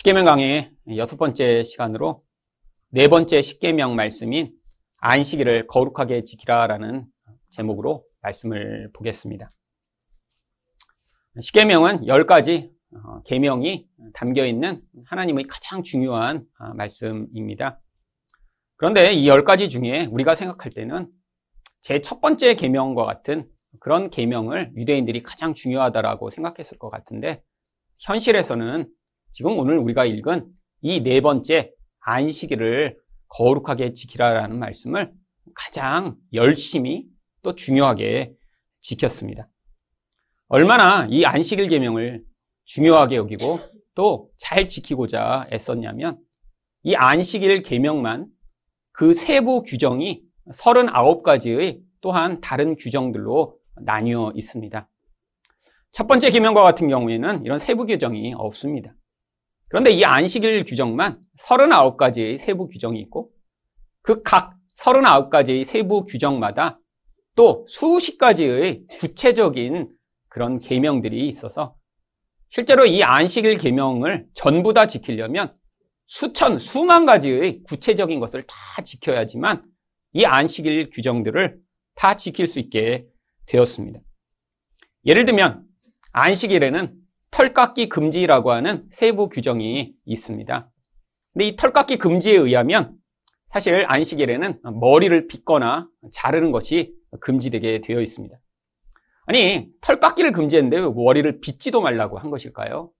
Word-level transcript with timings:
십계명 0.00 0.24
강의 0.24 0.72
여섯 0.96 1.18
번째 1.18 1.62
시간으로 1.62 2.24
네 2.88 3.06
번째 3.08 3.42
십계명 3.42 3.96
말씀인 3.96 4.50
안식일을 4.96 5.66
거룩하게 5.66 6.24
지키라라는 6.24 7.04
제목으로 7.50 8.06
말씀을 8.22 8.90
보겠습니다. 8.94 9.52
십계명은 11.42 12.06
열 12.06 12.24
가지 12.24 12.70
어, 12.94 13.20
계명이 13.24 13.88
담겨 14.14 14.46
있는 14.46 14.80
하나님의 15.04 15.44
가장 15.44 15.82
중요한 15.82 16.46
아, 16.58 16.72
말씀입니다. 16.72 17.78
그런데 18.76 19.12
이 19.12 19.28
열 19.28 19.44
가지 19.44 19.68
중에 19.68 20.06
우리가 20.06 20.34
생각할 20.34 20.72
때는 20.72 21.10
제 21.82 22.00
첫 22.00 22.22
번째 22.22 22.54
계명과 22.54 23.04
같은 23.04 23.46
그런 23.80 24.08
계명을 24.08 24.72
유대인들이 24.76 25.22
가장 25.22 25.52
중요하다라고 25.52 26.30
생각했을 26.30 26.78
것 26.78 26.88
같은데 26.88 27.42
현실에서는 27.98 28.90
지금 29.32 29.58
오늘 29.58 29.78
우리가 29.78 30.04
읽은 30.04 30.46
이 30.82 31.00
네 31.02 31.20
번째 31.20 31.72
안식일을 32.00 32.98
거룩하게 33.28 33.92
지키라라는 33.92 34.58
말씀을 34.58 35.12
가장 35.54 36.16
열심히 36.32 37.06
또 37.42 37.54
중요하게 37.54 38.32
지켰습니다. 38.80 39.48
얼마나 40.48 41.06
이 41.10 41.24
안식일 41.24 41.68
계명을 41.68 42.24
중요하게 42.64 43.16
여기고 43.16 43.60
또 43.94 44.30
잘 44.38 44.68
지키고자 44.68 45.48
애썼냐면 45.52 46.18
이 46.82 46.94
안식일 46.94 47.62
계명만 47.62 48.26
그 48.92 49.14
세부 49.14 49.62
규정이 49.62 50.22
39가지의 50.52 51.80
또한 52.00 52.40
다른 52.40 52.74
규정들로 52.76 53.58
나뉘어 53.82 54.32
있습니다. 54.34 54.88
첫 55.92 56.06
번째 56.06 56.30
계명과 56.30 56.62
같은 56.62 56.88
경우에는 56.88 57.44
이런 57.44 57.58
세부 57.58 57.86
규정이 57.86 58.34
없습니다. 58.36 58.94
그런데 59.70 59.90
이 59.92 60.04
안식일 60.04 60.64
규정만 60.64 61.18
39가지의 61.38 62.38
세부 62.38 62.68
규정이 62.68 63.00
있고 63.00 63.30
그 64.02 64.22
각 64.22 64.56
39가지의 64.80 65.64
세부 65.64 66.04
규정마다 66.04 66.80
또 67.36 67.64
수십 67.68 68.18
가지의 68.18 68.82
구체적인 68.88 69.88
그런 70.28 70.58
계명들이 70.58 71.28
있어서 71.28 71.76
실제로 72.50 72.84
이 72.84 73.02
안식일 73.02 73.58
계명을 73.58 74.26
전부 74.34 74.72
다 74.72 74.86
지키려면 74.86 75.54
수천, 76.06 76.58
수만 76.58 77.06
가지의 77.06 77.62
구체적인 77.62 78.18
것을 78.18 78.42
다 78.42 78.82
지켜야지만 78.82 79.64
이 80.14 80.24
안식일 80.24 80.90
규정들을 80.90 81.56
다 81.94 82.16
지킬 82.16 82.48
수 82.48 82.58
있게 82.58 83.06
되었습니다. 83.46 84.00
예를 85.06 85.24
들면 85.24 85.64
안식일에는 86.12 86.99
털깎기 87.30 87.88
금지라고 87.88 88.50
하는 88.50 88.86
세부 88.90 89.28
규정이 89.28 89.94
있습니다. 90.04 90.70
근데 91.32 91.46
이 91.46 91.56
털깎기 91.56 91.98
금지에 91.98 92.36
의하면 92.36 92.96
사실 93.52 93.84
안식일에는 93.88 94.60
머리를 94.80 95.26
빗거나 95.26 95.88
자르는 96.12 96.52
것이 96.52 96.94
금지되게 97.20 97.80
되어 97.80 98.00
있습니다. 98.00 98.36
아니, 99.26 99.68
털깎기를 99.80 100.32
금지했는데 100.32 100.78
왜 100.78 100.88
머리를 100.88 101.40
빗지도 101.40 101.80
말라고 101.80 102.18
한 102.18 102.30
것일까요? 102.30 102.90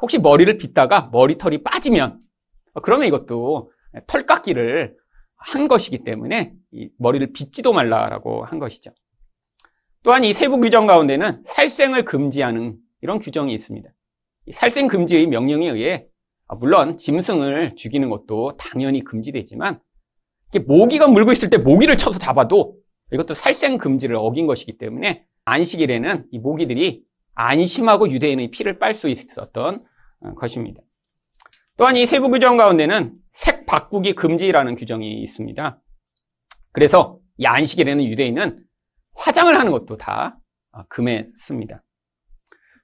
혹시 0.00 0.18
머리를 0.18 0.56
빗다가 0.58 1.10
머리털이 1.12 1.62
빠지면 1.62 2.20
그러면 2.82 3.06
이것도 3.06 3.72
털깎기를 4.06 4.96
한 5.36 5.68
것이기 5.68 6.04
때문에 6.04 6.52
머리를 6.98 7.32
빗지도 7.32 7.72
말라라고 7.72 8.44
한 8.44 8.58
것이죠. 8.58 8.90
또한 10.02 10.24
이 10.24 10.32
세부 10.32 10.60
규정 10.60 10.86
가운데는 10.86 11.42
살생을 11.46 12.04
금지하는 12.04 12.76
이런 13.02 13.18
규정이 13.18 13.52
있습니다. 13.52 13.88
살생 14.52 14.88
금지의 14.88 15.26
명령에 15.26 15.70
의해 15.70 16.06
아, 16.48 16.54
물론 16.54 16.96
짐승을 16.96 17.74
죽이는 17.76 18.08
것도 18.10 18.56
당연히 18.56 19.02
금지되지만 19.02 19.80
모기가 20.66 21.08
물고 21.08 21.32
있을 21.32 21.50
때 21.50 21.58
모기를 21.58 21.96
쳐서 21.96 22.18
잡아도 22.18 22.76
이것도 23.12 23.34
살생 23.34 23.78
금지를 23.78 24.16
어긴 24.16 24.46
것이기 24.46 24.78
때문에 24.78 25.26
안식일에는 25.44 26.26
이 26.30 26.38
모기들이 26.38 27.02
안심하고 27.34 28.10
유대인의 28.10 28.50
피를 28.50 28.78
빨 28.78 28.94
수 28.94 29.08
있었던 29.08 29.84
어, 30.20 30.34
것입니다. 30.34 30.80
또한 31.76 31.96
이 31.96 32.06
세부 32.06 32.30
규정 32.30 32.56
가운데는 32.56 33.14
색 33.32 33.66
바꾸기 33.66 34.14
금지라는 34.14 34.76
규정이 34.76 35.20
있습니다. 35.20 35.82
그래서 36.72 37.18
이 37.36 37.44
안식일에는 37.44 38.04
유대인은 38.04 38.64
화장을 39.14 39.54
하는 39.56 39.72
것도 39.72 39.98
다 39.98 40.38
어, 40.72 40.86
금했습니다. 40.88 41.82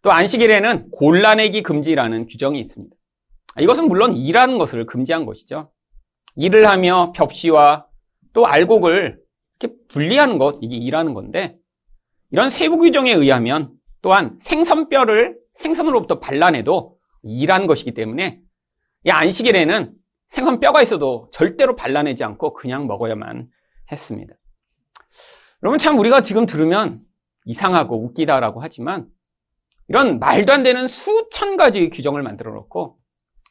또 0.02 0.10
안식일에는 0.12 0.90
골라내기 0.90 1.62
금지라는 1.62 2.26
규정이 2.26 2.58
있습니다. 2.60 2.94
이것은 3.60 3.88
물론 3.88 4.14
일하는 4.14 4.58
것을 4.58 4.86
금지한 4.86 5.26
것이죠. 5.26 5.70
일을 6.36 6.68
하며 6.68 7.12
벽시와 7.12 7.86
또 8.32 8.46
알곡을 8.46 9.20
이렇게 9.60 9.76
분리하는 9.88 10.38
것, 10.38 10.58
이게 10.60 10.76
일하는 10.76 11.14
건데, 11.14 11.56
이런 12.30 12.50
세부 12.50 12.78
규정에 12.78 13.12
의하면 13.12 13.72
또한 14.00 14.38
생선뼈를 14.40 15.38
생선으로부터 15.54 16.18
발라내도 16.18 16.96
일하는 17.22 17.66
것이기 17.66 17.92
때문에 17.94 18.40
이 19.04 19.10
안식일에는 19.10 19.92
생선뼈가 20.28 20.80
있어도 20.82 21.28
절대로 21.30 21.76
발라내지 21.76 22.24
않고 22.24 22.54
그냥 22.54 22.86
먹어야만 22.86 23.48
했습니다. 23.92 24.34
여러분 25.62 25.78
참 25.78 25.98
우리가 25.98 26.22
지금 26.22 26.46
들으면 26.46 27.02
이상하고 27.44 28.02
웃기다라고 28.02 28.62
하지만 28.62 29.06
이런 29.92 30.20
말도 30.20 30.54
안 30.54 30.62
되는 30.62 30.86
수천 30.86 31.58
가지 31.58 31.90
규정을 31.90 32.22
만들어 32.22 32.50
놓고 32.54 32.96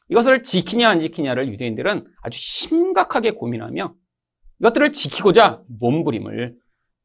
이것을 0.08 0.42
지키냐 0.42 0.88
안 0.88 0.98
지키냐를 0.98 1.46
유대인들은 1.46 2.04
아주 2.20 2.36
심각하게 2.36 3.30
고민하며 3.30 3.94
이것들을 4.58 4.90
지키고자 4.90 5.62
몸부림을 5.68 6.56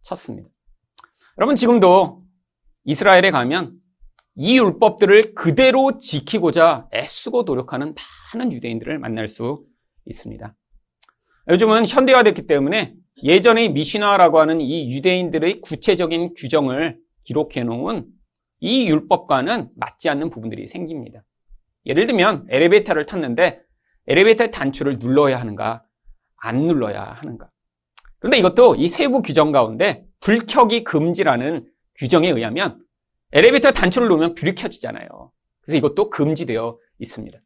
쳤습니다. 0.02 0.50
여러분 1.38 1.56
지금도 1.56 2.24
이스라엘에 2.86 3.30
가면 3.30 3.78
이 4.38 4.58
율법들을 4.58 5.36
그대로 5.36 6.00
지키고자 6.00 6.88
애쓰고 6.92 7.44
노력하는 7.44 7.94
많은 8.34 8.52
유대인들을 8.52 8.98
만날 8.98 9.28
수 9.28 9.64
있습니다. 10.06 10.56
요즘은 11.52 11.86
현대화됐기 11.86 12.48
때문에 12.48 12.96
예전의 13.22 13.72
미시나라고 13.74 14.40
하는 14.40 14.62
이 14.62 14.92
유대인들의 14.96 15.62
구체적인 15.62 16.34
규정을 16.36 16.98
기록해 17.26 17.66
놓은 17.66 18.17
이 18.60 18.88
율법과는 18.88 19.70
맞지 19.76 20.10
않는 20.10 20.30
부분들이 20.30 20.68
생깁니다. 20.68 21.24
예를 21.86 22.06
들면 22.06 22.48
엘리베이터를 22.50 23.06
탔는데 23.06 23.62
엘리베이터 24.08 24.48
단추를 24.48 25.00
눌러야 25.00 25.40
하는가 25.40 25.84
안 26.38 26.68
눌러야 26.68 27.04
하는가. 27.04 27.50
그런데 28.20 28.38
이것도 28.38 28.76
이 28.76 28.90
세부 28.90 29.22
규정 29.22 29.52
가운데 29.52 30.06
불켜기 30.20 30.84
금지라는 30.84 31.68
규정에 31.96 32.30
의하면 32.30 32.84
엘리베이터 33.32 33.72
단추를 33.72 34.08
놓으면 34.08 34.36
불이 34.36 34.56
켜지잖아요. 34.56 35.08
그래서 35.62 35.78
이것도 35.78 36.10
금지되어 36.10 36.78
있습니다. 37.00 37.40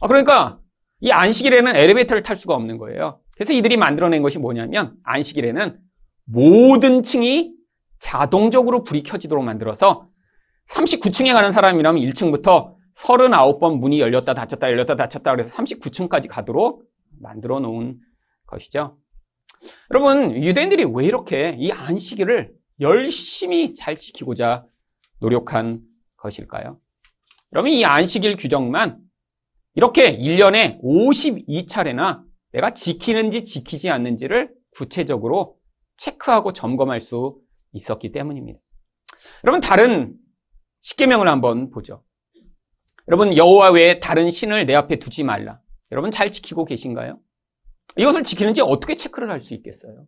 아, 0.00 0.08
그러니까 0.08 0.60
이 1.00 1.10
안식일에는 1.10 1.76
엘리베이터를 1.76 2.22
탈 2.22 2.36
수가 2.36 2.54
없는 2.54 2.78
거예요. 2.78 3.20
그래서 3.34 3.52
이들이 3.52 3.76
만들어낸 3.76 4.22
것이 4.22 4.38
뭐냐면 4.38 4.96
안식일에는 5.04 5.78
모든 6.24 7.02
층이 7.02 7.54
자동적으로 7.98 8.82
불이 8.82 9.02
켜지도록 9.02 9.44
만들어서 9.44 10.08
39층에 10.70 11.32
가는 11.32 11.52
사람이라면 11.52 12.02
1층부터 12.02 12.74
39번 12.96 13.78
문이 13.78 14.00
열렸다 14.00 14.34
닫혔다 14.34 14.70
열렸다 14.70 14.96
닫혔다 14.96 15.32
그래서 15.32 15.56
39층까지 15.56 16.28
가도록 16.28 16.84
만들어 17.20 17.60
놓은 17.60 17.98
것이죠. 18.46 18.98
여러분, 19.90 20.42
유대인들이 20.42 20.84
왜 20.92 21.06
이렇게 21.06 21.56
이 21.58 21.70
안식일을 21.72 22.52
열심히 22.80 23.74
잘 23.74 23.98
지키고자 23.98 24.66
노력한 25.20 25.80
것일까요? 26.16 26.78
여러분, 27.52 27.70
이 27.70 27.84
안식일 27.84 28.36
규정만 28.36 28.98
이렇게 29.74 30.16
1년에 30.18 30.80
52차례나 30.82 32.22
내가 32.52 32.74
지키는지 32.74 33.44
지키지 33.44 33.90
않는지를 33.90 34.52
구체적으로 34.70 35.56
체크하고 35.96 36.52
점검할 36.52 37.00
수 37.00 37.38
있었기 37.72 38.12
때문입니다. 38.12 38.58
여러분, 39.44 39.60
다른 39.60 40.14
십계명을 40.86 41.28
한번 41.28 41.70
보죠. 41.70 42.04
여러분 43.08 43.36
여호와 43.36 43.70
외에 43.70 43.98
다른 43.98 44.30
신을 44.30 44.66
내 44.66 44.74
앞에 44.74 45.00
두지 45.00 45.24
말라. 45.24 45.60
여러분 45.90 46.12
잘 46.12 46.30
지키고 46.30 46.64
계신가요? 46.64 47.18
이것을 47.96 48.22
지키는지 48.22 48.60
어떻게 48.60 48.94
체크를 48.94 49.30
할 49.30 49.40
수 49.40 49.54
있겠어요? 49.54 50.06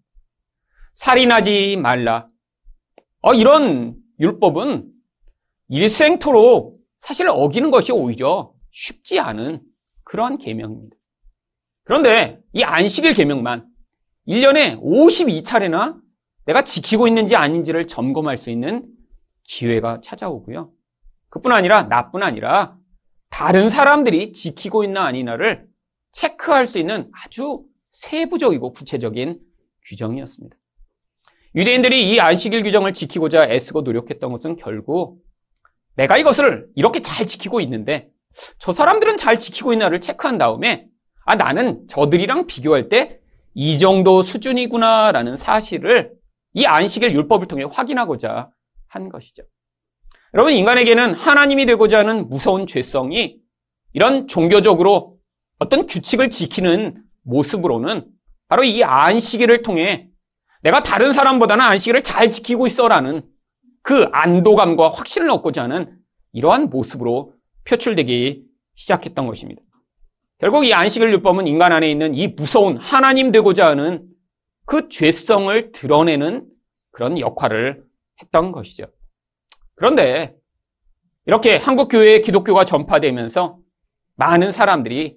살인하지 0.94 1.78
말라. 1.78 2.28
어, 3.22 3.34
이런 3.34 3.96
율법은 4.20 4.88
일생토록 5.68 6.80
사실 7.00 7.28
어기는 7.28 7.70
것이 7.72 7.90
오히려 7.90 8.52
쉽지 8.70 9.18
않은 9.18 9.62
그러한 10.04 10.38
계명입니다. 10.38 10.96
그런데 11.82 12.38
이 12.52 12.62
안식일 12.62 13.14
계명만 13.14 13.66
1년에 14.28 14.80
52차례나 14.80 16.00
내가 16.44 16.62
지키고 16.62 17.08
있는지 17.08 17.34
아닌지를 17.34 17.86
점검할 17.88 18.38
수 18.38 18.50
있는 18.50 18.86
기회가 19.48 20.00
찾아오고요. 20.00 20.70
그뿐 21.30 21.52
아니라 21.52 21.84
나뿐 21.84 22.22
아니라 22.22 22.76
다른 23.30 23.68
사람들이 23.68 24.32
지키고 24.32 24.84
있나 24.84 25.04
아니나를 25.04 25.66
체크할 26.12 26.66
수 26.66 26.78
있는 26.78 27.10
아주 27.12 27.64
세부적이고 27.92 28.72
구체적인 28.72 29.40
규정이었습니다. 29.86 30.56
유대인들이 31.54 32.10
이 32.10 32.20
안식일 32.20 32.62
규정을 32.62 32.92
지키고자 32.92 33.50
애쓰고 33.50 33.82
노력했던 33.82 34.30
것은 34.30 34.56
결국 34.56 35.22
내가 35.96 36.16
이것을 36.16 36.68
이렇게 36.76 37.02
잘 37.02 37.26
지키고 37.26 37.60
있는데 37.62 38.10
저 38.58 38.72
사람들은 38.72 39.16
잘 39.16 39.40
지키고 39.40 39.72
있나를 39.72 40.00
체크한 40.00 40.38
다음에 40.38 40.86
아 41.24 41.34
나는 41.34 41.88
저들이랑 41.88 42.46
비교할 42.46 42.88
때 42.88 43.18
이 43.60 43.76
정도 43.76 44.22
수준이구나라는 44.22 45.36
사실을 45.36 46.12
이 46.54 46.64
안식일 46.64 47.12
율법을 47.12 47.48
통해 47.48 47.64
확인하고자 47.68 48.50
한 48.88 49.08
것이죠. 49.08 49.42
여러분 50.34 50.52
인간에게는 50.52 51.14
하나님이 51.14 51.66
되고자 51.66 52.00
하는 52.00 52.28
무서운 52.28 52.66
죄성이 52.66 53.38
이런 53.92 54.28
종교적으로 54.28 55.18
어떤 55.58 55.86
규칙을 55.86 56.30
지키는 56.30 57.02
모습으로는 57.22 58.06
바로 58.48 58.64
이 58.64 58.82
안식일을 58.82 59.62
통해 59.62 60.08
내가 60.62 60.82
다른 60.82 61.12
사람보다는 61.12 61.64
안식일을 61.64 62.02
잘 62.02 62.30
지키고 62.30 62.66
있어라는 62.66 63.22
그 63.82 64.04
안도감과 64.12 64.88
확신을 64.88 65.30
얻고자 65.30 65.62
하는 65.64 65.96
이러한 66.32 66.68
모습으로 66.70 67.34
표출되기 67.64 68.44
시작했던 68.74 69.26
것입니다. 69.26 69.62
결국 70.38 70.64
이 70.64 70.72
안식일 70.72 71.10
율법은 71.10 71.46
인간 71.46 71.72
안에 71.72 71.90
있는 71.90 72.14
이 72.14 72.28
무서운 72.28 72.76
하나님 72.76 73.32
되고자 73.32 73.66
하는 73.66 74.06
그 74.66 74.88
죄성을 74.88 75.72
드러내는 75.72 76.46
그런 76.92 77.18
역할을 77.18 77.87
했던 78.22 78.52
것이죠. 78.52 78.86
그런데 79.74 80.34
이렇게 81.26 81.56
한국 81.56 81.88
교회의 81.88 82.22
기독교가 82.22 82.64
전파되면서 82.64 83.58
많은 84.16 84.50
사람들이 84.50 85.16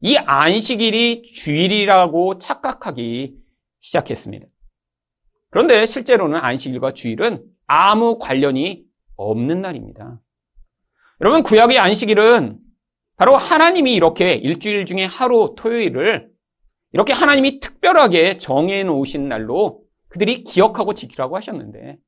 이 0.00 0.16
안식일이 0.16 1.32
주일이라고 1.34 2.38
착각하기 2.38 3.36
시작했습니다. 3.80 4.46
그런데 5.50 5.84
실제로는 5.84 6.38
안식일과 6.38 6.94
주일은 6.94 7.44
아무 7.66 8.18
관련이 8.18 8.84
없는 9.16 9.60
날입니다. 9.60 10.20
여러분, 11.20 11.42
구약의 11.42 11.78
안식일은 11.78 12.58
바로 13.16 13.36
하나님이 13.36 13.92
이렇게 13.92 14.34
일주일 14.34 14.86
중에 14.86 15.04
하루 15.04 15.54
토요일을 15.56 16.30
이렇게 16.92 17.12
하나님이 17.12 17.60
특별하게 17.60 18.38
정해 18.38 18.82
놓으신 18.82 19.28
날로 19.28 19.82
그들이 20.08 20.42
기억하고 20.42 20.94
지키라고 20.94 21.36
하셨는데 21.36 21.98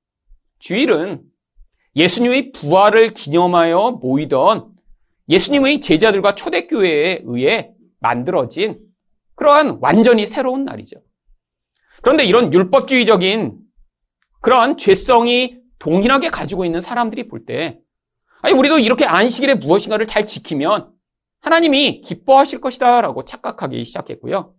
주일은 0.62 1.22
예수님의 1.96 2.52
부활을 2.52 3.08
기념하여 3.08 3.98
모이던 4.00 4.70
예수님의 5.28 5.80
제자들과 5.80 6.36
초대교회에 6.36 7.22
의해 7.24 7.72
만들어진 7.98 8.78
그러한 9.34 9.78
완전히 9.80 10.24
새로운 10.24 10.64
날이죠. 10.64 11.02
그런데 12.00 12.24
이런 12.24 12.52
율법주의적인 12.52 13.58
그런 14.40 14.76
죄성이 14.76 15.58
동일하게 15.80 16.30
가지고 16.30 16.64
있는 16.64 16.80
사람들이 16.80 17.26
볼 17.26 17.44
때, 17.44 17.80
아니, 18.40 18.54
우리도 18.54 18.78
이렇게 18.78 19.04
안식일에 19.04 19.56
무엇인가를 19.56 20.06
잘 20.06 20.26
지키면 20.26 20.92
하나님이 21.40 22.02
기뻐하실 22.02 22.60
것이다 22.60 23.00
라고 23.00 23.24
착각하기 23.24 23.84
시작했고요. 23.84 24.54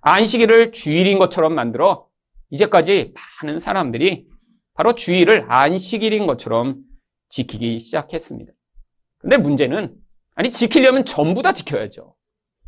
안식일을 0.00 0.72
주일인 0.72 1.18
것처럼 1.18 1.54
만들어 1.54 2.06
이제까지 2.50 3.12
많은 3.42 3.60
사람들이 3.60 4.28
바로 4.76 4.94
주일을 4.94 5.46
안식일인 5.48 6.26
것처럼 6.26 6.76
지키기 7.30 7.80
시작했습니다. 7.80 8.52
근데 9.18 9.36
문제는, 9.36 9.94
아니, 10.34 10.50
지키려면 10.50 11.04
전부 11.04 11.42
다 11.42 11.52
지켜야죠. 11.52 12.14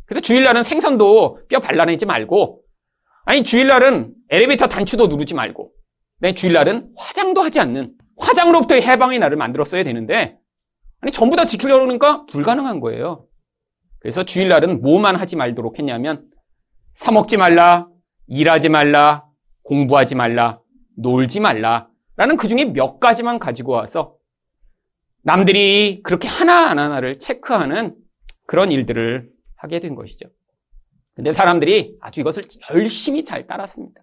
그래서 0.05 0.21
주일날은 0.21 0.63
생선도 0.63 1.47
뼈 1.47 1.59
발라내지 1.59 2.05
말고, 2.05 2.61
아니, 3.25 3.43
주일날은 3.43 4.13
엘리베이터 4.29 4.67
단추도 4.67 5.07
누르지 5.07 5.35
말고, 5.35 5.71
네, 6.21 6.33
주일날은 6.33 6.91
화장도 6.97 7.41
하지 7.41 7.59
않는 7.59 7.93
화장으로부터의 8.17 8.81
해방의 8.81 9.19
날을 9.19 9.37
만들었어야 9.37 9.83
되는데 9.83 10.37
아니 11.01 11.11
전부 11.11 11.35
다 11.35 11.45
지키려고 11.45 11.81
그러니까 11.81 12.25
불가능한 12.25 12.79
거예요. 12.81 13.25
그래서 13.99 14.23
주일날은 14.23 14.81
뭐만 14.81 15.15
하지 15.15 15.35
말도록 15.35 15.79
했냐면 15.79 16.25
사 16.95 17.11
먹지 17.11 17.37
말라, 17.37 17.87
일하지 18.27 18.69
말라, 18.69 19.25
공부하지 19.63 20.15
말라, 20.15 20.59
놀지 20.97 21.39
말라 21.39 21.87
라는 22.19 22.35
그 22.35 22.49
중에 22.49 22.65
몇 22.65 22.99
가지만 22.99 23.39
가지고 23.39 23.71
와서 23.71 24.17
남들이 25.23 26.01
그렇게 26.03 26.27
하나하나를 26.27 27.17
체크하는 27.17 27.95
그런 28.45 28.73
일들을 28.73 29.29
하게 29.55 29.79
된 29.79 29.95
것이죠. 29.95 30.27
근데 31.15 31.31
사람들이 31.31 31.95
아주 32.01 32.19
이것을 32.19 32.43
열심히 32.73 33.23
잘 33.23 33.47
따랐습니다. 33.47 34.01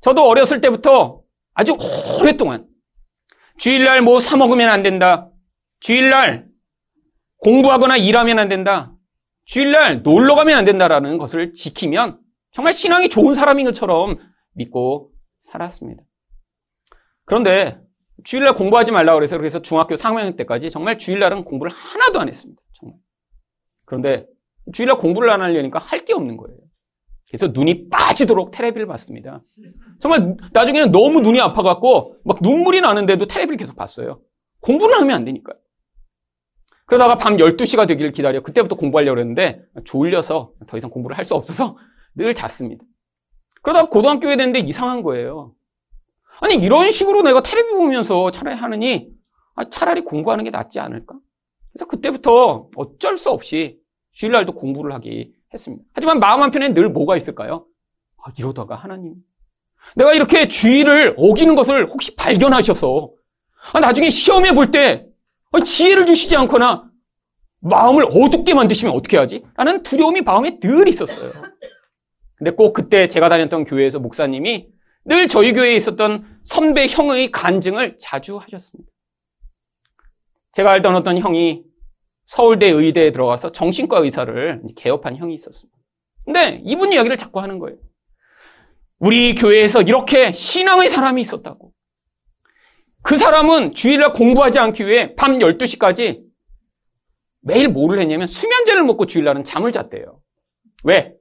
저도 0.00 0.24
어렸을 0.24 0.60
때부터 0.60 1.22
아주 1.52 1.78
오랫동안 2.20 2.66
주일날 3.58 4.02
뭐 4.02 4.18
사먹으면 4.18 4.68
안 4.68 4.82
된다. 4.82 5.30
주일날 5.78 6.48
공부하거나 7.36 7.96
일하면 7.96 8.40
안 8.40 8.48
된다. 8.48 8.92
주일날 9.44 10.02
놀러 10.02 10.34
가면 10.34 10.58
안 10.58 10.64
된다라는 10.64 11.18
것을 11.18 11.54
지키면 11.54 12.18
정말 12.50 12.72
신앙이 12.72 13.08
좋은 13.08 13.36
사람인 13.36 13.66
것처럼 13.66 14.18
믿고 14.54 15.12
살았습니다. 15.52 16.02
그런데 17.24 17.80
주일날 18.24 18.54
공부하지 18.54 18.92
말라고 18.92 19.16
그래서 19.18 19.36
그래서 19.38 19.60
중학교 19.62 19.94
3학년 19.94 20.36
때까지 20.36 20.70
정말 20.70 20.98
주일날은 20.98 21.44
공부를 21.44 21.72
하나도 21.72 22.20
안 22.20 22.28
했습니다. 22.28 22.60
정말. 22.78 22.98
그런데 23.84 24.26
주일날 24.72 24.98
공부를 24.98 25.30
안 25.30 25.40
하려니까 25.42 25.78
할 25.78 26.04
게 26.04 26.12
없는 26.14 26.36
거예요. 26.36 26.56
그래서 27.28 27.48
눈이 27.48 27.88
빠지도록 27.88 28.52
테레비를 28.52 28.86
봤습니다. 28.86 29.42
정말 30.00 30.36
나중에는 30.52 30.92
너무 30.92 31.20
눈이 31.20 31.40
아파갖고 31.40 32.16
막 32.24 32.38
눈물이 32.40 32.80
나는데도 32.80 33.26
테레비를 33.26 33.56
계속 33.56 33.74
봤어요. 33.74 34.20
공부는 34.60 34.94
하면 35.00 35.16
안 35.16 35.24
되니까요. 35.24 35.58
그러다가 36.86 37.16
밤 37.16 37.36
12시가 37.38 37.88
되기를 37.88 38.12
기다려 38.12 38.42
그때부터 38.42 38.76
공부하려고 38.76 39.18
했는데 39.18 39.62
졸려서 39.84 40.52
더 40.68 40.76
이상 40.76 40.90
공부를 40.90 41.16
할 41.16 41.24
수 41.24 41.34
없어서 41.34 41.76
늘 42.14 42.34
잤습니다. 42.34 42.84
그러다가 43.62 43.88
고등학교에 43.88 44.36
됐는데 44.36 44.60
이상한 44.60 45.02
거예요. 45.02 45.54
아니 46.40 46.54
이런 46.56 46.90
식으로 46.90 47.22
내가 47.22 47.42
테레비 47.42 47.70
보면서 47.72 48.30
차라리 48.30 48.56
하느니 48.56 49.08
아, 49.54 49.68
차라리 49.70 50.02
공부하는 50.02 50.44
게 50.44 50.50
낫지 50.50 50.80
않을까? 50.80 51.14
그래서 51.72 51.86
그때부터 51.86 52.68
어쩔 52.76 53.18
수 53.18 53.30
없이 53.30 53.78
주일날도 54.12 54.52
공부를 54.52 54.92
하기 54.94 55.32
했습니다. 55.52 55.84
하지만 55.92 56.20
마음 56.20 56.42
한편에 56.42 56.74
늘 56.74 56.88
뭐가 56.88 57.16
있을까요? 57.16 57.66
아, 58.22 58.30
이러다가 58.36 58.74
하나님. 58.74 59.14
내가 59.96 60.14
이렇게 60.14 60.48
주의를 60.48 61.14
어기는 61.18 61.54
것을 61.54 61.86
혹시 61.88 62.16
발견하셔서 62.16 63.10
아, 63.72 63.80
나중에 63.80 64.10
시험에 64.10 64.52
볼때 64.52 65.06
아, 65.52 65.60
지혜를 65.60 66.06
주시지 66.06 66.36
않거나 66.36 66.90
마음을 67.60 68.04
어둡게 68.10 68.54
만드시면 68.54 68.94
어떻게 68.94 69.16
하지? 69.16 69.44
라는 69.56 69.82
두려움이 69.82 70.20
마음에 70.22 70.58
늘 70.60 70.86
있었어요. 70.88 71.32
근데 72.36 72.50
꼭 72.50 72.72
그때 72.72 73.08
제가 73.08 73.28
다녔던 73.28 73.64
교회에서 73.64 74.00
목사님이 74.00 74.68
늘 75.04 75.28
저희 75.28 75.52
교회에 75.52 75.76
있었던 75.76 76.40
선배 76.42 76.86
형의 76.86 77.30
간증을 77.30 77.98
자주 77.98 78.38
하셨습니다. 78.38 78.90
제가 80.52 80.70
알던 80.72 80.96
어떤 80.96 81.18
형이 81.18 81.62
서울대 82.26 82.68
의대에 82.68 83.12
들어가서 83.12 83.52
정신과 83.52 83.98
의사를 83.98 84.62
개업한 84.76 85.16
형이 85.16 85.34
있었습니다. 85.34 85.78
근데 86.24 86.60
이분 86.64 86.92
이야기를 86.92 87.16
자꾸 87.16 87.40
하는 87.40 87.58
거예요. 87.58 87.76
우리 88.98 89.34
교회에서 89.34 89.82
이렇게 89.82 90.32
신앙의 90.32 90.88
사람이 90.88 91.20
있었다고. 91.20 91.72
그 93.02 93.18
사람은 93.18 93.72
주일날 93.72 94.12
공부하지 94.14 94.58
않기 94.58 94.86
위해 94.86 95.14
밤 95.14 95.38
12시까지 95.38 96.24
매일 97.40 97.68
뭐를 97.68 98.00
했냐면 98.00 98.26
수면제를 98.26 98.84
먹고 98.84 99.04
주일날은 99.04 99.44
잠을 99.44 99.72
잤대요. 99.72 100.22
왜? 100.84 101.14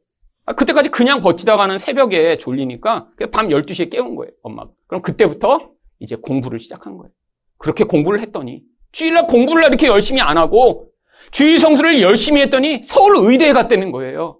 아, 0.45 0.53
그때까지 0.53 0.89
그냥 0.89 1.21
버티다가는 1.21 1.77
새벽에 1.77 2.37
졸리니까 2.37 3.07
밤 3.31 3.47
12시에 3.47 3.89
깨운 3.89 4.15
거예요, 4.15 4.31
엄마가. 4.41 4.71
그럼 4.87 5.01
그때부터 5.01 5.71
이제 5.99 6.15
공부를 6.15 6.59
시작한 6.59 6.97
거예요. 6.97 7.11
그렇게 7.57 7.85
공부를 7.85 8.19
했더니 8.19 8.61
주일날 8.91 9.27
공부를 9.27 9.63
이렇게 9.63 9.87
열심히 9.87 10.21
안 10.21 10.37
하고 10.37 10.89
주일 11.31 11.59
성수를 11.59 12.01
열심히 12.01 12.41
했더니 12.41 12.81
서울 12.83 13.15
의대에 13.17 13.53
갔다는 13.53 13.91
거예요. 13.91 14.39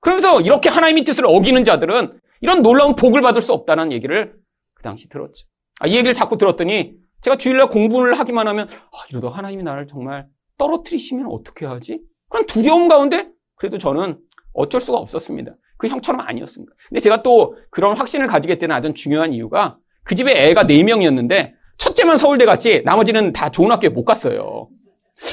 그러면서 0.00 0.40
이렇게 0.40 0.68
하나님의 0.68 1.04
뜻을 1.04 1.24
어기는 1.26 1.62
자들은 1.64 2.18
이런 2.40 2.62
놀라운 2.62 2.96
복을 2.96 3.22
받을 3.22 3.40
수 3.40 3.52
없다는 3.52 3.92
얘기를 3.92 4.34
그 4.74 4.82
당시 4.82 5.08
들었죠. 5.08 5.46
아, 5.80 5.86
이 5.86 5.92
얘기를 5.92 6.12
자꾸 6.12 6.36
들었더니 6.36 6.94
제가 7.22 7.36
주일날 7.36 7.68
공부를 7.68 8.18
하기만 8.18 8.46
하면 8.48 8.68
아, 8.68 8.96
이러다 9.10 9.28
하나님이 9.28 9.62
나를 9.62 9.86
정말 9.86 10.26
떨어뜨리시면 10.58 11.26
어떻게 11.30 11.64
하지? 11.64 12.00
그런 12.28 12.46
두려움 12.46 12.88
가운데 12.88 13.28
그래도 13.54 13.78
저는 13.78 14.18
어쩔 14.54 14.80
수가 14.80 14.98
없었습니다. 14.98 15.54
그 15.76 15.88
형처럼 15.88 16.20
아니었습니다. 16.22 16.72
근데 16.88 17.00
제가 17.00 17.22
또 17.22 17.56
그런 17.70 17.96
확신을 17.96 18.26
가지게 18.26 18.58
되는 18.58 18.74
아주 18.74 18.94
중요한 18.94 19.32
이유가 19.32 19.76
그 20.04 20.14
집에 20.14 20.32
애가 20.48 20.64
4명이었는데 20.64 21.52
첫째만 21.78 22.18
서울대 22.18 22.44
갔지 22.46 22.82
나머지는 22.84 23.32
다 23.32 23.50
좋은 23.50 23.70
학교에 23.70 23.90
못 23.90 24.04
갔어요. 24.04 24.68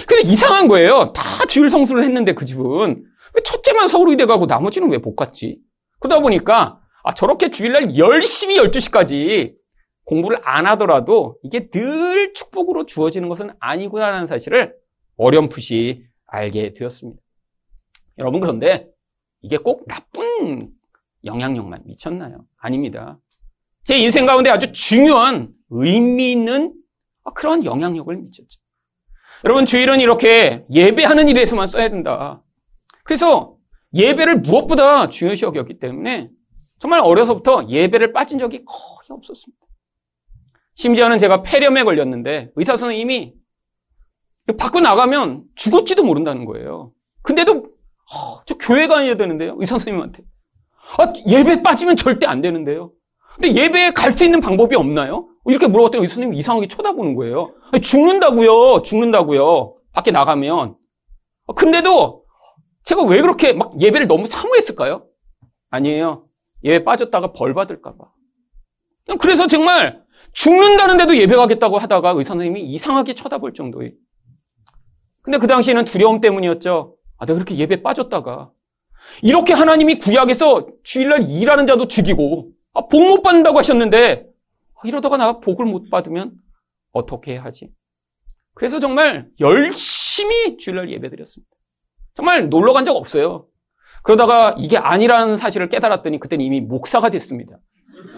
근데 0.08 0.30
이상한 0.30 0.68
거예요. 0.68 1.14
다 1.14 1.24
주일 1.48 1.70
성수를 1.70 2.04
했는데 2.04 2.34
그 2.34 2.46
집은 2.46 3.04
왜 3.34 3.42
첫째만 3.44 3.88
서울의대 3.88 4.26
가고 4.26 4.46
나머지는 4.46 4.90
왜 4.90 4.98
못 4.98 5.16
갔지? 5.16 5.60
그러다 6.00 6.20
보니까 6.20 6.80
아, 7.04 7.14
저렇게 7.14 7.50
주일날 7.50 7.98
열심히 7.98 8.58
12시까지 8.58 9.54
공부를 10.06 10.40
안 10.44 10.68
하더라도 10.68 11.38
이게 11.44 11.70
늘 11.70 12.34
축복으로 12.34 12.86
주어지는 12.86 13.30
것은 13.30 13.52
아니구나라는 13.60 14.26
사실을 14.26 14.76
어렴풋이 15.18 16.04
알게 16.28 16.74
되었습니다. 16.74 17.22
여러분 18.18 18.40
그런데 18.40 18.88
이게 19.42 19.58
꼭 19.58 19.86
나쁜 19.88 20.72
영향력만 21.24 21.84
미쳤나요? 21.86 22.46
아닙니다. 22.58 23.20
제 23.84 23.98
인생 23.98 24.26
가운데 24.26 24.50
아주 24.50 24.72
중요한 24.72 25.50
의미 25.70 26.32
있는 26.32 26.74
그런 27.36 27.66
영향력을 27.66 28.16
미쳤죠. 28.16 28.60
여러분 29.44 29.66
주일은 29.66 30.00
이렇게 30.00 30.66
예배하는 30.72 31.28
일에서만 31.28 31.68
써야 31.68 31.90
된다. 31.90 32.44
그래서 33.04 33.58
예배를 33.94 34.42
무엇보다 34.42 35.10
중요시 35.10 35.46
여겼기 35.46 35.80
때문에 35.80 36.30
정말 36.80 37.00
어려서부터 37.02 37.68
예배를 37.70 38.14
빠진 38.14 38.40
적이 38.40 38.64
거의 38.66 39.08
없었습니다. 39.10 39.66
심지어는 40.76 41.20
제가 41.20 41.44
폐렴에 41.44 41.84
걸렸는데 41.84 42.52
의사 42.56 42.78
선생님이 42.78 43.34
밖으로 44.58 44.82
나가면 44.82 45.44
죽을지도 45.56 46.04
모른다는 46.04 46.46
거예요. 46.46 46.92
근데도 47.22 47.71
어, 48.14 48.42
저 48.46 48.56
교회 48.58 48.88
가야 48.88 49.16
되는데요. 49.16 49.56
의사 49.60 49.76
선생님한테. 49.78 50.24
아, 50.98 51.14
예배 51.28 51.64
빠지면 51.64 51.96
절대 51.96 52.26
안 52.28 52.42
되는데요. 52.42 52.92
근데 53.36 53.54
예배에 53.56 53.92
갈 53.92 54.12
수 54.12 54.26
있는 54.26 54.42
방법이 54.42 54.76
없나요? 54.76 55.28
이렇게 55.48 55.68
물어봤더니 55.68 56.02
의사 56.04 56.16
선생님이 56.16 56.38
이상하게 56.40 56.68
쳐다보는 56.68 57.16
거예요. 57.16 57.54
아니, 57.72 57.82
죽는다고요. 57.82 58.82
죽는다고요. 58.84 59.76
밖에 59.94 60.12
나가면. 60.12 60.76
근데도 61.56 62.26
제가 62.84 63.04
왜 63.04 63.22
그렇게 63.22 63.54
막 63.54 63.80
예배를 63.80 64.08
너무 64.08 64.26
사모했을까요? 64.26 65.06
아니에요. 65.70 66.26
예배 66.64 66.84
빠졌다가 66.84 67.32
벌 67.34 67.54
받을까봐. 67.54 67.98
그래서 69.20 69.48
정말 69.48 70.04
죽는다는데도 70.34 71.18
예배 71.18 71.36
가겠다고 71.36 71.78
하다가 71.78 72.12
의사 72.12 72.34
선생님이 72.34 72.62
이상하게 72.64 73.16
쳐다볼 73.16 73.54
정도의. 73.54 73.94
근데 75.22 75.38
그 75.38 75.48
당시에는 75.48 75.86
두려움 75.86 76.20
때문이었죠. 76.22 76.96
아, 77.22 77.26
내가 77.28 77.36
그렇게 77.38 77.56
예배 77.56 77.84
빠졌다가. 77.84 78.50
이렇게 79.22 79.54
하나님이 79.54 80.00
구약에서 80.00 80.68
주일날 80.84 81.30
일하는 81.30 81.68
자도 81.68 81.88
죽이고, 81.88 82.50
아, 82.74 82.88
복 82.88 83.00
못 83.02 83.22
받는다고 83.22 83.60
하셨는데, 83.60 84.26
아, 84.74 84.80
이러다가 84.88 85.18
나 85.18 85.40
복을 85.40 85.66
못 85.66 85.92
받으면 85.92 86.32
어떻게 86.92 87.38
하지? 87.38 87.70
그래서 88.56 88.80
정말 88.80 89.28
열심히 89.40 90.58
주일날 90.58 90.90
예배 90.90 91.10
드렸습니다. 91.12 91.52
정말 92.16 92.50
놀러 92.50 92.74
간 92.74 92.86
적 92.86 92.96
없어요. 92.98 93.46
그러다가 94.04 94.56
이게 94.58 94.78
아니라는 94.78 95.38
사실을 95.38 95.70
깨달았더니 95.70 96.20
그때는 96.20 96.44
이미 96.44 96.60
목사가 96.60 97.12
됐습니다. 97.12 97.58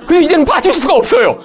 그래서 0.07 0.21
이제는 0.21 0.45
빠질 0.45 0.71
수가 0.73 0.95
없어요. 0.95 1.39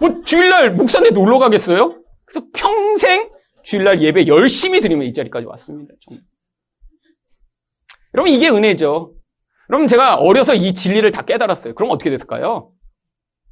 뭐 0.00 0.22
주일날 0.22 0.72
목사한테 0.72 1.10
놀러 1.10 1.38
가겠어요? 1.38 2.02
그래서 2.24 2.46
평생 2.54 3.28
주일날 3.62 4.00
예배 4.00 4.26
열심히 4.26 4.80
드리면 4.80 5.06
이 5.06 5.12
자리까지 5.12 5.44
왔습니다. 5.46 5.94
정말. 6.02 6.22
여러분 8.14 8.32
이게 8.32 8.48
은혜죠. 8.48 9.12
여러분 9.70 9.86
제가 9.86 10.16
어려서 10.16 10.54
이 10.54 10.74
진리를 10.74 11.10
다 11.10 11.22
깨달았어요. 11.22 11.74
그럼 11.74 11.90
어떻게 11.90 12.10
됐을까요? 12.10 12.70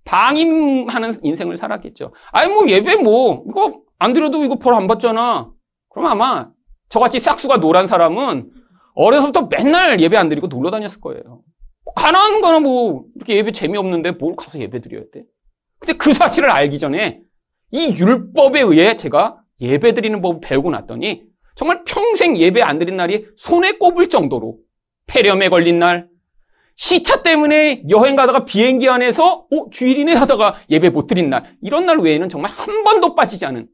방임하는 0.04 1.12
인생을 1.23 1.57
살았겠죠. 1.57 2.12
아니 2.33 2.52
뭐 2.52 2.69
예배 2.69 2.97
뭐 2.97 3.45
이거 3.49 3.81
안 3.99 4.12
드려도 4.12 4.45
이거 4.45 4.57
벌 4.57 4.75
안 4.75 4.87
받잖아. 4.88 5.50
그럼 5.88 6.07
아마 6.07 6.50
저같이 6.88 7.19
싹수가 7.21 7.59
노란 7.59 7.87
사람은 7.87 8.50
어려서부터 8.95 9.49
맨날 9.50 10.00
예배 10.00 10.16
안 10.16 10.28
드리고 10.28 10.49
놀러 10.49 10.71
다녔을 10.71 11.00
거예요. 11.00 11.42
가난한 11.97 12.40
거는 12.40 12.62
뭐 12.62 13.04
이렇게 13.16 13.37
예배 13.37 13.52
재미없는데 13.52 14.12
뭘 14.12 14.35
가서 14.37 14.59
예배 14.59 14.81
드려야 14.81 15.04
돼? 15.12 15.25
근데 15.78 15.95
그 15.95 16.12
사실을 16.12 16.50
알기 16.50 16.78
전에 16.78 17.21
이 17.71 17.95
율법에 17.99 18.61
의해 18.61 18.97
제가 18.97 19.38
예배 19.61 19.95
드리는 19.95 20.21
법을 20.21 20.40
배우고 20.42 20.71
났더니 20.71 21.25
정말 21.54 21.85
평생 21.85 22.37
예배 22.37 22.62
안 22.62 22.78
드린 22.78 22.97
날이 22.97 23.26
손에 23.37 23.73
꼽을 23.73 24.09
정도로 24.09 24.59
폐렴에 25.06 25.49
걸린 25.49 25.78
날, 25.78 26.09
시차 26.76 27.23
때문에 27.23 27.85
여행 27.90 28.16
가다가 28.16 28.44
비행기 28.44 28.88
안에서 28.88 29.47
어, 29.50 29.71
주일이네 29.71 30.14
하다가 30.14 30.62
예배 30.71 30.90
못 30.90 31.06
드린 31.06 31.30
날 31.30 31.56
이런 31.61 31.87
날 31.87 31.99
외에는 31.99 32.28
정말 32.28 32.50
한 32.50 32.82
번도 32.82 33.14
빠지지 33.14 33.44
않은 33.47 33.68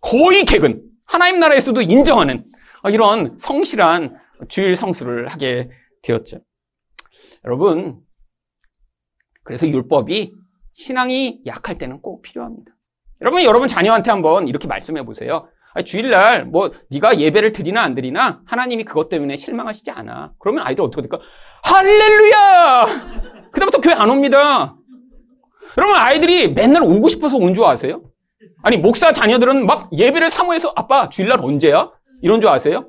거의 0.00 0.44
개근 0.44 0.82
하나님 1.04 1.40
나라에서도 1.40 1.82
인정하는 1.82 2.44
이런 2.90 3.36
성실한 3.38 4.16
주일 4.48 4.76
성수를 4.76 5.28
하게 5.28 5.70
되었죠. 6.02 6.38
여러분 7.44 8.00
그래서 9.42 9.66
율법이 9.66 10.32
신앙이 10.74 11.42
약할 11.46 11.78
때는 11.78 12.00
꼭 12.00 12.22
필요합니다. 12.22 12.72
여러분 13.20 13.42
여러분 13.42 13.68
자녀한테 13.68 14.10
한번 14.10 14.48
이렇게 14.48 14.66
말씀해 14.66 15.04
보세요. 15.04 15.48
주일날 15.82 16.44
뭐 16.44 16.70
네가 16.90 17.18
예배를 17.18 17.52
드리나 17.52 17.82
안 17.82 17.94
드리나 17.94 18.40
하나님이 18.46 18.84
그것 18.84 19.08
때문에 19.08 19.36
실망하시지 19.36 19.90
않아. 19.90 20.32
그러면 20.38 20.64
아이들 20.66 20.84
어떻게 20.84 21.02
될까? 21.02 21.18
할렐루야! 21.64 23.50
그다음부터 23.52 23.80
교회 23.80 23.94
안 23.94 24.10
옵니다. 24.10 24.76
여러분 25.76 25.96
아이들이 25.96 26.52
맨날 26.52 26.82
오고 26.82 27.08
싶어서 27.08 27.36
온 27.36 27.54
줄 27.54 27.64
아세요? 27.64 28.02
아니 28.62 28.76
목사 28.76 29.12
자녀들은 29.12 29.66
막 29.66 29.90
예배를 29.92 30.30
사모해서 30.30 30.72
아빠 30.76 31.08
주일날 31.08 31.40
언제야? 31.42 31.90
이런 32.22 32.40
줄 32.40 32.48
아세요? 32.50 32.88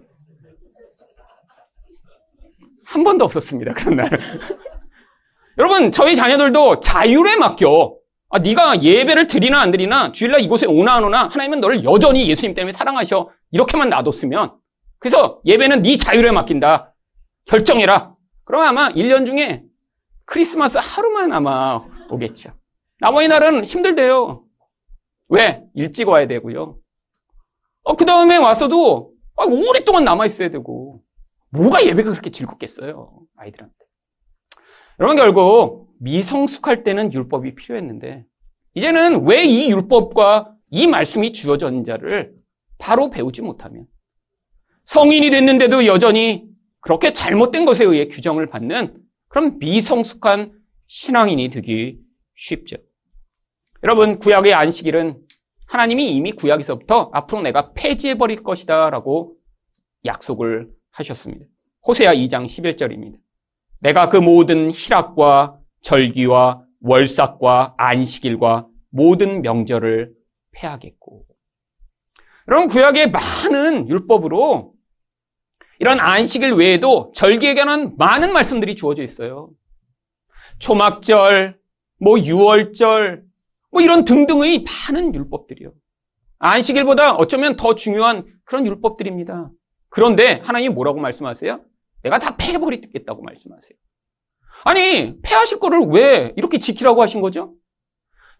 한 2.85 3.03
번도 3.03 3.25
없었습니다 3.25 3.73
그런 3.73 3.95
날. 3.97 4.09
여러분 5.57 5.91
저희 5.91 6.15
자녀들도 6.15 6.79
자율에 6.81 7.37
맡겨. 7.37 7.95
아, 8.29 8.39
네가 8.39 8.81
예배를 8.81 9.27
드리나 9.27 9.61
안 9.61 9.71
드리나 9.71 10.11
주일날 10.11 10.41
이곳에 10.41 10.65
오나 10.65 10.95
안 10.95 11.03
오나 11.03 11.27
하나님은 11.27 11.59
너를 11.59 11.83
여전히 11.83 12.27
예수님 12.27 12.53
때문에 12.55 12.73
사랑하셔. 12.73 13.29
이렇게만 13.51 13.89
놔뒀으면 13.89 14.57
그래서 14.99 15.39
예배는 15.45 15.83
네 15.83 15.97
자율에 15.97 16.31
맡긴다. 16.31 16.93
결정해라. 17.45 18.15
그럼 18.43 18.63
아마 18.63 18.89
1년 18.89 19.25
중에 19.25 19.63
크리스마스 20.25 20.77
하루만 20.81 21.31
아마 21.31 21.85
오겠죠. 22.09 22.51
나머지 22.99 23.27
날은 23.27 23.65
힘들대요. 23.65 24.43
왜? 25.29 25.63
일찍 25.73 26.07
와야 26.09 26.27
되고요. 26.27 26.77
어, 27.83 27.95
그 27.95 28.05
다음에 28.05 28.37
와서도 28.37 29.13
아, 29.37 29.43
오랫동안 29.45 30.03
남아있어야 30.03 30.49
되고. 30.49 31.01
뭐가 31.51 31.85
예배가 31.85 32.11
그렇게 32.11 32.31
즐겁겠어요. 32.31 33.19
아이들한테. 33.37 33.75
여러분 34.99 35.17
결국 35.17 35.84
미성숙할 36.05 36.83
때는 36.83 37.11
율법이 37.11 37.55
필요했는데 37.55 38.25
이제는 38.75 39.25
왜 39.25 39.43
이 39.45 39.71
율법과 39.71 40.53
이 40.69 40.87
말씀이 40.87 41.33
주어졌는지를 41.33 42.33
바로 42.77 43.09
배우지 43.09 43.41
못하면 43.41 43.85
성인이 44.85 45.29
됐는데도 45.31 45.87
여전히 45.87 46.45
그렇게 46.79 47.11
잘못된 47.11 47.65
것에 47.65 47.83
의해 47.83 48.07
규정을 48.07 48.47
받는 48.49 48.97
그런 49.27 49.57
미성숙한 49.57 50.53
신앙인이 50.87 51.49
되기 51.49 51.97
쉽죠. 52.35 52.77
여러분 53.83 54.19
구약의 54.19 54.53
안식일은 54.53 55.19
하나님이 55.67 56.13
이미 56.13 56.31
구약에서부터 56.33 57.09
앞으로 57.13 57.41
내가 57.41 57.73
폐지해 57.73 58.15
버릴 58.19 58.43
것이다 58.43 58.91
라고 58.91 59.35
약속을 60.05 60.69
하셨습니다. 60.91 61.45
호세아 61.87 62.13
2장 62.13 62.45
11절입니다. 62.45 63.17
내가 63.79 64.09
그 64.09 64.17
모든 64.17 64.71
희락과 64.71 65.54
절기와 65.85 66.63
월삭과 66.81 67.75
안식일과 67.77 68.67
모든 68.89 69.43
명절을 69.43 70.13
폐하겠고. 70.51 71.25
여러분, 72.47 72.67
구약의 72.67 73.11
많은 73.11 73.87
율법으로 73.87 74.73
이런 75.79 75.99
안식일 75.99 76.53
외에도 76.53 77.11
절기에 77.13 77.53
관한 77.53 77.95
많은 77.97 78.33
말씀들이 78.33 78.75
주어져 78.75 79.03
있어요. 79.03 79.51
초막절, 80.57 81.59
뭐 81.99 82.19
유월절, 82.19 83.23
뭐 83.71 83.81
이런 83.81 84.05
등등의 84.05 84.63
많은 84.63 85.13
율법들이요. 85.13 85.71
안식일보다 86.39 87.15
어쩌면 87.15 87.57
더 87.57 87.75
중요한 87.75 88.25
그런 88.43 88.65
율법들입니다. 88.65 89.51
그런데 89.89 90.41
하나님이 90.43 90.73
뭐라고 90.73 90.99
말씀하세요? 90.99 91.63
내가 92.01 92.17
다 92.17 92.35
패버리겠다고 92.37 93.21
말씀하세요. 93.21 93.77
아니, 94.63 95.19
폐하실 95.21 95.59
거를 95.59 95.81
왜 95.89 96.33
이렇게 96.35 96.57
지키라고 96.59 97.01
하신 97.01 97.21
거죠? 97.21 97.53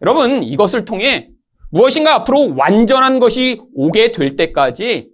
여러분, 0.02 0.42
이것을 0.42 0.84
통해 0.84 1.30
무엇인가 1.70 2.14
앞으로 2.14 2.54
완전한 2.56 3.18
것이 3.18 3.60
오게 3.74 4.12
될 4.12 4.36
때까지 4.36 5.10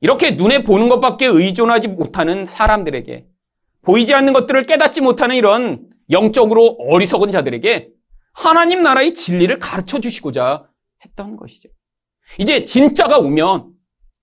이렇게 0.00 0.32
눈에 0.32 0.64
보는 0.64 0.88
것밖에 0.88 1.26
의존하지 1.26 1.88
못하는 1.88 2.46
사람들에게 2.46 3.24
보이지 3.82 4.14
않는 4.14 4.32
것들을 4.32 4.62
깨닫지 4.64 5.00
못하는 5.00 5.36
이런 5.36 5.86
영적으로 6.10 6.76
어리석은 6.78 7.30
자들에게 7.32 7.88
하나님 8.32 8.82
나라의 8.82 9.14
진리를 9.14 9.58
가르쳐 9.58 10.00
주시고자 10.00 10.64
했던 11.04 11.36
것이죠. 11.36 11.68
이제 12.38 12.64
진짜가 12.64 13.18
오면 13.18 13.70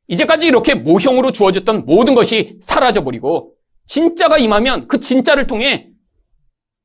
이제까지 0.08 0.48
이렇게 0.48 0.76
모형으로 0.76 1.32
주어졌던 1.32 1.86
모든 1.86 2.16
것이 2.16 2.58
사라져버리고 2.62 3.54
진짜가 3.86 4.38
임하면 4.38 4.88
그 4.88 5.00
진짜를 5.00 5.48
통해 5.48 5.91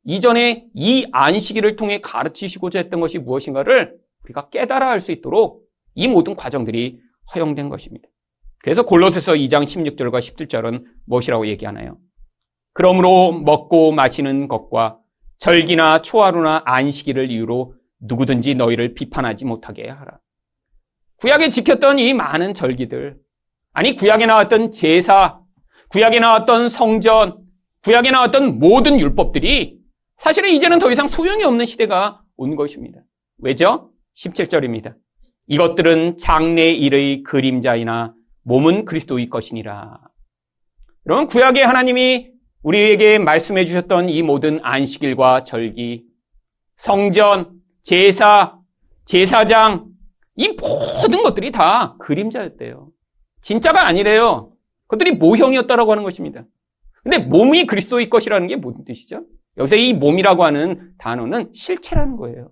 이전에 0.06 0.66
이 0.72 1.06
안식일을 1.12 1.76
통해 1.76 2.00
가르치시고자 2.00 2.78
했던 2.78 3.00
것이 3.00 3.18
무엇인가를 3.18 3.96
우리가 4.25 4.48
깨달아 4.50 4.88
할 4.88 5.00
수 5.00 5.12
있도록 5.12 5.64
이 5.94 6.08
모든 6.08 6.36
과정들이 6.36 7.00
허용된 7.34 7.68
것입니다. 7.68 8.08
그래서 8.62 8.84
골로새서 8.84 9.34
2장 9.34 9.64
16절과 9.64 10.18
17절은 10.20 10.84
무엇이라고 11.06 11.48
얘기하나요? 11.48 11.98
그러므로 12.72 13.32
먹고 13.32 13.92
마시는 13.92 14.48
것과 14.48 14.98
절기나 15.38 16.02
초하루나 16.02 16.62
안식일을 16.64 17.30
이유로 17.30 17.75
누구든지 18.00 18.54
너희를 18.54 18.94
비판하지 18.94 19.44
못하게 19.44 19.88
하라. 19.88 20.18
구약에 21.18 21.48
지켰던 21.48 21.98
이 21.98 22.14
많은 22.14 22.54
절기들, 22.54 23.16
아니 23.72 23.96
구약에 23.96 24.26
나왔던 24.26 24.70
제사, 24.70 25.40
구약에 25.88 26.20
나왔던 26.20 26.68
성전, 26.68 27.38
구약에 27.82 28.10
나왔던 28.10 28.58
모든 28.58 29.00
율법들이 29.00 29.78
사실은 30.18 30.50
이제는 30.50 30.78
더 30.78 30.90
이상 30.90 31.06
소용이 31.06 31.44
없는 31.44 31.66
시대가 31.66 32.23
온 32.37 32.56
것입니다. 32.56 33.00
왜죠? 33.38 33.90
17절입니다. 34.16 34.94
이것들은 35.46 36.18
장래 36.18 36.70
일의 36.70 37.23
그림자이나 37.23 38.14
몸은 38.42 38.85
그리스도의 38.85 39.28
것이니라. 39.28 40.00
여러분, 41.06 41.26
구약의 41.26 41.64
하나님이 41.64 42.30
우리에게 42.62 43.18
말씀해 43.18 43.64
주셨던 43.64 44.08
이 44.08 44.23
모든 44.23 44.58
안식일과 44.62 45.44
절기, 45.44 46.04
성전, 46.76 47.61
제사, 47.85 48.58
제사장, 49.04 49.87
이 50.35 50.49
모든 50.49 51.23
것들이 51.23 51.52
다 51.52 51.96
그림자였대요. 51.99 52.90
진짜가 53.42 53.87
아니래요. 53.87 54.52
그것들이 54.88 55.12
모형이었다라고 55.12 55.92
하는 55.92 56.02
것입니다. 56.02 56.44
근데 57.02 57.18
몸이 57.18 57.66
그리스도의 57.66 58.11
것이라는 58.11 58.49
게 58.49 58.56
무슨 58.56 58.85
뜻이죠? 58.85 59.23
여기서 59.58 59.76
이 59.76 59.94
몸이라고 59.94 60.44
하는 60.44 60.92
단어는 60.98 61.50
실체라는 61.54 62.16
거예요. 62.16 62.50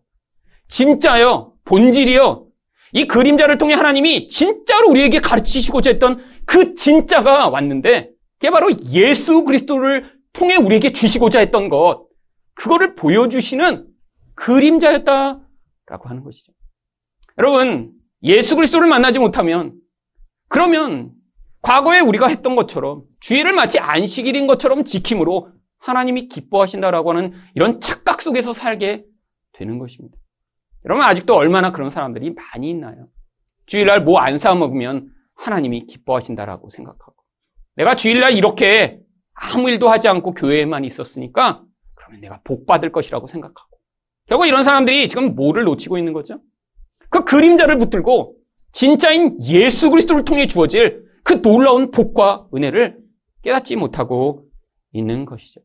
진짜요. 0.69 1.55
본질이요. 1.65 2.47
이 2.93 3.07
그림자를 3.07 3.59
통해 3.59 3.75
하나님이 3.75 4.29
진짜로 4.29 4.89
우리에게 4.91 5.21
가르치시고자 5.21 5.91
했던 5.91 6.23
그 6.47 6.75
진짜가 6.75 7.49
왔는데 7.49 8.11
그게 8.39 8.51
바로 8.51 8.71
예수 8.93 9.45
그리스도를 9.45 10.13
통해 10.33 10.57
우리에게 10.57 10.93
주시고자 10.93 11.41
했던 11.41 11.69
것. 11.69 12.07
그거를 12.55 12.95
보여주시는 12.95 13.87
그림자였다라고 14.35 15.41
하는 16.05 16.23
것이죠. 16.23 16.53
여러분, 17.39 17.93
예수 18.23 18.57
그리스도를 18.57 18.89
만나지 18.89 19.19
못하면 19.19 19.75
그러면 20.49 21.11
과거에 21.63 22.01
우리가 22.01 22.29
했던 22.29 22.55
것처럼 22.57 23.03
주의를 23.21 23.53
마치 23.53 23.79
안식일인 23.79 24.47
것처럼 24.47 24.85
지킴으로 24.85 25.49
하나님이 25.89 26.29
기뻐하신다라고 26.29 27.11
하는 27.11 27.33
이런 27.55 27.79
착각 27.79 28.23
속에서 28.23 28.53
살게 28.55 29.05
되는 29.53 29.79
것입니다. 29.79 30.17
여러분 30.87 31.05
아직도 31.05 31.35
얼마나 31.35 31.73
그런 31.73 31.91
사람들이 31.91 32.35
많이 32.35 32.71
있나요? 32.71 33.09
주일날 33.67 34.03
뭐 34.03 34.19
안 34.21 34.39
사 34.39 34.55
먹으면 34.55 35.11
하나님이 35.35 35.87
기뻐하신다라고 35.87 36.71
생각하고 36.71 37.15
내가 37.77 37.97
주일날 37.97 38.33
이렇게 38.35 38.99
아무 39.35 39.69
일도 39.69 39.91
하지 39.91 40.09
않고 40.09 40.33
교회에만 40.33 40.85
있었으니까 40.85 41.63
그러면 41.95 42.21
내가 42.23 42.41
복 42.45 42.67
받을 42.67 42.91
것이라고 42.91 43.27
생각하고 43.27 43.79
결국 44.27 44.47
이런 44.47 44.65
사람들이 44.65 45.07
지금 45.09 45.35
뭐를 45.35 45.65
놓치고 45.65 45.99
있는 45.99 46.15
거죠? 46.15 46.41
그 47.11 47.25
그림자를 47.25 47.77
붙들고 47.77 48.37
진짜인 48.73 49.37
예수 49.43 49.91
그리스도를 49.91 50.25
통해 50.25 50.47
주어질 50.47 51.05
그 51.25 51.43
놀라운 51.43 51.91
복과 51.91 52.49
은혜를 52.55 52.99
깨닫지 53.43 53.77
못하고 53.77 54.47
있는 54.93 55.25
것이죠. 55.27 55.61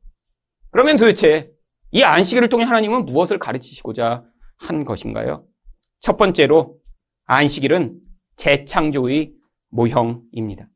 그러면 0.72 0.98
도대체 0.98 1.52
이 1.92 2.04
안식일을 2.04 2.50
통해 2.50 2.66
하나님은 2.66 3.06
무엇을 3.06 3.40
가르치시고자 3.40 4.24
한 4.58 4.86
것인가요? 4.86 5.46
첫 6.00 6.18
번째로 6.18 6.80
안식일은 7.26 8.00
재창조의 8.36 9.34
모형입니다. 9.70 10.68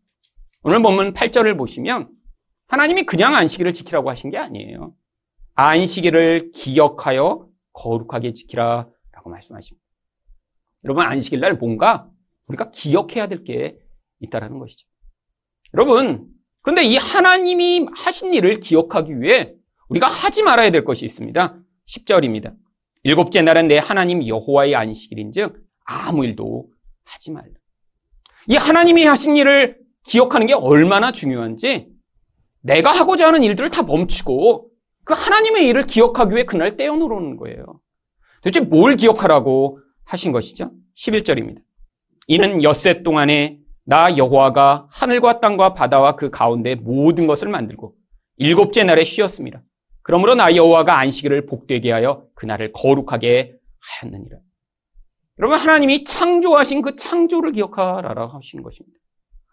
오늘 0.64 0.82
본문 0.82 1.14
8절을 1.14 1.58
보시면 1.58 2.10
하나님이 2.68 3.04
그냥 3.04 3.36
안식일을 3.36 3.74
지키라고 3.74 4.10
하신 4.10 4.32
게 4.32 4.38
아니에요. 4.38 4.94
안식일을 5.56 6.52
기억하여 6.52 7.48
거룩하게 7.74 8.34
지키라 8.34 8.88
라고 9.12 9.30
말씀하십니다. 9.30 9.84
여러분 10.84 11.06
안식일 11.06 11.40
날 11.40 11.56
뭔가 11.56 12.10
우리가 12.48 12.72
기억해야 12.72 13.28
될 13.28 13.44
게 13.44 13.78
있다라는 14.20 14.58
것이죠. 14.60 14.88
여러분 15.74 16.28
그런데 16.62 16.84
이 16.84 16.96
하나님이 16.96 17.88
하신 17.94 18.34
일을 18.34 18.56
기억하기 18.56 19.20
위해 19.22 19.54
우리가 19.90 20.08
하지 20.08 20.44
말아야 20.44 20.72
될 20.72 20.84
것이 20.84 21.06
있습니다. 21.06 21.58
10절입니다. 21.88 22.54
일곱째 23.04 23.42
날은 23.42 23.68
내 23.68 23.78
하나님 23.78 24.26
여호와의 24.26 24.76
안식일인즉 24.76 25.62
아무 25.86 26.26
일도 26.26 26.68
하지 27.04 27.32
말라. 27.32 27.52
이 28.48 28.56
하나님이 28.56 29.06
하신 29.06 29.36
일을 29.36 29.78
기억하는 30.06 30.48
게 30.48 30.54
얼마나 30.54 31.12
중요한지 31.12 31.88
내가 32.62 32.92
하고자 32.92 33.28
하는 33.28 33.44
일들을 33.44 33.70
다 33.70 33.84
멈추고 33.84 34.70
그 35.04 35.14
하나님의 35.14 35.68
일을 35.68 35.84
기억하기 35.84 36.34
위해 36.34 36.46
그날 36.46 36.78
떼어놓는 36.78 37.38
거예요. 37.38 37.82
도대체 38.42 38.62
뭘 38.62 38.96
기억하라고 38.96 39.80
하신 40.06 40.32
것이죠? 40.32 40.72
11절입니다. 40.98 41.62
이는 42.28 42.64
엿새 42.64 43.04
동안에 43.04 43.60
나 43.86 44.16
여호와가 44.16 44.88
하늘과 44.92 45.42
땅과 45.42 45.74
바다와 45.74 46.16
그 46.16 46.30
가운데 46.30 46.76
모든 46.76 47.28
것을 47.28 47.50
만들고 47.50 47.96
일곱째 48.38 48.84
날에 48.84 49.04
쉬었습니다. 49.04 49.62
그러므로 50.04 50.36
나 50.36 50.56
여호와가 50.56 51.00
안식일을 51.00 51.46
복되게 51.46 51.92
하여 51.92 52.26
그날을 52.36 52.72
거룩하게 52.74 53.56
하였느니라. 53.80 54.38
여러분 55.40 55.58
하나님이 55.58 56.04
창조하신 56.04 56.82
그 56.82 56.96
창조를 56.96 57.54
기억하라라고 57.54 58.38
하시는 58.38 58.64
것입니다. 58.64 58.98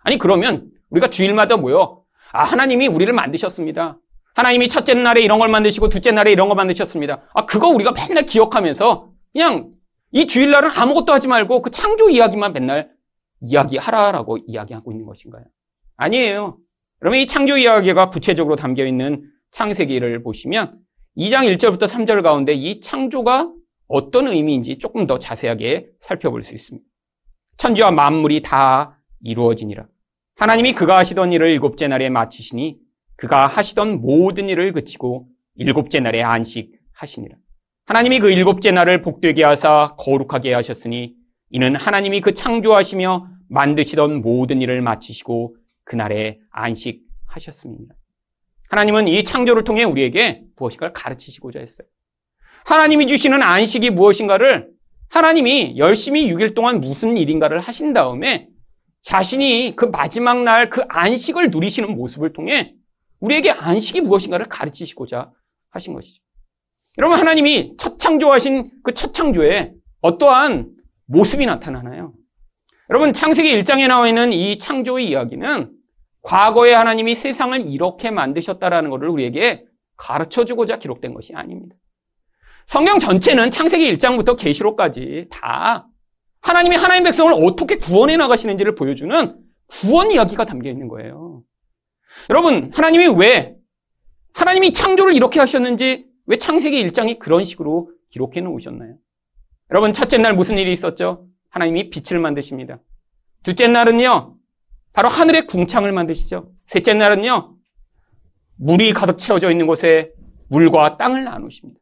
아니 0.03 0.19
그러면 0.19 0.71
우리가 0.91 1.09
주일마다 1.09 1.57
모여 1.57 2.03
아 2.33 2.45
하나님이 2.45 2.89
우리를 2.89 3.13
만드셨습니다. 3.13 3.99
하나님이 4.35 4.69
첫째 4.69 4.95
날에 4.95 5.23
이런 5.23 5.39
걸 5.39 5.49
만드시고 5.49 5.89
둘째 5.89 6.13
날에 6.13 6.33
이런 6.33 6.49
걸 6.49 6.57
만드셨습니다. 6.57 7.23
아 7.33 7.47
그거 7.47 7.69
우리가 7.69 7.93
맨날 7.93 8.27
기억하면서 8.27 9.11
그냥 9.33 9.73
이 10.13 10.27
주일날은 10.27 10.71
아무것도 10.71 11.13
하지 11.13 11.29
말고 11.29 11.63
그 11.63 11.71
창조 11.71 12.11
이야기만 12.11 12.53
맨날 12.53 12.91
이야기하라라고 13.41 14.39
이야기하고 14.47 14.93
있는 14.93 15.07
것인가요? 15.07 15.45
아니에요. 15.97 16.59
그러면 16.99 17.21
이 17.21 17.27
창조 17.27 17.57
이야기가 17.57 18.11
구체적으로 18.11 18.57
담겨 18.57 18.85
있는 18.85 19.30
창세기를 19.53 20.23
보시면 20.23 20.79
2장 21.17 21.45
1절부터 21.57 21.89
3절 21.89 22.23
가운데 22.23 22.53
이 22.53 22.81
창조가 22.81 23.53
어떤 23.89 24.29
의미인지 24.29 24.79
조금 24.79 25.07
더 25.07 25.19
자세하게 25.19 25.89
살펴볼 26.01 26.43
수 26.43 26.55
있습니다. 26.55 26.87
천지와 27.57 27.91
만물이 27.91 28.43
다 28.43 28.99
이루어지니라. 29.23 29.87
하나님이 30.37 30.73
그가 30.73 30.97
하시던 30.99 31.33
일을 31.33 31.51
일곱째 31.51 31.89
날에 31.89 32.09
마치시니 32.09 32.79
그가 33.17 33.47
하시던 33.47 34.01
모든 34.01 34.49
일을 34.49 34.73
그치고 34.73 35.27
일곱째 35.57 36.01
날에 36.01 36.23
안식하시니라. 36.23 37.37
하나님이 37.85 38.21
그 38.21 38.31
일곱째 38.31 38.71
날을 38.71 39.03
복되게 39.03 39.45
하사 39.45 39.95
거룩하게 39.99 40.55
하셨으니 40.55 41.15
이는 41.51 41.77
하나님이 41.77 42.21
그 42.21 42.33
창조하시며 42.33 43.29
만드시던 43.49 44.23
모든 44.23 44.63
일을 44.63 44.81
마치시고 44.81 45.57
그날에 45.85 46.39
안식하셨습니다. 46.51 47.95
하나님은 48.71 49.09
이 49.09 49.25
창조를 49.25 49.65
통해 49.65 49.83
우리에게 49.85 50.43
무엇인가를 50.57 50.93
가르치시고자 50.93 51.59
했어요. 51.61 51.87
하나님이 52.65 53.07
주시는 53.07 53.43
안식이 53.43 53.91
무엇인가를 53.91 54.69
하나님이 55.09 55.77
열심히 55.77 56.33
6일 56.33 56.55
동안 56.55 56.81
무슨 56.81 57.17
일인가를 57.17 57.59
하신 57.61 57.93
다음에 57.93 58.49
자신이 59.03 59.75
그 59.77 59.87
마지막 59.87 60.43
날 60.43 60.71
그 60.71 60.83
안식을 60.89 61.51
누리시는 61.51 61.95
모습을 61.97 62.33
통해 62.33 62.75
우리에게 63.19 63.51
안식이 63.51 64.03
무엇인가를 64.03 64.47
가르치시고자 64.47 65.31
하신 65.71 65.95
것이죠. 65.95 66.23
여러분, 66.99 67.19
하나님이 67.19 67.75
첫 67.77 67.99
창조하신 67.99 68.71
그 68.85 68.93
첫 68.95 69.13
창조에 69.13 69.73
어떠한 70.01 70.71
모습이 71.07 71.45
나타나나요? 71.45 72.13
여러분, 72.89 73.13
창세기 73.13 73.53
1장에 73.63 73.89
나와 73.89 74.07
있는 74.07 74.33
이 74.33 74.59
창조의 74.59 75.09
이야기는 75.09 75.71
과거에 76.23 76.73
하나님이 76.75 77.15
세상을 77.15 77.69
이렇게 77.69 78.11
만드셨다라는 78.11 78.91
것을 78.91 79.09
우리에게 79.09 79.65
가르쳐 79.97 80.45
주고자 80.45 80.79
기록된 80.79 81.15
것이 81.15 81.35
아닙니다. 81.35 81.77
성경 82.67 82.99
전체는 82.99 83.51
창세기 83.51 83.93
1장부터 83.95 84.39
계시록까지 84.39 85.27
다 85.31 85.89
하나님이 86.41 86.77
하나님 86.77 87.05
백성을 87.05 87.33
어떻게 87.33 87.77
구원해 87.77 88.17
나가시는지를 88.17 88.75
보여주는 88.75 89.37
구원 89.67 90.11
이야기가 90.11 90.45
담겨 90.45 90.71
있는 90.71 90.89
거예요. 90.89 91.43
여러분, 92.29 92.71
하나님이 92.75 93.09
왜 93.19 93.55
하나님이 94.35 94.73
창조를 94.73 95.15
이렇게 95.15 95.39
하셨는지 95.41 96.07
왜 96.27 96.39
창세기 96.39 96.87
1장이 96.89 97.19
그런 97.19 97.45
식으로 97.45 97.91
기록해 98.11 98.41
놓으셨나요? 98.41 98.97
여러분, 99.71 99.93
첫째 99.93 100.19
날 100.19 100.35
무슨 100.35 100.59
일이 100.59 100.73
있었죠? 100.73 101.27
하나님이 101.51 101.91
빛을 101.91 102.21
만드십니다. 102.21 102.79
둘째 103.43 103.69
날은요, 103.69 104.37
바로 104.93 105.09
하늘의 105.09 105.47
궁창을 105.47 105.93
만드시죠. 105.93 106.53
셋째 106.67 106.95
날은요, 106.95 107.55
물이 108.57 108.93
가득 108.93 109.19
채워져 109.19 109.51
있는 109.51 109.67
곳에 109.67 110.13
물과 110.49 110.97
땅을 110.97 111.25
나누십니다. 111.25 111.81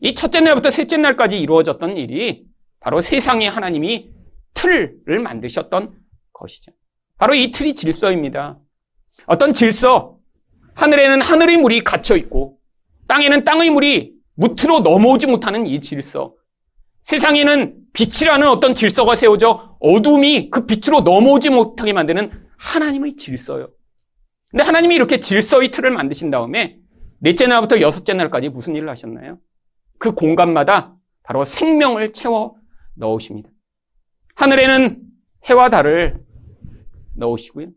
이 0.00 0.14
첫째 0.14 0.40
날부터 0.40 0.70
셋째 0.70 0.96
날까지 0.96 1.40
이루어졌던 1.40 1.96
일이 1.96 2.46
바로 2.80 3.00
세상에 3.00 3.48
하나님이 3.48 4.10
틀을 4.54 5.18
만드셨던 5.20 5.94
것이죠. 6.32 6.72
바로 7.18 7.34
이 7.34 7.50
틀이 7.50 7.74
질서입니다. 7.74 8.58
어떤 9.26 9.52
질서, 9.52 10.18
하늘에는 10.74 11.22
하늘의 11.22 11.56
물이 11.56 11.80
갇혀 11.80 12.16
있고, 12.16 12.58
땅에는 13.08 13.44
땅의 13.44 13.70
물이 13.70 14.14
무트로 14.34 14.80
넘어오지 14.80 15.26
못하는 15.26 15.66
이 15.66 15.80
질서. 15.80 16.35
세상에는 17.06 17.76
빛이라는 17.92 18.48
어떤 18.48 18.74
질서가 18.74 19.14
세워져 19.14 19.76
어둠이 19.78 20.50
그 20.50 20.66
빛으로 20.66 21.02
넘어오지 21.02 21.50
못하게 21.50 21.92
만드는 21.92 22.30
하나님의 22.58 23.16
질서요. 23.16 23.70
근데 24.50 24.64
하나님이 24.64 24.96
이렇게 24.96 25.20
질서의 25.20 25.70
틀을 25.70 25.92
만드신 25.92 26.32
다음에 26.32 26.78
넷째 27.20 27.46
날부터 27.46 27.80
여섯째 27.80 28.12
날까지 28.14 28.48
무슨 28.48 28.74
일을 28.74 28.88
하셨나요? 28.88 29.38
그 29.98 30.14
공간마다 30.14 30.96
바로 31.22 31.44
생명을 31.44 32.12
채워 32.12 32.56
넣으십니다. 32.94 33.50
하늘에는 34.34 35.00
해와 35.44 35.70
달을 35.70 36.20
넣으시고요. 37.14 37.68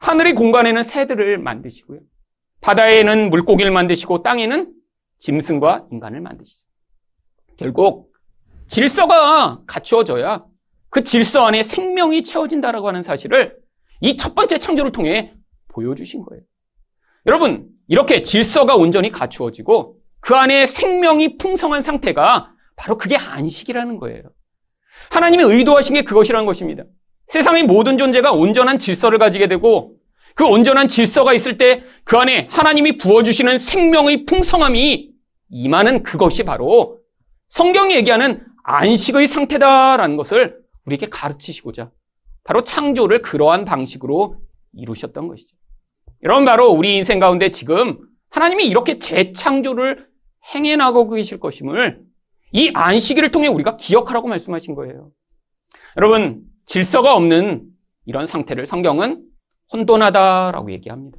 하늘의 0.00 0.34
공간에는 0.34 0.82
새들을 0.82 1.38
만드시고요. 1.38 2.00
바다에는 2.60 3.30
물고기를 3.30 3.70
만드시고 3.70 4.22
땅에는 4.22 4.74
짐승과 5.18 5.86
인간을 5.90 6.20
만드시죠. 6.20 6.66
결국 7.56 8.15
질서가 8.68 9.60
갖추어져야 9.66 10.44
그 10.90 11.02
질서 11.04 11.44
안에 11.46 11.62
생명이 11.62 12.24
채워진다라고 12.24 12.88
하는 12.88 13.02
사실을 13.02 13.56
이 14.00 14.16
첫 14.16 14.34
번째 14.34 14.58
창조를 14.58 14.92
통해 14.92 15.34
보여주신 15.68 16.24
거예요. 16.24 16.42
여러분, 17.26 17.68
이렇게 17.88 18.22
질서가 18.22 18.76
온전히 18.76 19.10
갖추어지고 19.10 19.96
그 20.20 20.34
안에 20.34 20.66
생명이 20.66 21.38
풍성한 21.38 21.82
상태가 21.82 22.52
바로 22.76 22.98
그게 22.98 23.16
안식이라는 23.16 23.98
거예요. 23.98 24.22
하나님이 25.10 25.44
의도하신 25.44 25.94
게 25.94 26.02
그것이라는 26.02 26.46
것입니다. 26.46 26.84
세상의 27.28 27.64
모든 27.64 27.98
존재가 27.98 28.32
온전한 28.32 28.78
질서를 28.78 29.18
가지게 29.18 29.48
되고 29.48 29.94
그 30.34 30.44
온전한 30.46 30.88
질서가 30.88 31.32
있을 31.32 31.56
때 31.58 31.84
그 32.04 32.16
안에 32.18 32.46
하나님이 32.52 32.98
부어주시는 32.98 33.58
생명의 33.58 34.26
풍성함이 34.26 35.10
임하는 35.50 36.02
그것이 36.04 36.44
바로 36.44 37.00
성경이 37.48 37.96
얘기하는 37.96 38.44
안식의 38.68 39.28
상태다라는 39.28 40.16
것을 40.16 40.58
우리에게 40.86 41.08
가르치시고자 41.08 41.90
바로 42.42 42.62
창조를 42.62 43.22
그러한 43.22 43.64
방식으로 43.64 44.40
이루셨던 44.74 45.28
것이죠. 45.28 45.56
여러분 46.24 46.44
바로 46.44 46.70
우리 46.70 46.96
인생 46.96 47.20
가운데 47.20 47.50
지금 47.50 47.98
하나님이 48.30 48.66
이렇게 48.66 48.98
재창조를 48.98 50.08
행해 50.52 50.76
나가고 50.76 51.10
계실 51.10 51.38
것임을 51.38 52.02
이 52.52 52.70
안식일을 52.74 53.30
통해 53.30 53.48
우리가 53.48 53.76
기억하라고 53.76 54.28
말씀하신 54.28 54.74
거예요. 54.74 55.10
여러분 55.96 56.42
질서가 56.66 57.14
없는 57.14 57.68
이런 58.04 58.26
상태를 58.26 58.66
성경은 58.66 59.24
혼돈하다라고 59.72 60.72
얘기합니다. 60.72 61.18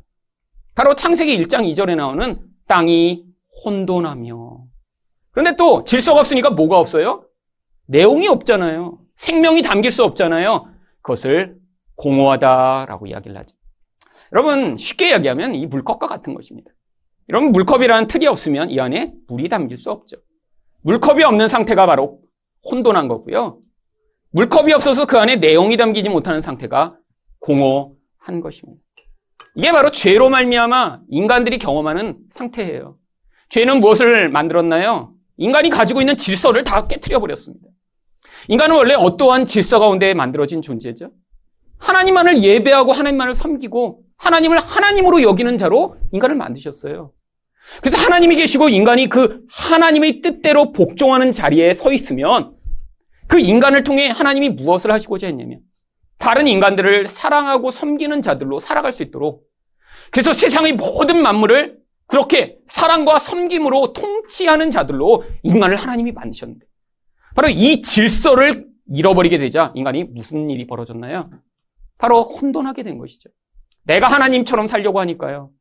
바로 0.76 0.96
창세기 0.96 1.38
1장 1.44 1.62
2절에 1.72 1.96
나오는 1.96 2.40
땅이 2.68 3.26
혼돈하며. 3.64 4.66
그런데 5.32 5.56
또 5.56 5.84
질서가 5.86 6.20
없으니까 6.20 6.50
뭐가 6.50 6.78
없어요? 6.78 7.27
내용이 7.88 8.28
없잖아요. 8.28 9.00
생명이 9.16 9.62
담길 9.62 9.92
수 9.92 10.04
없잖아요. 10.04 10.68
그것을 11.02 11.58
공허하다라고 11.96 13.08
이야기를 13.08 13.38
하죠. 13.38 13.56
여러분, 14.34 14.76
쉽게 14.78 15.10
이야기하면 15.10 15.56
이 15.56 15.66
물컵과 15.66 16.08
같은 16.08 16.34
것입니다. 16.34 16.72
여러분, 17.30 17.52
물컵이라는 17.52 18.08
틀이 18.08 18.28
없으면 18.28 18.70
이 18.70 18.80
안에 18.80 19.14
물이 19.28 19.50
담길 19.50 19.78
수 19.78 19.90
없죠. 19.92 20.18
물컵이 20.82 21.24
없는 21.24 21.48
상태가 21.48 21.86
바로 21.86 22.20
혼돈한 22.70 23.08
거고요. 23.08 23.60
물컵이 24.32 24.74
없어서 24.74 25.06
그 25.06 25.18
안에 25.18 25.38
내용이 25.38 25.78
담기지 25.78 26.10
못하는 26.10 26.42
상태가 26.42 26.98
공허한 27.40 28.42
것입니다. 28.42 28.82
이게 29.56 29.72
바로 29.72 29.90
죄로 29.92 30.30
말미암아 30.30 31.02
인간들이 31.10 31.58
경험하는 31.58 32.20
상태예요. 32.30 32.98
죄는 33.50 33.80
무엇을 33.80 34.30
만들었나요? 34.30 35.14
인간이 35.38 35.70
가지고 35.70 36.02
있는 36.02 36.18
질서를 36.18 36.64
다 36.64 36.88
깨뜨려 36.88 37.20
버렸습니다. 37.20 37.68
인간은 38.48 38.76
원래 38.76 38.94
어떠한 38.94 39.46
질서 39.46 39.80
가운데 39.80 40.14
만들어진 40.14 40.62
존재죠? 40.62 41.12
하나님만을 41.80 42.44
예배하고 42.44 42.92
하나님만을 42.92 43.36
섬기고 43.36 44.02
하나님을 44.18 44.60
하나님으로 44.60 45.22
여기는 45.22 45.58
자로 45.58 45.98
인간을 46.12 46.36
만드셨어요. 46.36 47.12
그래서 47.82 47.98
하나님이 47.98 48.36
계시고 48.38 48.70
인간이 48.70 49.10
그 49.10 49.42
하나님의 49.50 50.22
뜻대로 50.22 50.72
복종하는 50.72 51.32
자리에 51.32 51.74
서 51.74 51.92
있으면 51.92 52.56
그 53.28 53.40
인간을 53.40 53.84
통해 53.84 54.08
하나님이 54.08 54.50
무엇을 54.50 54.92
하시고자 54.92 55.28
했냐면 55.28 55.60
다른 56.18 56.48
인간들을 56.48 57.08
사랑하고 57.08 57.72
섬기는 57.72 58.22
자들로 58.22 58.60
살아갈 58.60 58.94
수 58.94 59.04
있도록 59.04 59.44
그래서 60.12 60.32
세상의 60.34 60.74
모든 60.74 61.22
만물을 61.22 61.78
그렇게 62.08 62.58
사랑과 62.68 63.20
섬김으로 63.20 63.92
통치하는 63.92 64.72
자들로 64.72 65.26
인간을 65.44 65.76
하나님이 65.76 66.14
만드셨는데 66.14 66.67
바로 67.38 67.50
이 67.50 67.84
질서를 67.84 68.66
잃어버리게 68.92 69.38
되자 69.38 69.72
인간이 69.76 70.06
무슨 70.06 70.50
일이 70.50 70.66
벌어졌나요? 70.66 71.30
바로 72.00 72.24
혼돈하게 72.24 72.82
된 72.82 72.98
것이죠. 72.98 73.30
내가 73.84 74.08
하나님처럼 74.08 74.66
살려고 74.66 75.00
하니까요. 75.02 75.52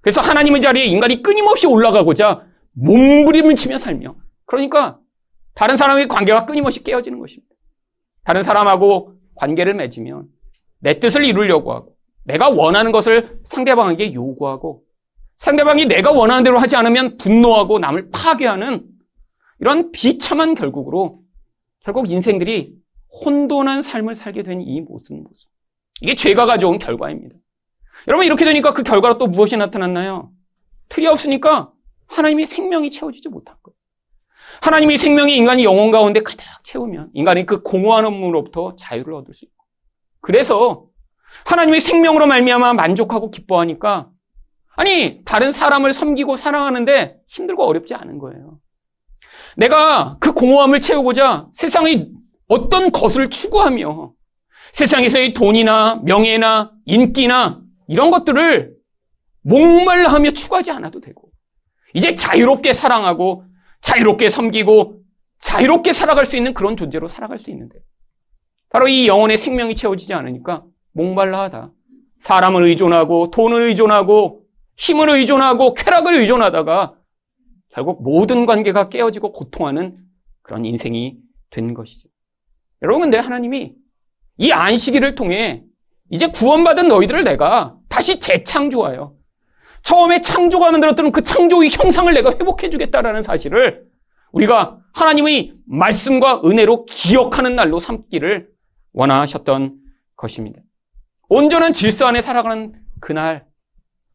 그래서 0.00 0.20
하나님의 0.20 0.60
자리에 0.60 0.86
인간이 0.86 1.22
끊임없이 1.22 1.68
올라가고자 1.68 2.44
몸부림을 2.72 3.54
치며 3.54 3.78
살며 3.78 4.16
그러니까 4.44 4.98
다른 5.54 5.76
사람의 5.76 6.08
관계가 6.08 6.46
끊임없이 6.46 6.82
깨어지는 6.82 7.20
것입니다. 7.20 7.54
다른 8.24 8.42
사람하고 8.42 9.14
관계를 9.36 9.74
맺으면 9.74 10.26
내 10.80 10.98
뜻을 10.98 11.24
이루려고 11.24 11.72
하고 11.72 11.94
내가 12.24 12.48
원하는 12.48 12.90
것을 12.90 13.38
상대방에게 13.44 14.14
요구하고 14.14 14.82
상대방이 15.36 15.86
내가 15.86 16.10
원하는 16.10 16.42
대로 16.42 16.58
하지 16.58 16.74
않으면 16.74 17.18
분노하고 17.18 17.78
남을 17.78 18.10
파괴하는 18.10 18.90
이런 19.60 19.92
비참한 19.92 20.54
결국으로 20.54 21.19
결국 21.80 22.10
인생들이 22.10 22.74
혼돈한 23.24 23.82
삶을 23.82 24.14
살게 24.14 24.42
된 24.42 24.60
이 24.60 24.80
모습 24.80 25.14
모습. 25.14 25.50
이게 26.00 26.14
죄가 26.14 26.46
가져온 26.46 26.78
결과입니다. 26.78 27.36
여러분 28.08 28.24
이렇게 28.26 28.44
되니까 28.44 28.72
그 28.72 28.82
결과로 28.82 29.18
또 29.18 29.26
무엇이 29.26 29.56
나타났나요? 29.56 30.30
틀이 30.88 31.06
없으니까 31.06 31.72
하나님이 32.06 32.46
생명이 32.46 32.90
채워지지 32.90 33.28
못한 33.28 33.56
거예요. 33.62 33.74
하나님이 34.62 34.98
생명이 34.98 35.36
인간이 35.36 35.64
영혼 35.64 35.90
가운데 35.90 36.20
가득 36.20 36.44
채우면 36.64 37.10
인간이 37.14 37.46
그 37.46 37.62
공허한 37.62 38.04
업무로부터 38.04 38.74
자유를 38.76 39.14
얻을 39.14 39.34
수 39.34 39.44
있고 39.44 39.64
그래서 40.20 40.86
하나님의 41.46 41.80
생명으로 41.80 42.26
말미암아 42.26 42.74
만족하고 42.74 43.30
기뻐하니까 43.30 44.10
아니, 44.76 45.22
다른 45.24 45.52
사람을 45.52 45.92
섬기고 45.92 46.36
사랑하는데 46.36 47.20
힘들고 47.26 47.64
어렵지 47.66 47.94
않은 47.94 48.18
거예요. 48.18 48.58
내가 49.56 50.16
그 50.20 50.32
공허함을 50.32 50.80
채우고자 50.80 51.48
세상의 51.52 52.08
어떤 52.48 52.90
것을 52.92 53.30
추구하며 53.30 54.12
세상에서의 54.72 55.34
돈이나 55.34 56.00
명예나 56.04 56.72
인기나 56.84 57.60
이런 57.88 58.10
것들을 58.10 58.74
목말라 59.42 60.12
하며 60.12 60.30
추구하지 60.30 60.70
않아도 60.70 61.00
되고 61.00 61.30
이제 61.94 62.14
자유롭게 62.14 62.72
사랑하고 62.72 63.44
자유롭게 63.80 64.28
섬기고 64.28 65.00
자유롭게 65.40 65.92
살아갈 65.92 66.26
수 66.26 66.36
있는 66.36 66.54
그런 66.54 66.76
존재로 66.76 67.08
살아갈 67.08 67.38
수 67.38 67.50
있는데 67.50 67.78
바로 68.68 68.86
이 68.86 69.08
영혼의 69.08 69.38
생명이 69.38 69.74
채워지지 69.74 70.14
않으니까 70.14 70.64
목말라 70.92 71.40
하다. 71.42 71.72
사람을 72.20 72.64
의존하고 72.64 73.30
돈을 73.30 73.62
의존하고 73.62 74.42
힘을 74.76 75.08
의존하고 75.10 75.74
쾌락을 75.74 76.14
의존하다가 76.14 76.94
결국 77.72 78.02
모든 78.02 78.46
관계가 78.46 78.88
깨어지고 78.88 79.32
고통하는 79.32 79.96
그런 80.42 80.64
인생이 80.64 81.16
된 81.50 81.74
것이죠. 81.74 82.08
여러분, 82.82 83.02
근데 83.02 83.18
하나님이 83.18 83.74
이 84.38 84.52
안식일을 84.52 85.14
통해 85.14 85.64
이제 86.10 86.26
구원받은 86.26 86.88
너희들을 86.88 87.24
내가 87.24 87.76
다시 87.88 88.18
재창조하여 88.18 89.14
처음에 89.82 90.20
창조가 90.20 90.70
만들었던 90.72 91.12
그 91.12 91.22
창조의 91.22 91.70
형상을 91.70 92.12
내가 92.12 92.30
회복해주겠다라는 92.30 93.22
사실을 93.22 93.84
우리가 94.32 94.78
하나님의 94.92 95.54
말씀과 95.66 96.42
은혜로 96.44 96.84
기억하는 96.86 97.54
날로 97.54 97.78
삼기를 97.78 98.48
원하셨던 98.92 99.78
것입니다. 100.16 100.60
온전한 101.28 101.72
질서 101.72 102.06
안에 102.06 102.22
살아가는 102.22 102.74
그날, 103.00 103.46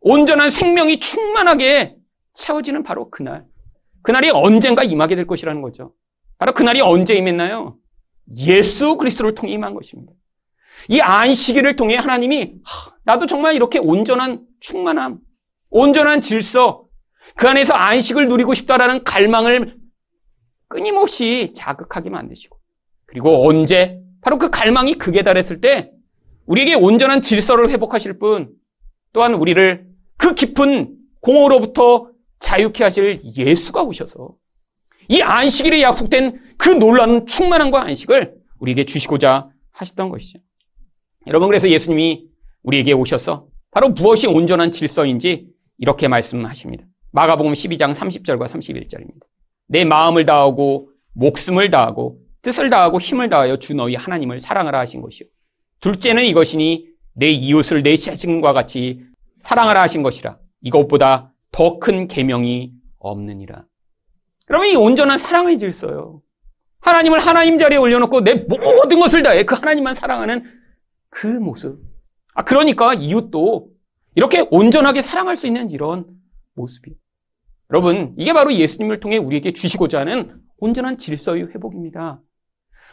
온전한 0.01 0.49
생명이 0.49 0.99
충만하게 0.99 1.95
채워지는 2.35 2.83
바로 2.83 3.09
그날. 3.09 3.45
그날이 4.01 4.29
언젠가 4.29 4.83
임하게 4.83 5.15
될 5.15 5.25
것이라는 5.25 5.61
거죠. 5.61 5.93
바로 6.37 6.53
그날이 6.53 6.81
언제 6.81 7.15
임했나요? 7.15 7.77
예수 8.37 8.97
그리스도를 8.97 9.33
통해 9.33 9.53
임한 9.53 9.73
것입니다. 9.73 10.11
이 10.89 10.99
안식일을 10.99 11.75
통해 11.75 11.95
하나님이 11.95 12.55
나도 13.03 13.25
정말 13.25 13.55
이렇게 13.55 13.79
온전한 13.79 14.45
충만함, 14.59 15.19
온전한 15.69 16.21
질서, 16.21 16.85
그 17.35 17.47
안에서 17.47 17.73
안식을 17.73 18.27
누리고 18.27 18.53
싶다라는 18.53 19.03
갈망을 19.03 19.77
끊임없이 20.67 21.53
자극하게 21.55 22.09
만드시고 22.09 22.57
그리고 23.05 23.47
언제 23.47 23.99
바로 24.21 24.37
그 24.37 24.49
갈망이 24.49 24.95
극에 24.95 25.21
달했을 25.21 25.61
때 25.61 25.91
우리에게 26.45 26.75
온전한 26.75 27.21
질서를 27.21 27.69
회복하실 27.69 28.19
분 28.19 28.51
또한 29.13 29.33
우리를 29.33 29.87
그 30.17 30.35
깊은 30.35 30.95
공허로부터 31.21 32.09
자유케 32.45 32.83
하실 32.83 33.21
예수가 33.23 33.81
오셔서 33.81 34.35
이 35.09 35.19
안식일에 35.19 35.81
약속된 35.81 36.39
그 36.59 36.69
놀라운 36.69 37.25
충만함과 37.25 37.81
안식을 37.81 38.35
우리에게 38.59 38.85
주시고자 38.85 39.49
하셨던 39.71 40.09
것이죠. 40.09 40.37
여러분 41.25 41.47
그래서 41.47 41.67
예수님이 41.67 42.27
우리에게 42.61 42.93
오셔서 42.93 43.47
바로 43.71 43.89
무엇이 43.89 44.27
온전한 44.27 44.71
질서인지 44.71 45.47
이렇게 45.79 46.07
말씀하십니다. 46.07 46.85
마가복음 47.13 47.53
12장 47.53 47.95
30절과 47.95 48.47
31절입니다. 48.47 49.21
내 49.67 49.83
마음을 49.83 50.25
다하고 50.25 50.89
목숨을 51.13 51.71
다하고 51.71 52.19
뜻을 52.43 52.69
다하고 52.69 53.01
힘을 53.01 53.27
다하여 53.27 53.57
주 53.57 53.73
너희 53.73 53.95
하나님을 53.95 54.39
사랑하라 54.39 54.81
하신 54.81 55.01
것이요. 55.01 55.27
둘째는 55.79 56.23
이것이니 56.25 56.89
내 57.13 57.31
이웃을 57.31 57.81
내 57.81 57.95
자신과 57.95 58.53
같이 58.53 59.01
사랑하라 59.41 59.81
하신 59.81 60.03
것이라. 60.03 60.37
이것보다 60.61 61.31
더 61.55 61.79
큰 61.79 62.09
계명이 62.09 62.73
없느니라. 62.99 63.63
그러면 64.45 64.67
이 64.67 64.75
온전한 64.75 65.17
사랑의 65.17 65.57
질서요. 65.57 66.21
하나님을 66.81 67.19
하나님 67.19 67.57
자리에 67.57 67.77
올려놓고 67.77 68.25
내 68.25 68.33
모든 68.33 68.99
것을 68.99 69.23
다해 69.23 69.45
그 69.45 69.55
하나님만 69.55 69.95
사랑하는 69.95 70.43
그 71.09 71.27
모습. 71.27 71.79
아, 72.33 72.43
그러니까 72.43 72.93
이웃도 72.93 73.69
이렇게 74.15 74.45
온전하게 74.51 75.01
사랑할 75.01 75.37
수 75.37 75.47
있는 75.47 75.71
이런 75.71 76.05
모습이. 76.55 76.93
여러분, 77.71 78.13
이게 78.17 78.33
바로 78.33 78.53
예수님을 78.53 78.99
통해 78.99 79.15
우리에게 79.15 79.53
주시고자 79.53 80.01
하는 80.01 80.41
온전한 80.57 80.97
질서의 80.97 81.51
회복입니다. 81.51 82.21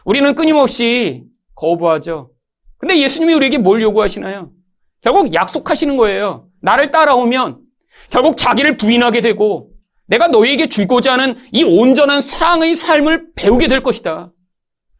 우리는 0.04 0.34
끊임없이 0.36 1.24
거부하죠. 1.56 2.30
근데 2.78 2.96
예수님이 3.00 3.34
우리에게 3.34 3.58
뭘 3.58 3.82
요구하시나요? 3.82 4.52
결국 5.00 5.34
약속하시는 5.34 5.96
거예요. 5.96 6.48
나를 6.60 6.92
따라오면 6.92 7.61
결국 8.10 8.36
자기를 8.36 8.76
부인하게 8.76 9.20
되고 9.20 9.70
내가 10.06 10.28
너희에게 10.28 10.68
주고자 10.68 11.14
하는 11.14 11.36
이 11.52 11.62
온전한 11.64 12.20
사랑의 12.20 12.76
삶을 12.76 13.32
배우게 13.34 13.68
될 13.68 13.82
것이다. 13.82 14.32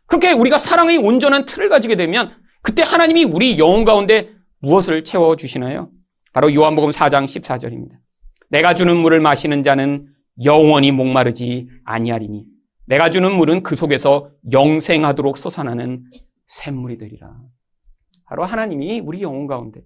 그렇게 0.07 0.33
우리가 0.33 0.59
사랑의 0.59 0.99
온전한 0.99 1.45
틀을 1.45 1.69
가지게 1.69 1.97
되면 1.97 2.35
그때 2.63 2.83
하나님이 2.83 3.25
우리 3.25 3.59
영혼 3.59 3.85
가운데 3.85 4.31
무엇을 4.61 5.05
채워주시나요? 5.05 5.91
바로 6.33 6.55
요한복음 6.55 6.91
4장 6.91 7.25
14절입니다. 7.25 7.93
내가 8.49 8.75
주는 8.75 8.97
물을 8.97 9.21
마시는 9.21 9.63
자는 9.63 10.09
영원히 10.45 10.93
목마르지 10.93 11.69
아니하리니 11.85 12.45
내가 12.87 13.11
주는 13.11 13.35
물은 13.35 13.63
그 13.63 13.77
속에서 13.77 14.31
영생하도록 14.51 15.37
솟아나는 15.37 16.05
샘물이 16.47 16.99
되리라. 16.99 17.35
바로 18.27 18.45
하나님이 18.45 19.01
우리 19.01 19.23
영혼 19.23 19.47
가운데 19.47 19.81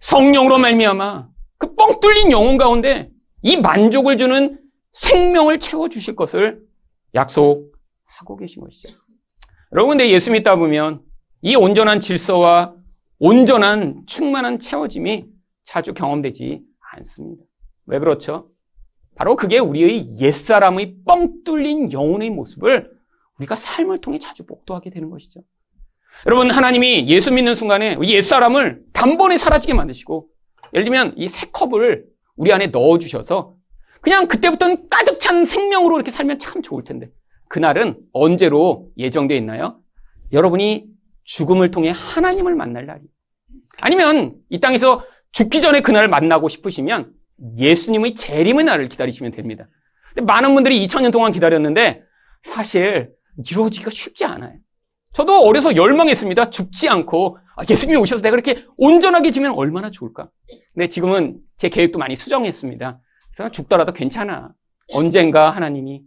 성령으로 0.00 0.58
말미암아 0.58 1.28
그 1.58 1.74
뻥 1.74 2.00
뚫린 2.00 2.32
영혼 2.32 2.56
가운데 2.56 3.10
이 3.42 3.56
만족을 3.56 4.16
주는 4.16 4.58
생명을 4.92 5.58
채워 5.58 5.88
주실 5.88 6.16
것을 6.16 6.62
약속하고 7.14 8.36
계신 8.38 8.62
것이죠. 8.62 8.96
여러분 9.72 9.90
근데 9.98 10.10
예수 10.10 10.30
믿다 10.30 10.56
보면 10.56 11.02
이 11.42 11.54
온전한 11.56 12.00
질서와 12.00 12.74
온전한 13.18 14.02
충만한 14.06 14.58
채워짐이 14.58 15.26
자주 15.64 15.92
경험되지 15.94 16.62
않습니다. 16.96 17.44
왜 17.86 17.98
그렇죠? 17.98 18.50
바로 19.16 19.36
그게 19.36 19.58
우리의 19.58 20.18
옛사람의 20.18 20.98
뻥 21.04 21.42
뚫린 21.44 21.92
영혼의 21.92 22.30
모습을 22.30 22.90
우리가 23.38 23.56
삶을 23.56 24.00
통해 24.00 24.18
자주 24.18 24.46
복도하게 24.46 24.90
되는 24.90 25.10
것이죠. 25.10 25.40
여러분, 26.26 26.50
하나님이 26.50 27.08
예수 27.08 27.32
믿는 27.32 27.54
순간에 27.54 27.96
옛사람을 28.02 28.84
단번에 28.92 29.36
사라지게 29.36 29.74
만드시고, 29.74 30.28
예를 30.74 30.84
들면 30.84 31.14
이 31.16 31.28
새 31.28 31.48
컵을 31.52 32.06
우리 32.36 32.52
안에 32.52 32.68
넣어주셔서 32.68 33.54
그냥 34.00 34.28
그때부터는 34.28 34.88
가득 34.88 35.18
찬 35.20 35.44
생명으로 35.44 35.96
이렇게 35.96 36.10
살면 36.10 36.38
참 36.38 36.62
좋을 36.62 36.84
텐데, 36.84 37.10
그날은 37.48 37.98
언제로 38.12 38.88
예정되어 38.96 39.36
있나요? 39.36 39.80
여러분이 40.32 40.86
죽음을 41.24 41.70
통해 41.70 41.92
하나님을 41.94 42.54
만날 42.54 42.86
날이. 42.86 43.02
아니면 43.80 44.36
이 44.50 44.60
땅에서 44.60 45.04
죽기 45.32 45.60
전에 45.60 45.80
그날을 45.80 46.08
만나고 46.08 46.48
싶으시면 46.48 47.12
예수님의 47.58 48.14
재림의 48.14 48.64
날을 48.64 48.88
기다리시면 48.88 49.32
됩니다. 49.32 49.68
많은 50.20 50.54
분들이 50.54 50.84
2000년 50.86 51.12
동안 51.12 51.32
기다렸는데 51.32 52.02
사실 52.44 53.10
이루어지기가 53.48 53.90
쉽지 53.90 54.24
않아요. 54.24 54.58
저도 55.12 55.42
어려서 55.42 55.74
열망했습니다. 55.74 56.50
죽지 56.50 56.88
않고 56.88 57.38
아, 57.56 57.62
예수님이 57.68 57.98
오셔서 57.98 58.22
내가 58.22 58.34
이렇게 58.36 58.64
온전하게 58.76 59.30
지면 59.30 59.52
얼마나 59.54 59.90
좋을까. 59.90 60.28
근데 60.74 60.88
지금은 60.88 61.38
제 61.56 61.68
계획도 61.68 61.98
많이 61.98 62.14
수정했습니다. 62.14 63.00
그래서 63.34 63.50
죽더라도 63.50 63.92
괜찮아. 63.92 64.50
언젠가 64.94 65.50
하나님이 65.50 66.02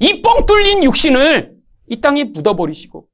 이 0.00 0.22
뻥 0.22 0.46
뚫린 0.46 0.82
육신을 0.84 1.54
이 1.88 2.00
땅에 2.00 2.24
묻어버리시고 2.24 3.06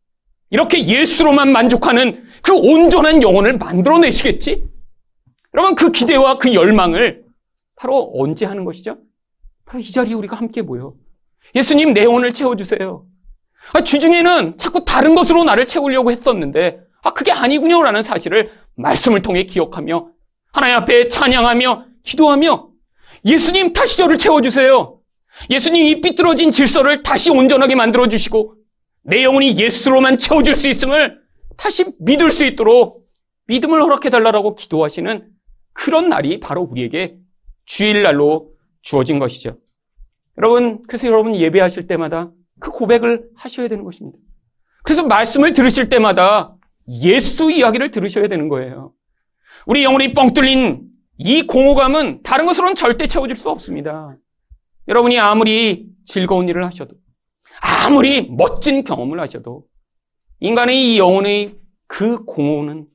이렇게 0.51 0.87
예수로만 0.87 1.53
만족하는 1.53 2.25
그 2.43 2.55
온전한 2.55 3.23
영혼을 3.23 3.59
만들어내시겠지? 3.59 4.67
여러분 5.55 5.75
그 5.75 5.93
기대와 5.93 6.39
그 6.39 6.55
열망을 6.55 7.25
바로 7.77 8.11
언제 8.15 8.47
하는 8.47 8.65
것이죠? 8.65 8.99
바로 9.67 9.81
이 9.81 9.91
자리에 9.91 10.15
우리가 10.15 10.37
함께 10.37 10.63
모여. 10.63 10.95
예수님 11.55 11.93
내 11.93 12.05
영혼을 12.05 12.33
채워주세요. 12.33 13.05
아, 13.73 13.83
주중에는 13.83 14.57
자꾸 14.57 14.85
다른 14.85 15.15
것으로 15.15 15.45
나를 15.45 15.67
채우려고 15.67 16.11
했었는데 16.11 16.81
아 17.03 17.13
그게 17.13 17.33
아니군요라는 17.33 18.03
사실을 18.03 18.51
말씀을 18.77 19.23
통해 19.23 19.45
기억하며 19.45 20.09
하나님 20.53 20.77
앞에 20.77 21.09
찬양하며 21.09 21.85
기도하며 22.03 22.69
예수님 23.25 23.73
다시 23.73 23.99
저를 23.99 24.19
채워주세요. 24.19 24.99
예수님 25.51 25.85
이 25.85 26.01
삐뚤어진 26.01 26.51
질서를 26.51 27.03
다시 27.03 27.31
온전하게 27.31 27.75
만들어주시고 27.75 28.55
내 29.03 29.23
영혼이 29.25 29.59
예수로만 29.59 30.19
채워줄 30.19 30.55
수 30.57 30.69
있음을 30.69 31.21
다시 31.57 31.85
믿을 32.01 32.31
수 32.31 32.45
있도록 32.45 33.07
믿음을 33.47 33.83
허락해달라고 33.83 34.55
기도하시는 34.55 35.29
그런 35.73 36.09
날이 36.09 36.41
바로 36.41 36.63
우리에게 36.63 37.17
주일날로 37.65 38.51
주어진 38.83 39.19
것이죠. 39.19 39.59
여러분, 40.39 40.83
그래서 40.87 41.07
여러분 41.07 41.35
예배하실 41.35 41.87
때마다 41.87 42.31
그 42.59 42.71
고백을 42.71 43.29
하셔야 43.35 43.69
되는 43.69 43.85
것입니다. 43.85 44.19
그래서 44.85 45.07
말씀을 45.07 45.53
들으실 45.53 45.89
때마다 45.89 46.55
예수 46.89 47.51
이야기를 47.51 47.91
들으셔야 47.91 48.29
되는 48.29 48.49
거예요. 48.49 48.93
우리 49.67 49.85
영혼이 49.85 50.15
뻥 50.15 50.33
뚫린 50.33 50.89
이 51.19 51.47
공허감은 51.47 52.23
다른 52.23 52.47
것으로는 52.47 52.75
절대 52.75 53.07
채워질 53.07 53.37
수 53.37 53.51
없습니다. 53.51 54.17
여러분이 54.87 55.19
아무리 55.19 55.87
즐거운 56.07 56.49
일을 56.49 56.65
하셔도, 56.65 56.95
아무리 57.61 58.31
멋진 58.31 58.85
경험을 58.85 59.21
하셔도, 59.21 59.67
인간의 60.41 60.95
이 60.95 60.99
영혼의 60.99 61.57
그 61.87 62.25
공허는 62.25 62.87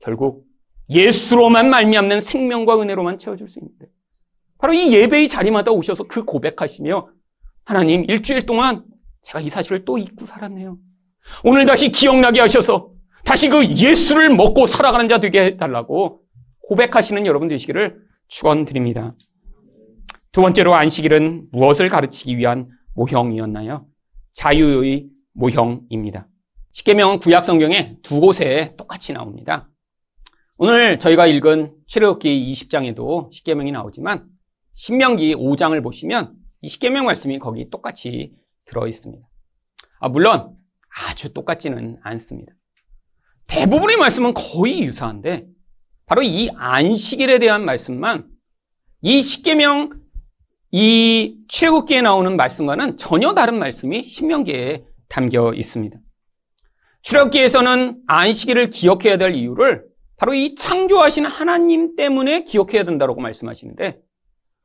결국 0.00 0.44
예수로만 0.90 1.70
말미암는 1.70 2.20
생명과 2.20 2.80
은혜로만 2.80 3.18
채워질 3.18 3.48
수 3.48 3.60
있는데, 3.60 3.86
바로 4.58 4.74
이 4.74 4.92
예배의 4.92 5.28
자리마다 5.28 5.70
오셔서 5.70 6.04
그 6.04 6.24
고백하시며 6.24 7.08
하나님 7.64 8.04
일주일 8.08 8.44
동안 8.44 8.84
제가 9.22 9.40
이 9.40 9.48
사실을 9.48 9.84
또 9.84 9.98
잊고 9.98 10.26
살았네요. 10.26 10.78
오늘 11.44 11.66
다시 11.66 11.90
기억나게 11.90 12.40
하셔서 12.40 12.90
다시 13.24 13.48
그 13.48 13.64
예수를 13.66 14.34
먹고 14.34 14.66
살아가는 14.66 15.08
자 15.08 15.18
되게 15.18 15.42
해달라고 15.42 16.20
고백하시는 16.62 17.26
여러분 17.26 17.48
되시기를 17.48 18.00
축원드립니다. 18.28 19.14
두 20.32 20.42
번째로 20.42 20.74
안식일은 20.74 21.48
무엇을 21.52 21.88
가르치기 21.88 22.36
위한 22.36 22.68
모형이었나요? 22.94 23.86
자유의 24.34 25.08
모형입니다. 25.32 26.28
십계명은 26.72 27.20
구약 27.20 27.44
성경에 27.44 27.96
두 28.02 28.20
곳에 28.20 28.74
똑같이 28.76 29.12
나옵니다. 29.12 29.68
오늘 30.58 30.98
저희가 30.98 31.26
읽은 31.26 31.72
출애굽기 31.86 32.52
20장에도 32.52 33.32
십계명이 33.32 33.72
나오지만 33.72 34.26
신명기 34.74 35.34
5장을 35.34 35.82
보시면 35.82 36.34
이 36.62 36.68
십계명 36.68 37.06
말씀이 37.06 37.38
거기 37.38 37.70
똑같이 37.70 38.32
들어 38.68 38.86
있습니다. 38.86 39.26
아, 40.00 40.08
물론 40.08 40.56
아주 41.08 41.32
똑같지는 41.32 41.98
않습니다. 42.02 42.52
대부분의 43.46 43.96
말씀은 43.96 44.34
거의 44.34 44.82
유사한데 44.82 45.46
바로 46.06 46.22
이 46.22 46.50
안식일에 46.54 47.38
대한 47.38 47.64
말씀만 47.64 48.28
이 49.02 49.22
십계명 49.22 50.00
이 50.70 51.38
출애굽기에 51.48 52.02
나오는 52.02 52.36
말씀과는 52.36 52.98
전혀 52.98 53.32
다른 53.34 53.58
말씀이 53.58 54.04
신명기에 54.04 54.84
담겨 55.08 55.54
있습니다. 55.54 55.98
출애굽기에서는 57.02 58.02
안식일을 58.06 58.70
기억해야 58.70 59.16
될 59.16 59.34
이유를 59.34 59.86
바로 60.16 60.34
이 60.34 60.54
창조하신 60.56 61.24
하나님 61.24 61.96
때문에 61.96 62.44
기억해야 62.44 62.84
된다고 62.84 63.18
말씀하시는데 63.20 64.00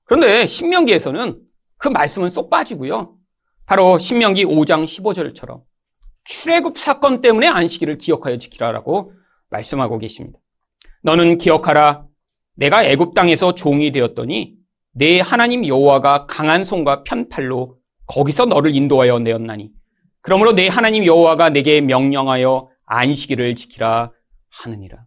그런데 0.03 0.47
신명기에서는 0.47 1.39
그 1.77 1.87
말씀은 1.87 2.31
쏙 2.31 2.49
빠지고요. 2.49 3.17
바로 3.65 3.99
신명기 3.99 4.45
5장 4.45 4.85
15절처럼 4.85 5.63
출애굽 6.25 6.77
사건 6.77 7.21
때문에 7.21 7.47
안식일을 7.47 7.97
기억하여 7.97 8.37
지키라라고 8.37 9.13
말씀하고 9.49 9.97
계십니다. 9.97 10.39
너는 11.03 11.37
기억하라 11.37 12.05
내가 12.55 12.83
애굽 12.85 13.13
땅에서 13.13 13.55
종이 13.55 13.91
되었더니 13.91 14.55
내 14.93 15.19
하나님 15.19 15.65
여호와가 15.65 16.27
강한 16.27 16.63
손과 16.63 17.03
편팔로 17.03 17.77
거기서 18.07 18.45
너를 18.45 18.75
인도하여 18.75 19.19
내었나니 19.19 19.71
그러므로 20.21 20.53
내 20.53 20.67
하나님 20.67 21.05
여호와가 21.05 21.49
내게 21.49 21.81
명령하여 21.81 22.69
안식일을 22.85 23.55
지키라 23.55 24.11
하느니라. 24.49 25.05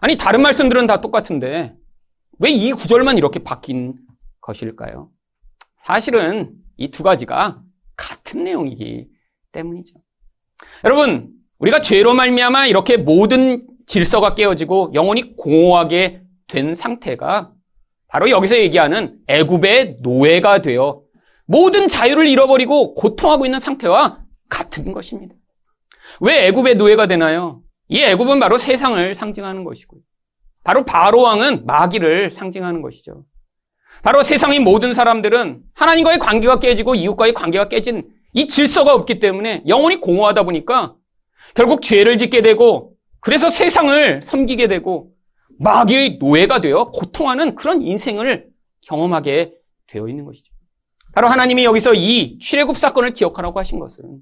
아니 0.00 0.16
다른 0.16 0.42
말씀들은 0.42 0.86
다 0.86 1.00
똑같은데 1.00 1.74
왜 2.38 2.50
이 2.50 2.72
구절만 2.72 3.18
이렇게 3.18 3.42
바뀐 3.42 3.94
것일까요? 4.40 5.10
사실은 5.82 6.52
이 6.76 6.90
두 6.90 7.02
가지가 7.02 7.60
같은 7.96 8.44
내용이기 8.44 9.08
때문이죠. 9.52 9.94
여러분, 10.84 11.30
우리가 11.58 11.80
죄로 11.80 12.14
말미암아 12.14 12.66
이렇게 12.66 12.96
모든 12.96 13.66
질서가 13.86 14.34
깨어지고 14.34 14.92
영혼이 14.94 15.36
공허하게 15.36 16.22
된 16.48 16.74
상태가 16.74 17.52
바로 18.08 18.30
여기서 18.30 18.56
얘기하는 18.58 19.18
애굽의 19.26 19.98
노예가 20.00 20.62
되어 20.62 21.02
모든 21.46 21.86
자유를 21.88 22.26
잃어버리고 22.28 22.94
고통하고 22.94 23.44
있는 23.44 23.58
상태와 23.60 24.20
같은 24.48 24.92
것입니다. 24.92 25.34
왜 26.20 26.46
애굽의 26.48 26.76
노예가 26.76 27.06
되나요? 27.06 27.62
이 27.88 28.00
애굽은 28.00 28.40
바로 28.40 28.56
세상을 28.58 29.14
상징하는 29.14 29.64
것이고요. 29.64 30.00
바로 30.64 30.84
바로 30.84 31.22
왕은 31.22 31.66
마귀를 31.66 32.30
상징하는 32.30 32.80
것이죠. 32.82 33.24
바로 34.04 34.22
세상의 34.22 34.60
모든 34.60 34.92
사람들은 34.92 35.62
하나님과의 35.74 36.18
관계가 36.18 36.60
깨지고 36.60 36.94
이웃과의 36.94 37.32
관계가 37.32 37.68
깨진 37.68 38.10
이 38.34 38.46
질서가 38.46 38.94
없기 38.94 39.18
때문에 39.18 39.64
영혼이 39.66 39.96
공허하다 39.96 40.42
보니까 40.42 40.94
결국 41.54 41.82
죄를 41.82 42.18
짓게 42.18 42.42
되고 42.42 42.92
그래서 43.20 43.48
세상을 43.48 44.22
섬기게 44.22 44.68
되고 44.68 45.10
마귀의 45.58 46.18
노예가 46.20 46.60
되어 46.60 46.90
고통하는 46.90 47.54
그런 47.54 47.80
인생을 47.80 48.48
경험하게 48.82 49.52
되어 49.86 50.08
있는 50.08 50.24
것이죠. 50.24 50.52
바로 51.14 51.28
하나님이 51.28 51.64
여기서 51.64 51.94
이 51.94 52.38
출애굽 52.38 52.76
사건을 52.76 53.12
기억하라고 53.12 53.58
하신 53.58 53.78
것은 53.78 54.18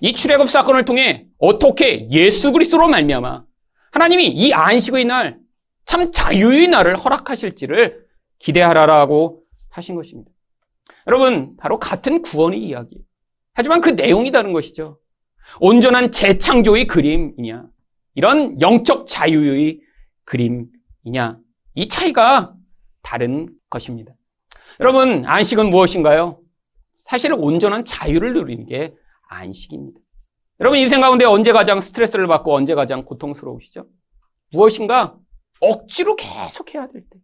이 0.00 0.14
출애굽 0.14 0.48
사건을 0.48 0.84
통해 0.84 1.26
어떻게 1.38 2.08
예수 2.10 2.50
그리스도로 2.52 2.88
말미암아 2.88 3.44
하나님이 3.92 4.26
이 4.26 4.52
안식의 4.52 5.04
날 5.04 5.42
참 5.84 6.10
자유의 6.10 6.68
날을 6.68 6.96
허락하실지를 6.96 8.00
기대하라라고 8.42 9.44
하신 9.70 9.94
것입니다. 9.94 10.30
여러분 11.06 11.56
바로 11.56 11.78
같은 11.78 12.22
구원의 12.22 12.60
이야기. 12.60 12.98
하지만 13.54 13.80
그 13.80 13.90
내용이 13.90 14.30
다른 14.30 14.52
것이죠. 14.52 14.98
온전한 15.60 16.12
재창조의 16.12 16.86
그림이냐 16.86 17.66
이런 18.14 18.60
영적 18.60 19.06
자유의 19.06 19.80
그림이냐 20.24 21.38
이 21.74 21.88
차이가 21.88 22.54
다른 23.02 23.48
것입니다. 23.70 24.12
여러분 24.80 25.24
안식은 25.24 25.70
무엇인가요? 25.70 26.40
사실 27.02 27.32
온전한 27.32 27.84
자유를 27.84 28.34
누리는 28.34 28.66
게 28.66 28.94
안식입니다. 29.28 29.98
여러분 30.60 30.78
인생 30.78 31.00
가운데 31.00 31.24
언제 31.24 31.52
가장 31.52 31.80
스트레스를 31.80 32.26
받고 32.26 32.54
언제 32.54 32.74
가장 32.74 33.04
고통스러우시죠? 33.04 33.86
무엇인가 34.52 35.16
억지로 35.60 36.16
계속 36.16 36.74
해야 36.74 36.86
될 36.88 37.02
때. 37.08 37.18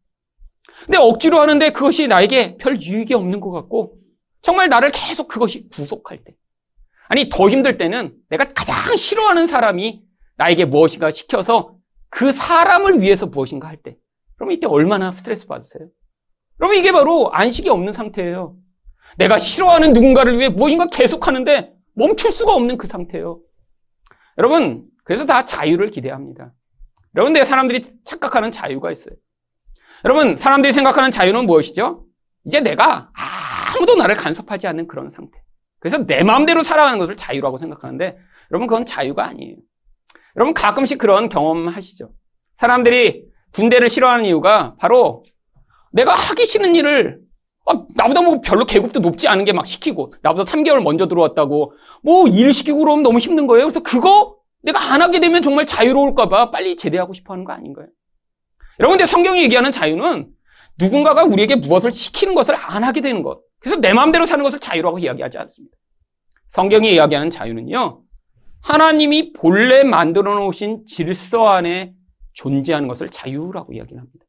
근데 0.84 0.98
억지로 0.98 1.40
하는데 1.40 1.70
그것이 1.70 2.08
나에게 2.08 2.56
별 2.56 2.80
유익이 2.80 3.14
없는 3.14 3.40
것 3.40 3.50
같고 3.50 3.96
정말 4.42 4.68
나를 4.68 4.90
계속 4.90 5.28
그것이 5.28 5.68
구속할 5.68 6.24
때. 6.24 6.34
아니 7.08 7.28
더 7.28 7.48
힘들 7.48 7.78
때는 7.78 8.14
내가 8.28 8.44
가장 8.52 8.96
싫어하는 8.96 9.46
사람이 9.46 10.02
나에게 10.36 10.66
무엇인가 10.66 11.10
시켜서 11.10 11.74
그 12.10 12.32
사람을 12.32 13.00
위해서 13.00 13.26
무엇인가 13.26 13.68
할 13.68 13.76
때. 13.76 13.96
그럼 14.36 14.52
이때 14.52 14.66
얼마나 14.66 15.10
스트레스 15.10 15.46
받으세요? 15.46 15.88
그러면 16.56 16.78
이게 16.78 16.92
바로 16.92 17.30
안식이 17.32 17.68
없는 17.68 17.92
상태예요. 17.92 18.56
내가 19.16 19.38
싫어하는 19.38 19.92
누군가를 19.92 20.38
위해 20.38 20.48
무엇인가 20.48 20.86
계속 20.86 21.26
하는데 21.26 21.72
멈출 21.94 22.30
수가 22.30 22.54
없는 22.54 22.78
그 22.78 22.86
상태예요. 22.86 23.40
여러분, 24.36 24.84
그래서 25.04 25.26
다 25.26 25.44
자유를 25.44 25.90
기대합니다. 25.90 26.52
여러분, 27.16 27.32
내 27.32 27.44
사람들이 27.44 27.82
착각하는 28.04 28.52
자유가 28.52 28.92
있어요. 28.92 29.14
여러분, 30.04 30.36
사람들이 30.36 30.72
생각하는 30.72 31.10
자유는 31.10 31.46
무엇이죠? 31.46 32.04
이제 32.44 32.60
내가 32.60 33.10
아무도 33.76 33.96
나를 33.96 34.14
간섭하지 34.14 34.66
않는 34.68 34.86
그런 34.86 35.10
상태. 35.10 35.38
그래서 35.80 36.06
내 36.06 36.22
마음대로 36.22 36.62
살아가는 36.62 36.98
것을 36.98 37.16
자유라고 37.16 37.58
생각하는데, 37.58 38.16
여러분, 38.50 38.66
그건 38.66 38.84
자유가 38.84 39.26
아니에요. 39.26 39.56
여러분, 40.36 40.54
가끔씩 40.54 40.98
그런 40.98 41.28
경험 41.28 41.68
하시죠? 41.68 42.10
사람들이 42.58 43.24
군대를 43.52 43.88
싫어하는 43.88 44.24
이유가 44.24 44.74
바로 44.78 45.22
내가 45.92 46.14
하기 46.14 46.44
싫은 46.44 46.74
일을 46.76 47.20
아, 47.66 47.82
나보다 47.96 48.22
뭐 48.22 48.40
별로 48.40 48.64
계급도 48.64 49.00
높지 49.00 49.28
않은 49.28 49.44
게 49.44 49.52
막 49.52 49.66
시키고 49.66 50.12
나보다 50.22 50.44
3개월 50.50 50.82
먼저 50.82 51.06
들어왔다고 51.06 51.72
뭐 52.02 52.26
일 52.28 52.52
시키고 52.52 52.78
그러면 52.78 53.02
너무 53.02 53.18
힘든 53.18 53.46
거예요. 53.46 53.66
그래서 53.66 53.80
그거 53.80 54.36
내가 54.62 54.92
안 54.92 55.02
하게 55.02 55.20
되면 55.20 55.40
정말 55.42 55.66
자유로울까 55.66 56.28
봐 56.28 56.50
빨리 56.50 56.76
제대하고 56.76 57.12
싶어 57.12 57.32
하는 57.34 57.44
거 57.44 57.52
아닌가요? 57.52 57.86
여러분 58.80 58.96
근데 58.96 59.06
성경이 59.06 59.42
얘기하는 59.44 59.72
자유는 59.72 60.30
누군가가 60.78 61.24
우리에게 61.24 61.56
무엇을 61.56 61.90
시키는 61.90 62.34
것을 62.34 62.54
안 62.54 62.84
하게 62.84 63.00
되는 63.00 63.22
것. 63.22 63.40
그래서 63.58 63.80
내 63.80 63.92
마음대로 63.92 64.26
사는 64.26 64.42
것을 64.42 64.60
자유라고 64.60 65.00
이야기하지 65.00 65.38
않습니다. 65.38 65.76
성경이 66.48 66.94
이야기하는 66.94 67.30
자유는요. 67.30 68.02
하나님이 68.62 69.32
본래 69.32 69.82
만들어 69.84 70.34
놓으신 70.34 70.84
질서 70.86 71.46
안에 71.46 71.94
존재하는 72.32 72.88
것을 72.88 73.08
자유라고 73.08 73.72
이야기합니다. 73.72 74.24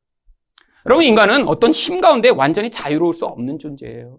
여러분, 0.86 1.06
인간은 1.06 1.48
어떤 1.48 1.72
힘 1.72 2.02
가운데 2.02 2.30
완전히 2.30 2.72
자유로울 2.72 3.14
수 3.14 3.26
없는 3.26 3.60
존재예요. 3.60 4.18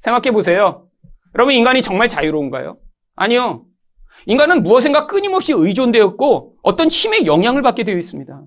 생각해 0.00 0.32
보세요. 0.32 0.88
여러분, 1.34 1.54
인간이 1.54 1.80
정말 1.80 2.08
자유로운가요? 2.08 2.78
아니요. 3.14 3.64
인간은 4.26 4.62
무엇인가 4.62 5.06
끊임없이 5.06 5.52
의존되었고 5.54 6.56
어떤 6.62 6.88
힘의 6.88 7.26
영향을 7.26 7.62
받게 7.62 7.84
되어 7.84 7.96
있습니다. 7.96 8.42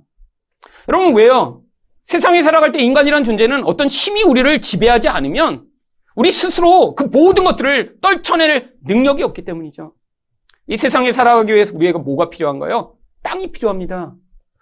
여러분, 0.89 1.15
왜요? 1.15 1.61
세상에 2.03 2.41
살아갈 2.41 2.71
때 2.71 2.81
인간이란 2.81 3.23
존재는 3.23 3.63
어떤 3.65 3.87
힘이 3.87 4.23
우리를 4.23 4.59
지배하지 4.61 5.07
않으면 5.07 5.65
우리 6.15 6.31
스스로 6.31 6.95
그 6.95 7.03
모든 7.03 7.43
것들을 7.43 8.01
떨쳐낼 8.01 8.73
능력이 8.83 9.21
없기 9.21 9.45
때문이죠. 9.45 9.93
이 10.67 10.77
세상에 10.77 11.11
살아가기 11.11 11.53
위해서 11.53 11.75
우리에게 11.75 11.99
뭐가 11.99 12.31
필요한가요? 12.31 12.95
땅이 13.21 13.51
필요합니다. 13.51 14.15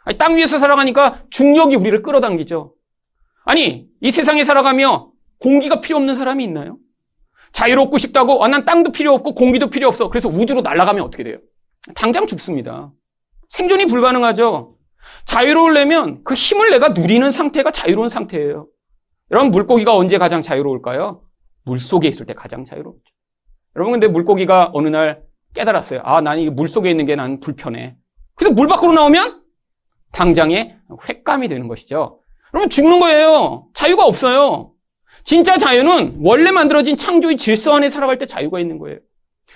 아니, 0.03 0.17
땅 0.17 0.35
위에서 0.35 0.59
살아가니까 0.59 1.23
중력이 1.29 1.77
우리를 1.77 2.01
끌어당기죠. 2.03 2.73
아니, 3.45 3.87
이 4.01 4.11
세상에 4.11 4.43
살아가며 4.43 5.11
공기가 5.39 5.79
필요 5.79 5.97
없는 5.97 6.15
사람이 6.15 6.43
있나요? 6.43 6.77
자유롭고 7.53 7.97
싶다고, 7.97 8.43
아, 8.43 8.49
난 8.49 8.65
땅도 8.65 8.91
필요 8.91 9.13
없고 9.13 9.33
공기도 9.33 9.69
필요 9.69 9.87
없어. 9.87 10.09
그래서 10.09 10.27
우주로 10.27 10.61
날아가면 10.61 11.03
어떻게 11.03 11.23
돼요? 11.23 11.37
당장 11.95 12.27
죽습니다. 12.27 12.91
생존이 13.49 13.85
불가능하죠. 13.85 14.76
자유로우려면 15.25 16.23
그 16.23 16.33
힘을 16.33 16.69
내가 16.71 16.89
누리는 16.89 17.31
상태가 17.31 17.71
자유로운 17.71 18.09
상태예요. 18.09 18.67
여러분, 19.31 19.51
물고기가 19.51 19.95
언제 19.95 20.17
가장 20.17 20.41
자유로울까요? 20.41 21.21
물 21.65 21.79
속에 21.79 22.07
있을 22.07 22.25
때 22.25 22.33
가장 22.33 22.63
자유롭죠. 22.65 23.01
여러분, 23.75 23.91
근데 23.93 24.07
물고기가 24.07 24.71
어느 24.73 24.87
날 24.87 25.21
깨달았어요. 25.53 26.01
아, 26.03 26.21
나는 26.21 26.43
이물 26.43 26.67
속에 26.67 26.89
있는 26.89 27.05
게 27.05 27.15
난 27.15 27.39
불편해. 27.39 27.95
그래서 28.35 28.53
물 28.53 28.67
밖으로 28.67 28.93
나오면 28.93 29.41
당장에 30.11 30.77
횟감이 31.09 31.47
되는 31.49 31.67
것이죠. 31.67 32.21
그러면 32.49 32.69
죽는 32.69 32.99
거예요. 32.99 33.67
자유가 33.73 34.05
없어요. 34.05 34.71
진짜 35.23 35.57
자유는 35.57 36.19
원래 36.21 36.51
만들어진 36.51 36.95
창조의 36.95 37.35
질서 37.37 37.73
안에 37.73 37.89
살아갈 37.89 38.17
때 38.17 38.25
자유가 38.25 38.59
있는 38.59 38.77
거예요. 38.77 38.99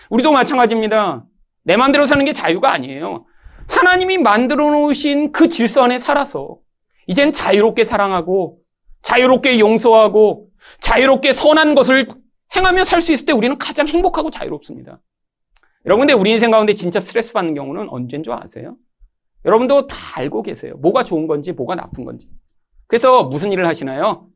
우리도 0.09 0.31
마찬가지입니다. 0.31 1.25
내 1.63 1.77
마음대로 1.77 2.05
사는 2.05 2.23
게 2.25 2.33
자유가 2.33 2.73
아니에요. 2.73 3.25
하나님이 3.67 4.17
만들어 4.17 4.69
놓으신 4.71 5.31
그 5.31 5.47
질서 5.47 5.83
안에 5.83 5.99
살아서 5.99 6.57
이젠 7.07 7.31
자유롭게 7.33 7.83
사랑하고 7.83 8.59
자유롭게 9.01 9.59
용서하고 9.59 10.47
자유롭게 10.79 11.33
선한 11.33 11.75
것을 11.75 12.07
행하며 12.55 12.83
살 12.83 13.01
수 13.01 13.13
있을 13.13 13.25
때 13.25 13.33
우리는 13.33 13.57
가장 13.57 13.87
행복하고 13.87 14.29
자유롭습니다. 14.29 14.99
여러분, 15.85 16.01
근데 16.01 16.13
우리 16.13 16.31
인생 16.31 16.51
가운데 16.51 16.73
진짜 16.73 16.99
스트레스 16.99 17.33
받는 17.33 17.55
경우는 17.55 17.89
언제인 17.89 18.23
줄 18.23 18.33
아세요? 18.33 18.75
여러분도 19.45 19.87
다 19.87 19.97
알고 20.19 20.43
계세요. 20.43 20.75
뭐가 20.77 21.03
좋은 21.03 21.25
건지, 21.27 21.51
뭐가 21.53 21.75
나쁜 21.75 22.05
건지. 22.05 22.27
그래서 22.87 23.23
무슨 23.23 23.51
일을 23.51 23.65
하시나요? 23.65 24.27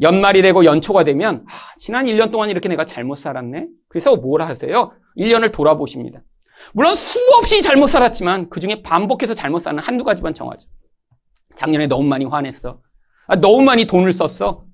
연말이 0.00 0.42
되고 0.42 0.64
연초가 0.64 1.04
되면, 1.04 1.44
아, 1.46 1.52
지난 1.78 2.06
1년 2.06 2.32
동안 2.32 2.50
이렇게 2.50 2.68
내가 2.68 2.84
잘못 2.86 3.16
살았네? 3.16 3.68
그래서 3.88 4.16
뭘 4.16 4.42
하세요? 4.42 4.92
1년을 5.16 5.52
돌아보십니다. 5.52 6.22
물론 6.72 6.94
수없이 6.94 7.62
잘못 7.62 7.88
살았지만 7.88 8.50
그 8.50 8.60
중에 8.60 8.82
반복해서 8.82 9.34
잘못 9.34 9.60
사는 9.60 9.82
한두 9.82 10.04
가지만 10.04 10.34
정하죠. 10.34 10.68
작년에 11.56 11.86
너무 11.86 12.04
많이 12.04 12.24
화냈어. 12.24 12.80
아, 13.26 13.36
너무 13.36 13.62
많이 13.62 13.84
돈을 13.84 14.12
썼어. 14.12 14.64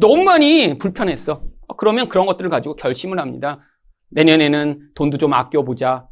너무 0.00 0.22
많이 0.22 0.78
불편했어. 0.78 1.42
아, 1.68 1.74
그러면 1.76 2.08
그런 2.08 2.26
것들을 2.26 2.50
가지고 2.50 2.76
결심을 2.76 3.18
합니다. 3.18 3.60
내년에는 4.10 4.90
돈도 4.94 5.18
좀 5.18 5.32
아껴보자. 5.32 6.06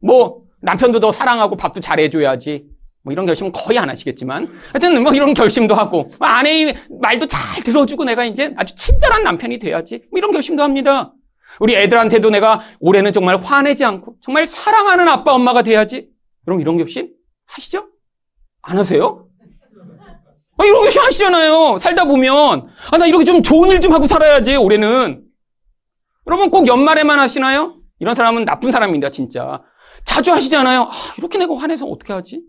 뭐, 0.00 0.42
남편도 0.62 1.00
더 1.00 1.12
사랑하고 1.12 1.56
밥도 1.56 1.80
잘해줘야지. 1.80 2.66
뭐 3.02 3.12
이런 3.12 3.26
결심은 3.26 3.52
거의 3.52 3.78
안 3.78 3.90
하시겠지만. 3.90 4.48
하여튼 4.72 5.02
뭐 5.02 5.12
이런 5.12 5.34
결심도 5.34 5.74
하고, 5.74 6.10
아내의 6.18 6.76
말도 7.02 7.26
잘 7.26 7.62
들어주고 7.62 8.04
내가 8.04 8.24
이제 8.24 8.54
아주 8.56 8.74
친절한 8.74 9.22
남편이 9.22 9.58
돼야지. 9.58 10.04
뭐 10.10 10.18
이런 10.18 10.30
결심도 10.32 10.62
합니다. 10.62 11.12
우리 11.60 11.74
애들한테도 11.76 12.30
내가 12.30 12.62
올해는 12.80 13.12
정말 13.12 13.36
화내지 13.36 13.84
않고 13.84 14.16
정말 14.20 14.46
사랑하는 14.46 15.08
아빠, 15.08 15.32
엄마가 15.34 15.62
돼야지. 15.62 16.08
그럼 16.44 16.60
이런 16.60 16.76
결심 16.76 17.10
하시죠? 17.46 17.88
안 18.62 18.78
하세요? 18.78 19.26
아, 20.56 20.64
이런 20.64 20.82
결심 20.82 21.02
하시잖아요. 21.02 21.78
살다 21.78 22.04
보면. 22.04 22.68
아, 22.90 22.98
나 22.98 23.06
이렇게 23.06 23.24
좀 23.24 23.42
좋은 23.42 23.70
일 23.70 23.80
좀 23.80 23.92
하고 23.92 24.06
살아야지, 24.06 24.56
올해는. 24.56 25.22
여러분 26.26 26.50
꼭 26.50 26.66
연말에만 26.66 27.18
하시나요? 27.18 27.76
이런 27.98 28.14
사람은 28.14 28.44
나쁜 28.44 28.70
사람입니다, 28.70 29.10
진짜. 29.10 29.62
자주 30.04 30.32
하시잖아요. 30.32 30.82
아, 30.82 30.90
이렇게 31.18 31.38
내가 31.38 31.56
화내서 31.56 31.86
어떻게 31.86 32.12
하지? 32.12 32.42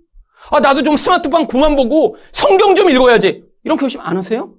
아, 0.51 0.59
나도 0.59 0.83
좀 0.83 0.95
스마트폰 0.97 1.47
그만 1.47 1.75
보고 1.75 2.15
성경 2.31 2.75
좀 2.75 2.89
읽어야지. 2.89 3.43
이런 3.63 3.77
결심 3.77 4.01
안 4.01 4.17
하세요? 4.17 4.53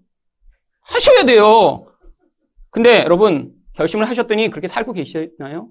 하셔야 0.83 1.25
돼요. 1.25 1.87
근데 2.71 3.03
여러분, 3.05 3.53
결심을 3.77 4.09
하셨더니 4.09 4.51
그렇게 4.51 4.69
살고 4.69 4.93
계시나요? 4.93 5.69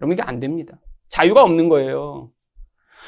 여러분, 0.00 0.12
이게 0.12 0.22
안 0.22 0.40
됩니다. 0.40 0.78
자유가 1.08 1.42
없는 1.42 1.68
거예요. 1.68 2.30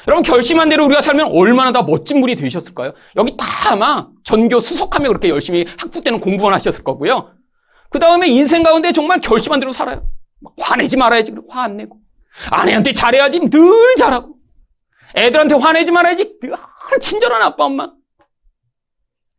여러분, 0.07 0.23
결심한 0.23 0.69
대로 0.69 0.85
우리가 0.85 1.01
살면 1.01 1.31
얼마나 1.33 1.71
다 1.71 1.83
멋진 1.83 2.21
분이 2.21 2.35
되셨을까요? 2.35 2.93
여기 3.15 3.35
다 3.35 3.45
아마 3.73 4.07
전교 4.23 4.59
수석하며 4.59 5.07
그렇게 5.09 5.29
열심히 5.29 5.65
학부 5.77 6.01
때는 6.01 6.19
공부만 6.21 6.53
하셨을 6.53 6.83
거고요. 6.83 7.31
그 7.89 7.99
다음에 7.99 8.27
인생 8.27 8.63
가운데 8.63 8.91
정말 8.91 9.19
결심한 9.19 9.59
대로 9.59 9.73
살아요. 9.73 10.09
화내지 10.59 10.97
말아야지. 10.97 11.33
화 11.49 11.63
안 11.63 11.77
내고. 11.77 11.99
아내한테 12.51 12.93
잘해야지. 12.93 13.49
늘 13.49 13.95
잘하고. 13.97 14.35
애들한테 15.15 15.55
화내지 15.55 15.91
말아야지. 15.91 16.39
늘 16.39 16.55
친절한 17.01 17.41
아빠, 17.41 17.65
엄마. 17.65 17.91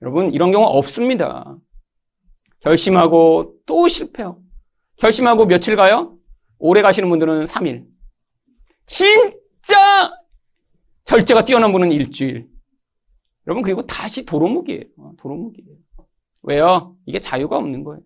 여러분, 0.03 0.33
이런 0.33 0.51
경우 0.51 0.67
없습니다. 0.67 1.57
결심하고 2.61 3.55
또 3.65 3.87
실패하고. 3.89 4.43
결심하고 4.99 5.47
며칠 5.47 5.77
가요? 5.77 6.17
오래 6.59 6.83
가시는 6.83 7.09
분들은 7.09 7.47
3일. 7.47 7.85
진짜 8.87 10.13
절제가 11.05 11.45
뛰어난 11.45 11.73
분은 11.73 11.93
일주일. 11.93 12.47
여러분, 13.47 13.63
그리고 13.63 13.87
다시 13.87 14.27
도로묵이에요. 14.27 14.83
도로묵이에요. 15.19 15.69
왜요? 16.43 16.97
이게 17.07 17.21
자유가 17.21 17.57
없는 17.57 17.85
거예요. 17.85 18.01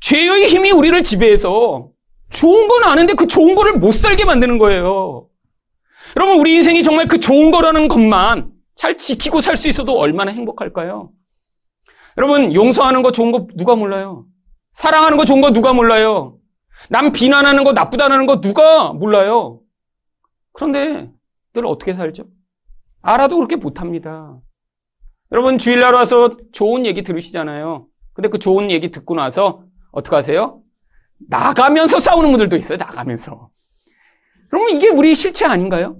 죄의 0.00 0.46
힘이 0.46 0.70
우리를 0.70 1.02
지배해서 1.02 1.90
좋은 2.30 2.68
건 2.68 2.84
아는데 2.84 3.14
그 3.14 3.26
좋은 3.26 3.54
거를 3.54 3.78
못 3.78 3.92
살게 3.92 4.24
만드는 4.24 4.58
거예요. 4.58 5.28
여러분, 6.16 6.38
우리 6.38 6.54
인생이 6.54 6.82
정말 6.82 7.08
그 7.08 7.18
좋은 7.20 7.50
거라는 7.50 7.88
것만 7.88 8.52
잘 8.76 8.96
지키고 8.96 9.40
살 9.40 9.56
수 9.56 9.68
있어도 9.68 9.98
얼마나 9.98 10.30
행복할까요? 10.32 11.10
여러분, 12.16 12.54
용서하는 12.54 13.02
거 13.02 13.12
좋은 13.12 13.32
거 13.32 13.46
누가 13.56 13.74
몰라요? 13.74 14.26
사랑하는 14.72 15.16
거 15.16 15.24
좋은 15.24 15.40
거 15.40 15.52
누가 15.52 15.72
몰라요? 15.72 16.38
남 16.88 17.12
비난하는 17.12 17.64
거 17.64 17.72
나쁘다는 17.72 18.26
거 18.26 18.40
누가 18.40 18.92
몰라요? 18.92 19.60
그런데 20.52 21.10
늘 21.52 21.66
어떻게 21.66 21.94
살죠? 21.94 22.24
알아도 23.02 23.36
그렇게 23.36 23.56
못합니다. 23.56 24.38
여러분 25.32 25.58
주일날 25.58 25.94
와서 25.94 26.36
좋은 26.52 26.86
얘기 26.86 27.02
들으시잖아요. 27.02 27.86
근데 28.12 28.28
그 28.28 28.38
좋은 28.38 28.70
얘기 28.70 28.90
듣고 28.90 29.14
나서 29.14 29.64
어떻게 29.92 30.16
하세요? 30.16 30.62
나가면서 31.28 31.98
싸우는 31.98 32.30
분들도 32.30 32.56
있어요. 32.56 32.78
나가면서. 32.78 33.50
그러면 34.48 34.74
이게 34.74 34.88
우리 34.88 35.14
실체 35.14 35.44
아닌가요? 35.44 35.96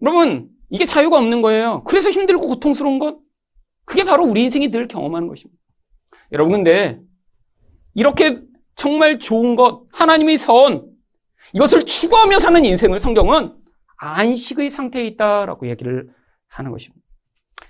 여러분 0.00 0.48
이게 0.70 0.86
자유가 0.86 1.18
없는 1.18 1.42
거예요. 1.42 1.82
그래서 1.84 2.10
힘들고 2.10 2.46
고통스러운 2.48 2.98
것 2.98 3.18
그게 3.84 4.04
바로 4.04 4.24
우리 4.24 4.44
인생이 4.44 4.70
늘 4.70 4.86
경험하는 4.88 5.28
것입니다. 5.28 5.60
여러분 6.30 6.52
근데 6.52 7.00
이렇게 7.94 8.40
정말 8.74 9.18
좋은 9.18 9.56
것 9.56 9.84
하나님의 9.92 10.38
선 10.38 10.86
이것을 11.52 11.84
추구하며 11.84 12.38
사는 12.38 12.64
인생을 12.64 13.00
성경은 13.00 13.54
안식의 13.96 14.70
상태에 14.70 15.06
있다라고 15.06 15.68
얘기를 15.68 16.08
하는 16.48 16.70
것입니다. 16.70 17.04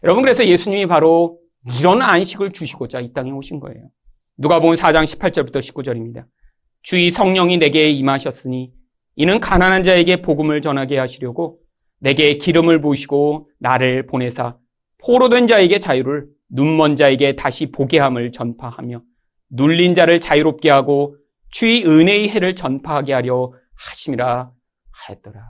여러분 0.02 0.22
그래서 0.22 0.46
예수님이 0.46 0.86
바로 0.86 1.38
이런 1.78 2.02
안식을 2.02 2.52
주시고자 2.52 3.00
이 3.00 3.12
땅에 3.12 3.30
오신 3.30 3.60
거예요. 3.60 3.90
누가 4.36 4.60
보면 4.60 4.76
4장 4.76 5.04
18절부터 5.04 5.58
19절입니다. 5.58 6.24
주의 6.82 7.10
성령이 7.10 7.58
내게 7.58 7.90
임하셨으니 7.90 8.72
이는 9.16 9.40
가난한 9.40 9.82
자에게 9.82 10.22
복음을 10.22 10.60
전하게 10.60 10.98
하시려고 10.98 11.60
내게 11.98 12.36
기름을 12.38 12.80
부으시고 12.80 13.50
나를 13.60 14.06
보내사 14.06 14.56
포로된 14.98 15.46
자에게 15.46 15.78
자유를 15.78 16.26
눈먼 16.48 16.96
자에게 16.96 17.36
다시 17.36 17.70
보게 17.70 17.98
함을 17.98 18.32
전파하며 18.32 19.02
눌린 19.52 19.94
자를 19.94 20.18
자유롭게 20.20 20.70
하고 20.70 21.16
주의 21.50 21.84
은혜의 21.84 22.30
해를 22.30 22.54
전파하게 22.54 23.12
하려 23.12 23.52
하심이라 23.76 24.50
하였더라. 24.90 25.40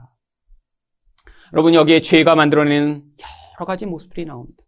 여러분 1.53 1.75
여기에 1.75 2.01
죄가 2.01 2.35
만들어내는 2.35 3.05
여러 3.59 3.67
가지 3.67 3.87
모습들이 3.87 4.25
나옵니다. 4.25 4.63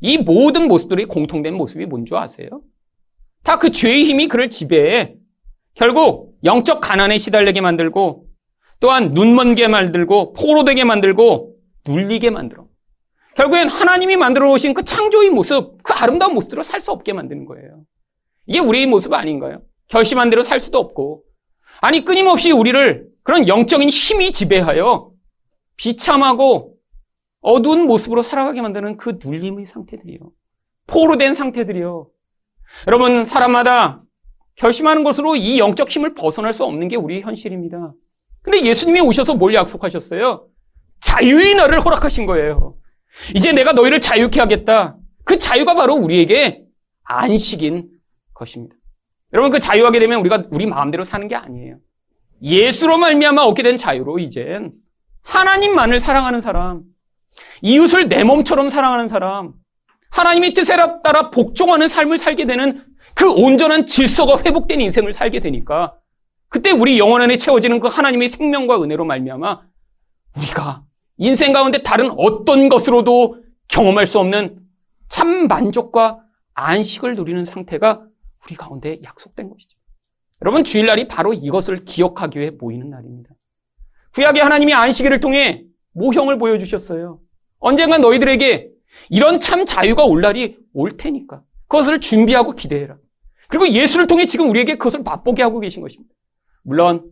이 0.00 0.18
모든 0.18 0.68
모습들이 0.68 1.04
공통된 1.06 1.54
모습이 1.54 1.86
뭔지 1.86 2.14
아세요? 2.14 2.48
다 3.44 3.58
그 3.58 3.70
죄의 3.70 4.04
힘이 4.04 4.28
그를 4.28 4.50
지배해 4.50 5.14
결국 5.74 6.36
영적 6.44 6.80
가난에 6.80 7.18
시달리게 7.18 7.60
만들고 7.60 8.26
또한 8.80 9.12
눈먼게 9.14 9.68
만들고 9.68 10.34
포로되게 10.34 10.84
만들고 10.84 11.54
눌리게 11.86 12.30
만들어. 12.30 12.66
결국엔 13.36 13.68
하나님이 13.68 14.16
만들어 14.16 14.50
오신 14.52 14.74
그 14.74 14.82
창조의 14.84 15.30
모습, 15.30 15.82
그 15.82 15.92
아름다운 15.92 16.34
모습으로 16.34 16.62
살 16.62 16.80
수 16.80 16.90
없게 16.90 17.12
만드는 17.12 17.44
거예요. 17.44 17.84
이게 18.48 18.58
우리의 18.58 18.86
모습 18.86 19.12
아닌가요? 19.12 19.60
결심한 19.88 20.30
대로 20.30 20.42
살 20.42 20.58
수도 20.58 20.78
없고. 20.78 21.22
아니, 21.80 22.04
끊임없이 22.04 22.50
우리를 22.50 23.06
그런 23.22 23.46
영적인 23.46 23.88
힘이 23.90 24.32
지배하여 24.32 25.10
비참하고 25.76 26.74
어두운 27.40 27.82
모습으로 27.86 28.22
살아가게 28.22 28.62
만드는 28.62 28.96
그 28.96 29.18
눌림의 29.22 29.66
상태들이요. 29.66 30.18
포로된 30.86 31.34
상태들이요. 31.34 32.08
여러분, 32.86 33.24
사람마다 33.24 34.02
결심하는 34.56 35.04
것으로 35.04 35.36
이 35.36 35.58
영적 35.58 35.88
힘을 35.88 36.14
벗어날 36.14 36.52
수 36.52 36.64
없는 36.64 36.88
게 36.88 36.96
우리의 36.96 37.22
현실입니다. 37.22 37.92
근데 38.42 38.64
예수님이 38.64 39.00
오셔서 39.00 39.34
뭘 39.34 39.54
약속하셨어요? 39.54 40.48
자유의 41.00 41.54
날을 41.54 41.80
허락하신 41.84 42.26
거예요. 42.26 42.76
이제 43.34 43.52
내가 43.52 43.72
너희를 43.72 44.00
자유케 44.00 44.40
하겠다. 44.40 44.96
그 45.24 45.36
자유가 45.38 45.74
바로 45.74 45.94
우리에게 45.94 46.62
안식인 47.04 47.97
것입니다. 48.38 48.74
여러분 49.32 49.50
그 49.50 49.58
자유하게 49.58 49.98
되면 49.98 50.20
우리가 50.20 50.44
우리 50.50 50.66
마음대로 50.66 51.04
사는 51.04 51.28
게 51.28 51.34
아니에요. 51.34 51.76
예수로 52.40 52.98
말미암아 52.98 53.42
얻게 53.42 53.62
된 53.62 53.76
자유로 53.76 54.18
이젠 54.18 54.72
하나님만을 55.22 56.00
사랑하는 56.00 56.40
사람, 56.40 56.82
이웃을 57.62 58.08
내 58.08 58.24
몸처럼 58.24 58.68
사랑하는 58.68 59.08
사람, 59.08 59.52
하나님의 60.10 60.54
뜻에 60.54 60.76
따라 61.02 61.30
복종하는 61.30 61.88
삶을 61.88 62.18
살게 62.18 62.46
되는 62.46 62.84
그 63.14 63.30
온전한 63.30 63.84
질서가 63.84 64.42
회복된 64.42 64.80
인생을 64.80 65.12
살게 65.12 65.40
되니까 65.40 65.94
그때 66.48 66.70
우리 66.70 66.98
영혼 66.98 67.20
안에 67.20 67.36
채워지는 67.36 67.80
그 67.80 67.88
하나님의 67.88 68.30
생명과 68.30 68.82
은혜로 68.82 69.04
말미암아 69.04 69.60
우리가 70.38 70.84
인생 71.18 71.52
가운데 71.52 71.82
다른 71.82 72.10
어떤 72.16 72.68
것으로도 72.68 73.42
경험할 73.68 74.06
수 74.06 74.18
없는 74.18 74.60
참 75.08 75.46
만족과 75.48 76.20
안식을 76.54 77.16
누리는 77.16 77.44
상태가 77.44 78.02
우리 78.44 78.54
가운데 78.54 79.00
약속된 79.02 79.50
것이죠. 79.50 79.78
여러분 80.42 80.64
주일날이 80.64 81.08
바로 81.08 81.32
이것을 81.34 81.84
기억하기 81.84 82.38
위해 82.38 82.50
모이는 82.50 82.90
날입니다. 82.90 83.30
구약의 84.14 84.42
하나님이 84.42 84.72
안식일을 84.72 85.20
통해 85.20 85.64
모형을 85.92 86.38
보여주셨어요. 86.38 87.20
언젠가 87.58 87.98
너희들에게 87.98 88.70
이런 89.10 89.40
참 89.40 89.64
자유가 89.64 90.04
올 90.04 90.20
날이 90.20 90.58
올 90.72 90.90
테니까 90.90 91.42
그것을 91.66 92.00
준비하고 92.00 92.52
기대해라. 92.52 92.96
그리고 93.48 93.68
예수를 93.68 94.06
통해 94.06 94.26
지금 94.26 94.48
우리에게 94.50 94.76
그것을 94.76 95.02
맛보게 95.02 95.42
하고 95.42 95.60
계신 95.60 95.82
것입니다. 95.82 96.14
물론 96.62 97.10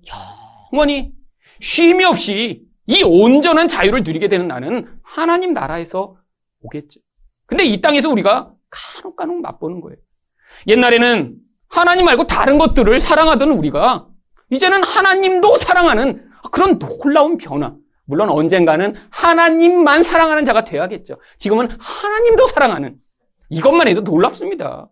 영원히 0.73 1.13
쉼이 1.61 2.05
없이 2.05 2.63
이 2.87 3.03
온전한 3.03 3.69
자유를 3.69 4.03
누리게 4.05 4.29
되는 4.29 4.47
날은 4.47 5.01
하나님 5.03 5.53
나라에서 5.53 6.17
오겠죠. 6.61 7.01
근데 7.47 7.65
이 7.65 7.81
땅에서 7.81 8.11
우리가 8.11 8.53
간혹간혹 8.71 9.41
맛보는 9.41 9.81
거예요. 9.81 9.97
옛날에는 10.67 11.37
하나님 11.69 12.07
말고 12.07 12.27
다른 12.27 12.59
것들을 12.59 13.01
사랑하던 13.01 13.51
우리가 13.51 14.09
이제는 14.51 14.85
하나님도 14.85 15.59
사랑하는 15.59 16.31
그런 16.51 16.79
놀라운 16.79 17.37
변화. 17.37 17.75
물론 18.05 18.31
언젠가는 18.31 18.95
하나님만 19.11 20.03
사랑하는 20.05 20.45
자가 20.45 20.63
되어야겠죠. 20.63 21.21
지금은 21.39 21.69
하나님도 21.79 22.47
사랑하는 22.47 22.97
이것만 23.51 23.89
해도 23.89 24.01
놀랍습니다. 24.03 24.89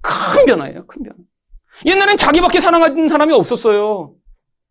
큰 0.00 0.46
변화예요, 0.46 0.86
큰 0.86 1.02
변화. 1.02 1.16
옛날엔 1.86 2.16
자기밖에 2.16 2.60
사랑하는 2.60 3.08
사람이 3.08 3.34
없었어요. 3.34 4.14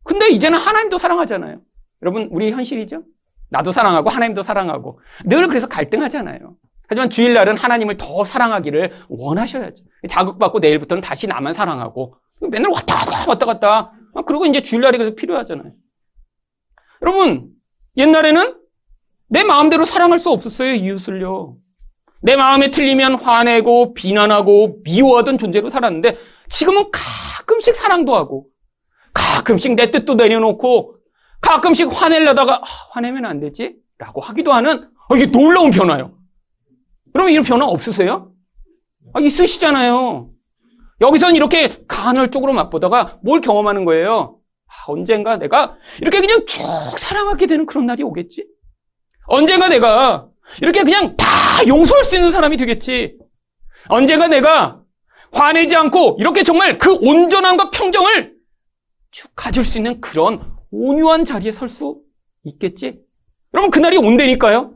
근데 0.03 0.29
이제는 0.29 0.57
하나님도 0.57 0.97
사랑하잖아요. 0.97 1.61
여러분, 2.01 2.29
우리 2.31 2.51
현실이죠? 2.51 3.03
나도 3.49 3.71
사랑하고 3.71 4.09
하나님도 4.09 4.43
사랑하고 4.43 4.99
늘 5.25 5.47
그래서 5.47 5.67
갈등하잖아요. 5.67 6.55
하지만 6.91 7.09
주일날은 7.09 7.57
하나님을 7.57 7.95
더 7.95 8.25
사랑하기를 8.25 9.05
원하셔야죠. 9.07 9.81
자극받고 10.09 10.59
내일부터는 10.59 10.99
다시 10.99 11.25
나만 11.25 11.53
사랑하고 11.53 12.15
맨날 12.41 12.69
왔다 12.69 12.95
갔다 12.95 13.29
왔다 13.29 13.45
갔다. 13.45 13.93
아, 14.13 14.21
그리고 14.27 14.45
이제 14.45 14.61
주일날이 14.61 14.97
그래서 14.97 15.15
필요하잖아요. 15.15 15.71
여러분, 17.01 17.47
옛날에는 17.95 18.57
내 19.29 19.45
마음대로 19.45 19.85
사랑할 19.85 20.19
수 20.19 20.31
없었어요, 20.31 20.73
이웃을요. 20.73 21.55
내 22.23 22.35
마음에 22.35 22.71
틀리면 22.71 23.15
화내고 23.15 23.93
비난하고 23.93 24.81
미워하던 24.83 25.37
존재로 25.37 25.69
살았는데 25.69 26.17
지금은 26.49 26.91
가끔씩 26.91 27.73
사랑도 27.73 28.15
하고 28.17 28.47
가끔씩 29.13 29.75
내 29.75 29.91
뜻도 29.91 30.15
내려놓고 30.15 30.97
가끔씩 31.39 31.87
화내려다가 31.89 32.55
아, 32.55 32.65
화내면 32.91 33.23
안 33.23 33.39
되지? 33.39 33.75
라고 33.97 34.19
하기도 34.19 34.51
하는 34.51 34.89
아, 35.07 35.15
이게 35.15 35.27
놀라운 35.27 35.71
변화요. 35.71 36.20
여러분 37.15 37.31
이런 37.31 37.43
변화 37.43 37.65
없으세요? 37.65 38.31
아, 39.13 39.19
있으시잖아요. 39.19 40.29
여기선 41.01 41.35
이렇게 41.35 41.83
간헐적으로 41.87 42.53
맛보다가 42.53 43.19
뭘 43.23 43.41
경험하는 43.41 43.85
거예요? 43.85 44.37
아, 44.67 44.73
언젠가 44.87 45.37
내가 45.37 45.75
이렇게 45.99 46.19
그냥 46.21 46.45
쭉 46.45 46.61
사랑하게 46.97 47.47
되는 47.47 47.65
그런 47.65 47.85
날이 47.85 48.03
오겠지? 48.03 48.45
언젠가 49.27 49.67
내가 49.69 50.27
이렇게 50.61 50.83
그냥 50.83 51.15
다 51.17 51.25
용서할 51.67 52.03
수 52.03 52.15
있는 52.15 52.31
사람이 52.31 52.57
되겠지. 52.57 53.17
언젠가 53.87 54.27
내가 54.27 54.79
화내지 55.33 55.75
않고 55.75 56.17
이렇게 56.19 56.43
정말 56.43 56.77
그 56.77 56.93
온전함과 56.93 57.71
평정을 57.71 58.35
쭉 59.11 59.31
가질 59.35 59.63
수 59.63 59.77
있는 59.77 59.99
그런 60.01 60.41
온유한 60.71 61.25
자리에 61.25 61.51
설 61.51 61.67
수 61.67 61.99
있겠지? 62.43 62.99
여러분, 63.53 63.69
그날이 63.71 63.97
온다니까요? 63.97 64.73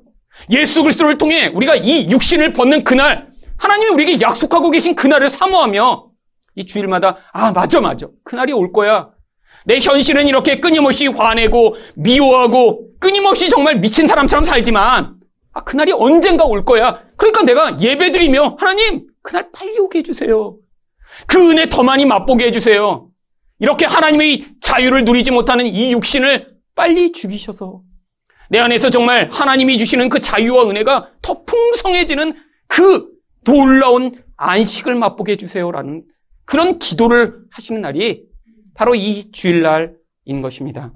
예수 0.50 0.84
그리스도를 0.84 1.18
통해 1.18 1.48
우리가 1.48 1.76
이 1.76 2.10
육신을 2.10 2.54
벗는 2.54 2.84
그날, 2.84 3.28
하나님이 3.58 3.92
우리에게 3.94 4.22
약속하고 4.22 4.70
계신 4.72 4.96
그날을 4.96 5.30
사모하며 5.30 6.08
이 6.56 6.66
주일마다, 6.66 7.18
아, 7.34 7.52
맞아, 7.52 7.82
맞아. 7.82 8.08
그날이 8.24 8.54
올 8.54 8.72
거야. 8.72 9.10
내 9.66 9.80
현실은 9.80 10.28
이렇게 10.28 10.60
끊임없이 10.60 11.08
화내고 11.08 11.76
미워하고 11.96 12.88
끊임없이 13.00 13.50
정말 13.50 13.80
미친 13.80 14.06
사람처럼 14.08 14.46
살지만 14.46 15.16
아, 15.54 15.64
그날이 15.64 15.92
언젠가 15.92 16.46
올 16.46 16.64
거야. 16.64 17.02
그러니까 17.18 17.44
내가 17.44 17.80
예배드리며 17.82 18.58
하나님 18.60 19.08
그날 19.24 19.50
빨리 19.52 19.80
오게 19.80 20.00
해주세요. 20.00 20.58
그 21.28 21.50
은혜 21.50 21.68
더 21.68 21.82
많이 21.82 22.06
맛보게 22.06 22.46
해주세요. 22.48 23.08
이렇게 23.60 23.86
하나님의 23.86 24.46
자유를 24.62 25.06
누리지 25.06 25.32
못하는 25.32 25.66
이 25.66 25.94
육신을 25.94 26.56
빨리 26.76 27.12
죽이셔서 27.12 27.82
내 28.50 28.60
안에서 28.60 28.90
정말 28.90 29.30
하나님이 29.32 29.78
주시는 29.78 30.10
그 30.10 30.20
자유와 30.20 30.70
은혜가 30.70 31.12
더 31.22 31.44
풍성해지는 31.44 32.36
그 32.68 33.10
놀라운 33.44 34.24
안식을 34.38 34.96
맛보게 34.96 35.34
해주세요라는 35.34 36.04
그런 36.46 36.80
기도를 36.80 37.40
하시는 37.50 37.82
날이 37.82 38.26
바로 38.74 38.94
이 38.96 39.32
주일날인 39.32 40.42
것입니다. 40.42 40.94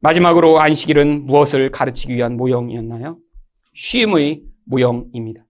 마지막으로 0.00 0.60
안식일은 0.60 1.26
무엇을 1.26 1.70
가르치기 1.70 2.14
위한 2.14 2.36
모형이었나요? 2.36 3.18
쉼의 3.74 4.42
모형입니다. 4.64 5.44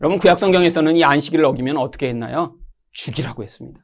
여러분 0.00 0.18
구약성경에서는 0.18 0.96
이 0.96 1.04
안식일을 1.04 1.44
어기면 1.44 1.76
어떻게 1.76 2.08
했나요? 2.08 2.56
죽이라고 2.92 3.42
했습니다. 3.42 3.80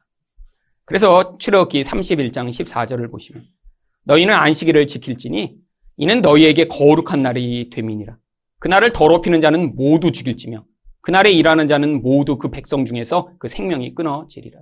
그래서 0.84 1.36
출애굽기 1.38 1.82
31장 1.82 2.48
14절을 2.48 3.10
보시면 3.10 3.44
너희는 4.04 4.34
안식일을 4.34 4.86
지킬지니 4.86 5.56
이는 5.96 6.20
너희에게 6.20 6.68
거룩한 6.68 7.22
날이 7.22 7.70
됨이니라. 7.70 8.16
그날을 8.58 8.92
더럽히는 8.92 9.40
자는 9.40 9.74
모두 9.76 10.12
죽일지며 10.12 10.64
그날에 11.00 11.30
일하는 11.30 11.68
자는 11.68 12.02
모두 12.02 12.36
그 12.36 12.50
백성 12.50 12.84
중에서 12.84 13.30
그 13.38 13.48
생명이 13.48 13.94
끊어지리라. 13.94 14.60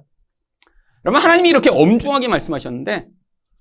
여러분 1.05 1.23
하나님이 1.23 1.49
이렇게 1.49 1.71
엄중하게 1.71 2.29
말씀하셨는데 2.29 3.07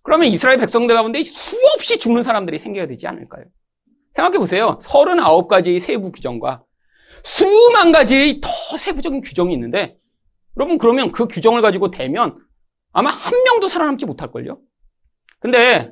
그러면 0.02 0.28
이스라엘 0.28 0.58
백성들 0.58 0.96
가운데 0.96 1.24
수없이 1.24 1.98
죽는 1.98 2.24
사람들이 2.24 2.60
생겨야 2.60 2.88
되지 2.88 3.08
않을까요? 3.08 3.46
생각해 4.14 4.38
보세요. 4.38 4.78
39가지의 4.82 5.80
세부 5.80 6.12
규정과 6.12 6.64
수만 7.24 7.92
가지의 7.92 8.42
더 8.42 8.78
세부적인 8.78 9.22
규정이 9.22 9.54
있는데 9.54 9.96
여러분 10.58 10.78
그러면 10.78 11.12
그 11.12 11.28
규정을 11.28 11.62
가지고 11.62 11.90
대면 11.90 12.38
아마 12.92 13.10
한 13.10 13.44
명도 13.44 13.68
살아남지 13.68 14.06
못할걸요? 14.06 14.60
근데 15.40 15.92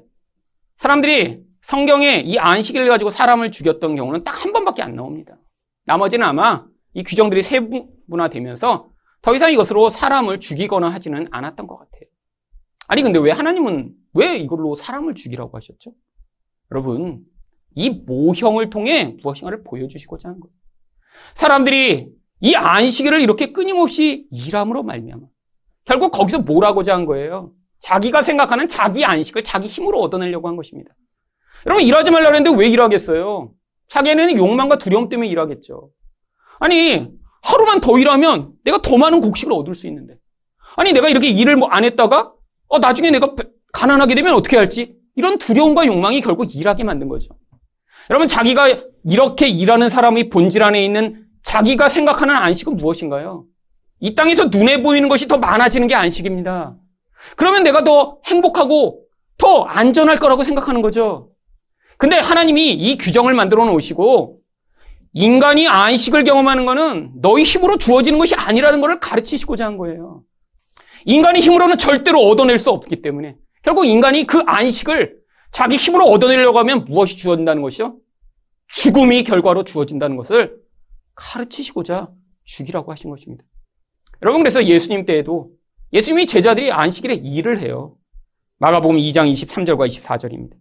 사람들이 0.78 1.42
성경에 1.62 2.22
이 2.26 2.38
안식일을 2.38 2.88
가지고 2.90 3.10
사람을 3.10 3.52
죽였던 3.52 3.96
경우는 3.96 4.24
딱 4.24 4.44
한 4.44 4.54
번밖에 4.54 4.82
안 4.82 4.96
나옵니다. 4.96 5.38
나머지는 5.86 6.26
아마 6.26 6.66
이 6.94 7.04
규정들이 7.04 7.44
세분화되면서 7.44 8.90
더 9.22 9.36
이상 9.36 9.52
이것으로 9.54 9.90
사람을 9.90 10.40
죽이거나 10.40 10.90
하지는 10.90 11.28
않았던 11.30 11.68
것 11.68 11.78
같아요. 11.78 12.02
아니, 12.88 13.04
근데 13.04 13.20
왜 13.20 13.32
하나님은 13.32 13.94
왜 14.14 14.38
이걸로 14.38 14.76
사람을 14.76 15.14
죽이라고 15.16 15.56
하셨죠? 15.56 15.92
여러분, 16.72 17.24
이 17.76 17.90
모형을 17.90 18.70
통해 18.70 19.16
무엇인가를 19.22 19.64
보여주시고자 19.64 20.30
하는 20.30 20.40
거예요. 20.40 20.54
사람들이 21.36 22.10
이 22.42 22.56
안식일을 22.56 23.22
이렇게 23.22 23.52
끊임없이 23.52 24.28
일함으로 24.32 24.84
말미암아 24.84 25.22
결국 25.86 26.12
거기서 26.12 26.40
뭐라고자 26.40 26.96
한 26.96 27.06
거예요? 27.06 27.54
자기가 27.80 28.24
생각하는 28.24 28.68
자기 28.68 29.06
안식을 29.06 29.44
자기 29.44 29.68
힘으로 29.68 30.02
얻어내려고 30.02 30.48
한 30.48 30.56
것입니다. 30.56 30.94
여러분 31.66 31.84
일하지 31.84 32.12
말라 32.12 32.28
그랬는데 32.30 32.58
왜 32.58 32.68
일하겠어요? 32.70 33.52
자기는 33.90 34.38
욕망과 34.38 34.78
두려움 34.78 35.10
때문에 35.10 35.30
일하겠죠. 35.30 35.90
아니 36.60 37.08
하루만 37.42 37.82
더 37.82 37.98
일하면 37.98 38.54
내가 38.64 38.82
더 38.82 38.98
많은 38.98 39.20
곡식을 39.22 39.52
얻을 39.54 39.76
수 39.76 39.88
있는데 39.88 40.16
아니 40.76 40.94
내가 40.94 41.10
이렇게 41.10 41.28
일을 41.28 41.58
뭐 41.58 41.70
안 41.72 41.84
했다가 41.84 42.34
어, 42.68 42.80
나중에 42.80 43.12
내가 43.12 43.36
가난하게 43.74 44.16
되면 44.16 44.34
어떻게 44.34 44.58
할지 44.58 44.96
이런 45.16 45.38
두려움과 45.38 45.86
욕망이 45.86 46.22
결국 46.22 46.56
일하게 46.56 46.84
만든 46.84 47.10
거죠. 47.10 47.36
여러분 48.10 48.28
자기가 48.28 48.68
이렇게 49.06 49.48
일하는 49.48 49.90
사람의 49.90 50.30
본질 50.30 50.64
안에 50.64 50.84
있는 50.84 51.26
자기가 51.44 51.90
생각하는 51.90 52.36
안식은 52.36 52.78
무엇인가요? 52.78 53.46
이 54.00 54.16
땅에서 54.16 54.46
눈에 54.46 54.82
보이는 54.82 55.10
것이 55.10 55.28
더 55.28 55.38
많아지는 55.38 55.88
게 55.88 55.96
안식입니다. 55.96 56.76
그러면 57.36 57.64
내가 57.64 57.84
더 57.84 58.20
행복하고 58.26 59.04
더 59.38 59.64
안전할 59.64 60.18
거라고 60.18 60.44
생각하는 60.44 60.82
거죠. 60.82 61.30
근데 62.02 62.16
하나님이 62.16 62.72
이 62.72 62.98
규정을 62.98 63.36
만들어 63.36 63.64
놓으시고 63.64 64.40
인간이 65.14 65.68
안식을 65.68 66.24
경험하는 66.24 66.66
것은 66.66 67.12
너희 67.22 67.44
힘으로 67.44 67.78
주어지는 67.78 68.18
것이 68.18 68.34
아니라는 68.34 68.82
것을 68.82 69.00
가르치시고자 69.00 69.68
한 69.68 69.78
거예요. 69.78 70.24
인간이 71.06 71.42
힘으로는 71.42 71.78
절대로 71.78 72.20
얻어낼 72.22 72.58
수 72.58 72.72
없기 72.72 73.04
때문에 73.04 73.36
결국 73.62 73.86
인간이 73.86 74.26
그 74.26 74.40
안식을 74.48 75.16
자기 75.52 75.76
힘으로 75.76 76.06
얻어내려고 76.06 76.58
하면 76.58 76.86
무엇이 76.86 77.18
주어진다는 77.18 77.62
것이요? 77.62 77.98
죽음이 78.70 79.24
결과로 79.24 79.64
주어진다는 79.64 80.18
것을 80.18 80.58
가르치시고자 81.14 82.10
죽이라고 82.46 82.92
하신 82.92 83.12
것입니다. 83.12 83.44
여러분 84.24 84.42
그래서 84.42 84.66
예수님 84.66 85.06
때에도 85.06 85.52
예수님이 85.94 86.26
제자들이 86.26 86.72
안식일에 86.72 87.14
일을 87.14 87.62
해요. 87.62 87.96
마가복음 88.58 88.98
2장 88.98 89.32
23절과 89.32 89.88
24절입니다. 89.88 90.56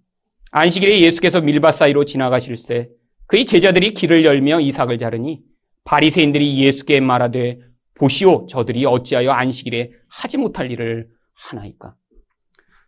안식일에 0.51 1.01
예수께서 1.01 1.41
밀밭 1.41 1.75
사이로 1.75 2.05
지나가실새 2.05 2.89
그의 3.27 3.45
제자들이 3.45 3.95
길을 3.95 4.25
열며 4.25 4.61
이삭을 4.61 4.99
자르니 4.99 5.41
바리새인들이 5.85 6.59
예수께 6.63 7.01
말하되 7.01 7.59
보시오 7.95 8.47
저들이 8.47 8.85
어찌하여 8.85 9.31
안식일에 9.31 9.91
하지 10.09 10.39
못할 10.39 10.71
일을 10.71 11.09
하나이까. 11.35 11.95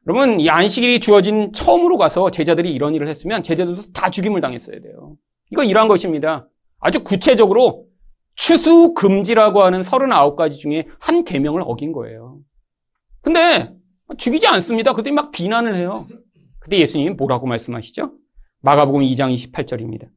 여러분 0.09 0.41
이 0.41 0.51
안식일이 0.51 0.99
주어진 0.99 1.53
처음으로 1.53 1.97
가서 1.97 2.31
제자들이 2.31 2.73
이런 2.73 2.95
일을 2.95 3.07
했으면 3.09 3.45
제자들도 3.45 3.93
다 3.93 4.11
죽임을 4.11 4.41
당했어야 4.41 4.81
돼요. 4.81 5.17
이거 5.51 5.63
이러한 5.63 5.87
것입니다. 5.89 6.49
아주 6.81 7.05
구체적으로 7.05 7.87
추수 8.35 8.95
금지라고 8.95 9.63
하는 9.63 9.81
39가지 9.81 10.57
중에 10.57 10.87
한 10.99 11.25
계명을 11.25 11.63
어긴 11.65 11.93
거예요. 11.93 12.39
근데 13.21 13.73
죽이지 14.17 14.49
않습니다. 14.49 14.93
그랬더니 14.93 15.15
막 15.15 15.31
비난을 15.31 15.77
해요. 15.77 16.07
근데 16.63 16.79
예수님이 16.79 17.11
뭐라고 17.11 17.47
말씀하시죠? 17.47 18.13
마가복음 18.61 19.03
2장 19.03 19.35
28절입니다. 19.35 20.09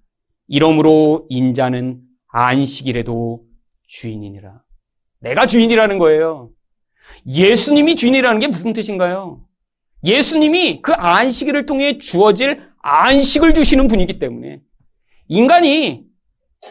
이러므로 0.47 1.25
인자는 1.29 2.01
안식일에도 2.27 3.43
주인이니라. 3.87 4.61
내가 5.21 5.47
주인이라는 5.47 5.97
거예요. 5.97 6.51
예수님이 7.25 7.95
주인이라는 7.95 8.39
게 8.39 8.47
무슨 8.47 8.73
뜻인가요? 8.73 9.43
예수님이 10.03 10.81
그 10.83 10.91
안식일을 10.93 11.65
통해 11.65 11.97
주어질 11.97 12.61
안식을 12.83 13.55
주시는 13.55 13.87
분이기 13.87 14.19
때문에 14.19 14.61
인간이 15.27 16.05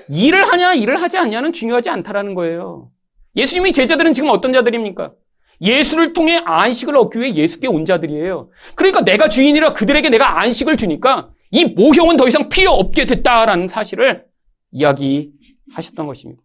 일을 0.09 0.45
하냐, 0.53 0.75
일을 0.75 1.03
하지 1.03 1.19
않냐는 1.19 1.53
중요하지 1.53 1.91
않다라는 1.91 2.35
거예요. 2.35 2.93
예수님이 3.37 3.73
제자들은 3.73 4.13
지금 4.13 4.29
어떤 4.31 4.53
자들입니까? 4.53 5.13
예수를 5.61 6.13
통해 6.13 6.41
안식을 6.45 6.97
얻기 6.97 7.21
위해 7.21 7.35
예수께 7.35 7.69
온 7.69 7.85
자들이에요. 7.85 8.51
그러니까 8.75 9.03
내가 9.03 9.29
주인이라 9.29 9.73
그들에게 9.73 10.11
내가 10.11 10.41
안식을 10.41 10.77
주니까 10.77 11.31
이 11.51 11.65
모형은 11.65 12.17
더 12.17 12.27
이상 12.27 12.49
필요 12.49 12.73
없게 12.73 13.07
됐다라는 13.07 13.69
사실을 13.69 14.25
이야기하셨던 14.73 16.07
것입니다. 16.07 16.43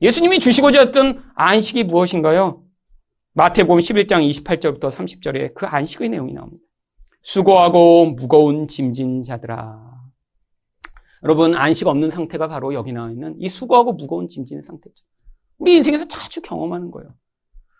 예수님이 0.00 0.38
주시고자 0.38 0.80
했던 0.80 1.22
안식이 1.34 1.84
무엇인가요? 1.84 2.62
마태복음 3.32 3.80
11장 3.80 4.28
28절부터 4.30 4.90
30절에 4.90 5.54
그 5.54 5.66
안식의 5.66 6.10
내용이 6.10 6.32
나옵니다. 6.32 6.62
수고하고 7.22 8.12
무거운 8.12 8.68
짐진 8.68 9.24
자들아. 9.24 9.96
여러분, 11.24 11.54
안식 11.54 11.88
없는 11.88 12.10
상태가 12.10 12.46
바로 12.46 12.72
여기 12.72 12.92
나와 12.92 13.10
있는 13.10 13.34
이 13.38 13.48
수고하고 13.48 13.94
무거운 13.94 14.28
짐진 14.28 14.62
상태죠. 14.62 15.04
우리 15.58 15.74
인생에서 15.74 16.06
자주 16.06 16.40
경험하는 16.40 16.90
거예요. 16.90 17.14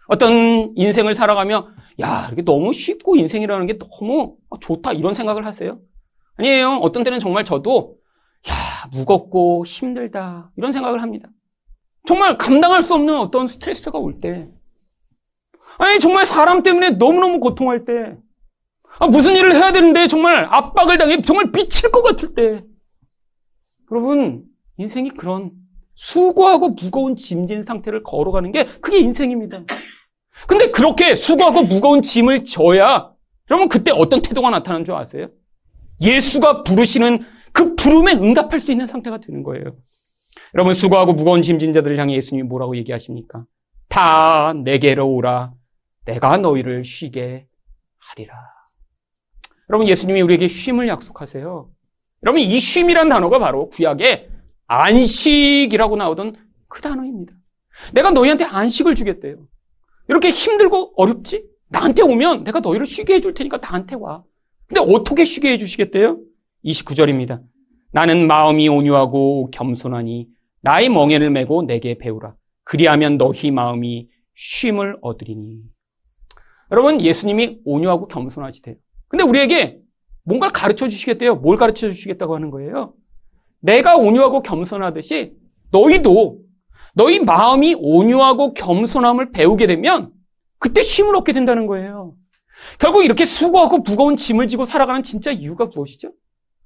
어떤 0.09 0.72
인생을 0.76 1.14
살아가며, 1.14 1.68
야, 2.00 2.28
이게 2.32 2.42
너무 2.42 2.72
쉽고 2.72 3.16
인생이라는 3.16 3.66
게 3.66 3.78
너무 3.78 4.36
좋다, 4.61 4.92
이런 4.92 5.14
생각을 5.14 5.46
하세요? 5.46 5.80
아니에요. 6.36 6.78
어떤 6.82 7.02
때는 7.02 7.18
정말 7.18 7.44
저도, 7.44 7.96
야, 8.48 8.88
무겁고 8.92 9.64
힘들다, 9.66 10.52
이런 10.57 10.72
생각을 10.72 11.02
합니다. 11.02 11.28
정말 12.07 12.38
감당할 12.38 12.82
수 12.82 12.94
없는 12.94 13.18
어떤 13.18 13.46
스트레스가 13.46 13.98
올 13.98 14.20
때, 14.20 14.48
아니, 15.78 15.98
정말 16.00 16.24
사람 16.24 16.62
때문에 16.62 16.90
너무너무 16.90 17.40
고통할 17.40 17.84
때, 17.84 18.16
아, 18.98 19.09
무슨 19.09 19.36
일을 19.36 19.54
해야 19.54 19.72
되는데 19.72 20.07
정말 20.07 20.46
압박을 20.50 20.96
당해 20.96 21.20
정말 21.20 21.50
미칠 21.52 21.90
것 21.90 22.02
같을 22.02 22.34
때. 22.34 22.64
여러분, 23.90 24.44
인생이 24.78 25.11
그런 25.11 25.50
수고하고 25.97 26.70
무거운 26.70 27.16
짐진 27.16 27.62
상태를 27.62 28.03
걸어가는 28.03 28.53
게 28.53 28.66
그게 28.80 28.99
인생입니다. 28.99 29.64
근데 30.47 30.70
그렇게 30.70 31.14
수고하고 31.14 31.62
무거운 31.64 32.03
짐을 32.03 32.44
져야 32.44 33.11
여러분 33.51 33.68
그때 33.68 33.90
어떤 33.90 34.22
태도가 34.22 34.51
나타나는 34.51 34.84
줄 34.84 34.94
아세요? 34.94 35.28
예수가 36.01 36.62
부르시는 36.62 37.24
그 37.53 37.74
부름에 37.74 38.12
응답할 38.12 38.61
수 38.61 38.70
있는 38.70 38.86
상태가 38.86 39.18
되는 39.18 39.42
거예요. 39.42 39.76
여러분 40.55 40.74
수고하고 40.74 41.14
무거운 41.14 41.42
짐진 41.42 41.72
자들을 41.72 41.99
향해 41.99 42.14
예수님이 42.14 42.47
뭐라고 42.47 42.76
얘기하십니까? 42.76 43.44
다 43.88 44.53
내게로 44.53 45.09
오라. 45.09 45.53
내가 46.05 46.36
너희를 46.36 46.84
쉬게 46.84 47.47
하리라. 47.99 48.34
여러분, 49.68 49.88
예수님이 49.88 50.22
우리에게 50.22 50.49
쉼을 50.49 50.86
약속하세요. 50.88 51.68
여러분, 52.22 52.40
이 52.40 52.61
쉼이란 52.61 53.09
단어가 53.09 53.38
바로 53.38 53.68
구약의 53.68 54.28
안식이라고 54.66 55.96
나오던 55.96 56.36
그 56.68 56.80
단어입니다. 56.80 57.32
내가 57.92 58.10
너희한테 58.10 58.44
안식을 58.44 58.94
주겠대요. 58.94 59.46
이렇게 60.08 60.30
힘들고 60.30 60.94
어렵지? 60.96 61.44
나한테 61.68 62.02
오면 62.02 62.44
내가 62.44 62.60
너희를 62.60 62.86
쉬게 62.86 63.14
해줄 63.14 63.34
테니까 63.34 63.58
나한테 63.58 63.96
와. 63.96 64.24
근데 64.66 64.80
어떻게 64.80 65.24
쉬게 65.24 65.52
해주시겠대요? 65.52 66.18
29절입니다. 66.64 67.42
나는 67.92 68.26
마음이 68.26 68.68
온유하고 68.68 69.50
겸손하니 69.52 70.28
나의 70.60 70.88
멍에를 70.88 71.30
메고 71.30 71.62
내게 71.62 71.96
배우라. 71.98 72.34
그리하면 72.64 73.16
너희 73.18 73.50
마음이 73.50 74.08
쉼을 74.34 74.96
얻으리니. 75.00 75.60
여러분, 76.72 77.00
예수님이 77.00 77.60
온유하고 77.64 78.08
겸손하시대요. 78.08 78.74
근데 79.08 79.22
우리에게 79.22 79.78
뭔가 80.24 80.48
가르쳐 80.48 80.88
주시겠대요. 80.88 81.36
뭘 81.36 81.56
가르쳐 81.56 81.88
주시겠다고 81.88 82.34
하는 82.34 82.50
거예요? 82.50 82.94
내가 83.66 83.96
온유하고 83.96 84.42
겸손하듯이 84.42 85.32
너희도 85.72 86.38
너희 86.94 87.18
마음이 87.18 87.74
온유하고 87.78 88.54
겸손함을 88.54 89.32
배우게 89.32 89.66
되면 89.66 90.12
그때 90.58 90.82
쉼을 90.82 91.16
얻게 91.16 91.32
된다는 91.32 91.66
거예요. 91.66 92.14
결국 92.78 93.04
이렇게 93.04 93.24
수고하고 93.24 93.78
무거운 93.78 94.16
짐을 94.16 94.46
지고 94.48 94.64
살아가는 94.64 95.02
진짜 95.02 95.32
이유가 95.32 95.66
무엇이죠? 95.66 96.12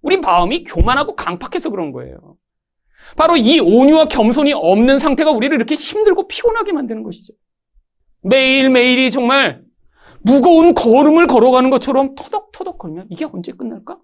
우리 0.02 0.18
마음이 0.18 0.64
교만하고 0.64 1.16
강팍해서 1.16 1.70
그런 1.70 1.90
거예요. 1.90 2.36
바로 3.16 3.36
이 3.36 3.58
온유와 3.58 4.08
겸손이 4.08 4.52
없는 4.52 4.98
상태가 4.98 5.30
우리를 5.30 5.54
이렇게 5.56 5.74
힘들고 5.74 6.28
피곤하게 6.28 6.72
만드는 6.72 7.02
것이죠. 7.02 7.32
매일매일이 8.22 9.10
정말 9.10 9.62
무거운 10.22 10.74
걸음을 10.74 11.26
걸어가는 11.26 11.70
것처럼 11.70 12.14
터덕터덕 12.14 12.78
걸면 12.78 13.06
이게 13.10 13.24
언제 13.24 13.52
끝날까? 13.52 13.98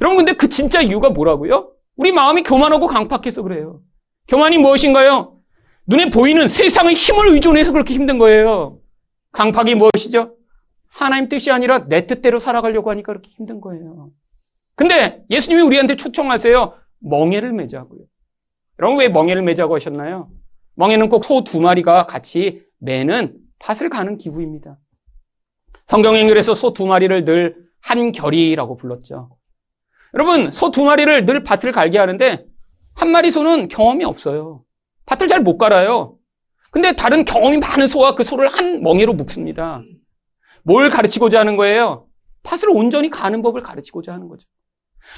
여러분 0.00 0.18
근데 0.18 0.32
그 0.32 0.48
진짜 0.48 0.82
이유가 0.82 1.10
뭐라고요? 1.10 1.72
우리 1.96 2.12
마음이 2.12 2.42
교만하고 2.42 2.86
강팍해서 2.86 3.42
그래요. 3.42 3.80
교만이 4.28 4.58
무엇인가요? 4.58 5.36
눈에 5.86 6.10
보이는 6.10 6.46
세상의 6.48 6.94
힘을 6.94 7.28
의존해서 7.34 7.72
그렇게 7.72 7.94
힘든 7.94 8.18
거예요. 8.18 8.78
강팍이 9.32 9.74
무엇이죠? 9.74 10.36
하나님 10.88 11.28
뜻이 11.28 11.50
아니라 11.50 11.86
내 11.88 12.06
뜻대로 12.06 12.38
살아가려고 12.38 12.90
하니까 12.90 13.12
그렇게 13.12 13.30
힘든 13.30 13.60
거예요. 13.60 14.10
근데 14.74 15.22
예수님이 15.30 15.62
우리한테 15.62 15.96
초청하세요. 15.96 16.74
멍해를 17.00 17.52
매자고요. 17.52 18.00
여러분 18.78 18.98
왜 18.98 19.08
멍해를 19.08 19.42
매자고 19.42 19.74
하셨나요? 19.74 20.30
멍해는 20.74 21.08
꼭 21.08 21.24
소 21.24 21.42
두 21.44 21.60
마리가 21.60 22.06
같이 22.06 22.64
매는 22.78 23.36
밭을 23.58 23.88
가는 23.90 24.16
기구입니다. 24.16 24.78
성경 25.86 26.16
연결에서 26.16 26.54
소 26.54 26.72
두 26.72 26.86
마리를 26.86 27.24
늘 27.24 27.56
한결이라고 27.82 28.76
불렀죠. 28.76 29.30
여러분, 30.14 30.50
소 30.50 30.70
두 30.70 30.84
마리를 30.84 31.24
늘 31.26 31.44
밭을 31.44 31.72
갈게 31.72 31.98
하는데 31.98 32.44
한 32.94 33.10
마리 33.10 33.30
소는 33.30 33.68
경험이 33.68 34.04
없어요. 34.04 34.62
밭을 35.06 35.28
잘 35.28 35.40
못 35.40 35.56
갈아요. 35.58 36.16
근데 36.70 36.92
다른 36.92 37.24
경험이 37.24 37.58
많은 37.58 37.88
소와 37.88 38.14
그 38.14 38.22
소를 38.22 38.48
한 38.48 38.82
멍에로 38.82 39.12
묶습니다. 39.14 39.82
뭘 40.62 40.88
가르치고자 40.88 41.40
하는 41.40 41.56
거예요? 41.56 42.06
밭을 42.42 42.70
온전히 42.70 43.10
가는 43.10 43.42
법을 43.42 43.62
가르치고자 43.62 44.12
하는 44.12 44.28
거죠. 44.28 44.46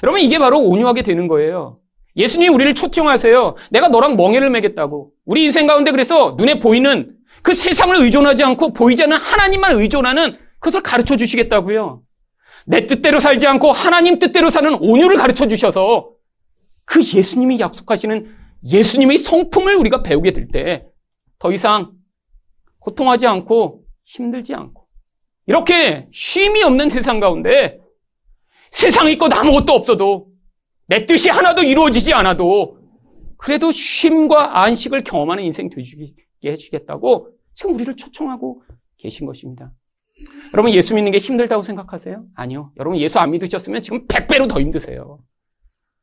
여러분, 0.03 0.21
이게 0.21 0.39
바로 0.39 0.59
온유하게 0.59 1.03
되는 1.03 1.27
거예요. 1.27 1.79
예수님이 2.15 2.49
우리를 2.53 2.73
초청하세요. 2.75 3.55
내가 3.71 3.87
너랑 3.89 4.15
멍에를 4.15 4.49
매겠다고. 4.51 5.11
우리 5.25 5.43
인생 5.45 5.67
가운데 5.67 5.91
그래서 5.91 6.35
눈에 6.37 6.59
보이는 6.59 7.15
그 7.41 7.53
세상을 7.53 7.95
의존하지 7.95 8.43
않고 8.43 8.73
보이지 8.73 9.03
않는 9.03 9.17
하나님만 9.17 9.79
의존하는 9.79 10.37
그것을 10.59 10.81
가르쳐 10.81 11.17
주시겠다고요. 11.17 12.01
내 12.65 12.85
뜻대로 12.87 13.19
살지 13.19 13.45
않고 13.47 13.71
하나님 13.71 14.19
뜻대로 14.19 14.49
사는 14.49 14.73
온유를 14.75 15.17
가르쳐 15.17 15.47
주셔서 15.47 16.11
그 16.85 17.01
예수님이 17.01 17.59
약속하시는 17.59 18.35
예수님의 18.65 19.17
성품을 19.17 19.75
우리가 19.75 20.03
배우게 20.03 20.31
될 20.31 20.47
때 20.51 20.85
더 21.39 21.51
이상 21.51 21.91
고통하지 22.79 23.27
않고 23.27 23.83
힘들지 24.05 24.53
않고 24.55 24.87
이렇게 25.45 26.07
쉼이 26.13 26.63
없는 26.63 26.89
세상 26.89 27.19
가운데 27.19 27.81
세상의 28.71 29.17
것 29.17 29.33
아무것도 29.33 29.73
없어도 29.73 30.29
내 30.87 31.05
뜻이 31.05 31.29
하나도 31.29 31.63
이루어지지 31.63 32.13
않아도 32.13 32.77
그래도 33.37 33.71
쉼과 33.71 34.61
안식을 34.63 35.01
경험하는 35.01 35.43
인생 35.43 35.69
되주게 35.69 36.13
해주겠다고 36.45 37.29
지금 37.53 37.75
우리를 37.75 37.93
초청하고 37.97 38.63
계신 38.97 39.27
것입니다. 39.27 39.73
여러분 40.53 40.71
예수 40.71 40.93
믿는 40.93 41.11
게 41.11 41.17
힘들다고 41.17 41.63
생각하세요? 41.63 42.23
아니요. 42.35 42.71
여러분 42.77 42.99
예수 42.99 43.19
안 43.19 43.31
믿으셨으면 43.31 43.81
지금 43.81 44.07
100배로 44.07 44.47
더 44.47 44.59
힘드세요. 44.59 45.19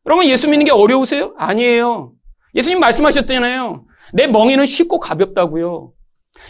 여러분 0.06 0.26
예수 0.26 0.48
믿는 0.48 0.64
게 0.64 0.72
어려우세요? 0.72 1.34
아니에요. 1.38 2.12
예수님 2.54 2.80
말씀하셨잖아요. 2.80 3.84
내 4.12 4.26
멍에는 4.26 4.66
쉽고 4.66 4.98
가볍다고요. 4.98 5.92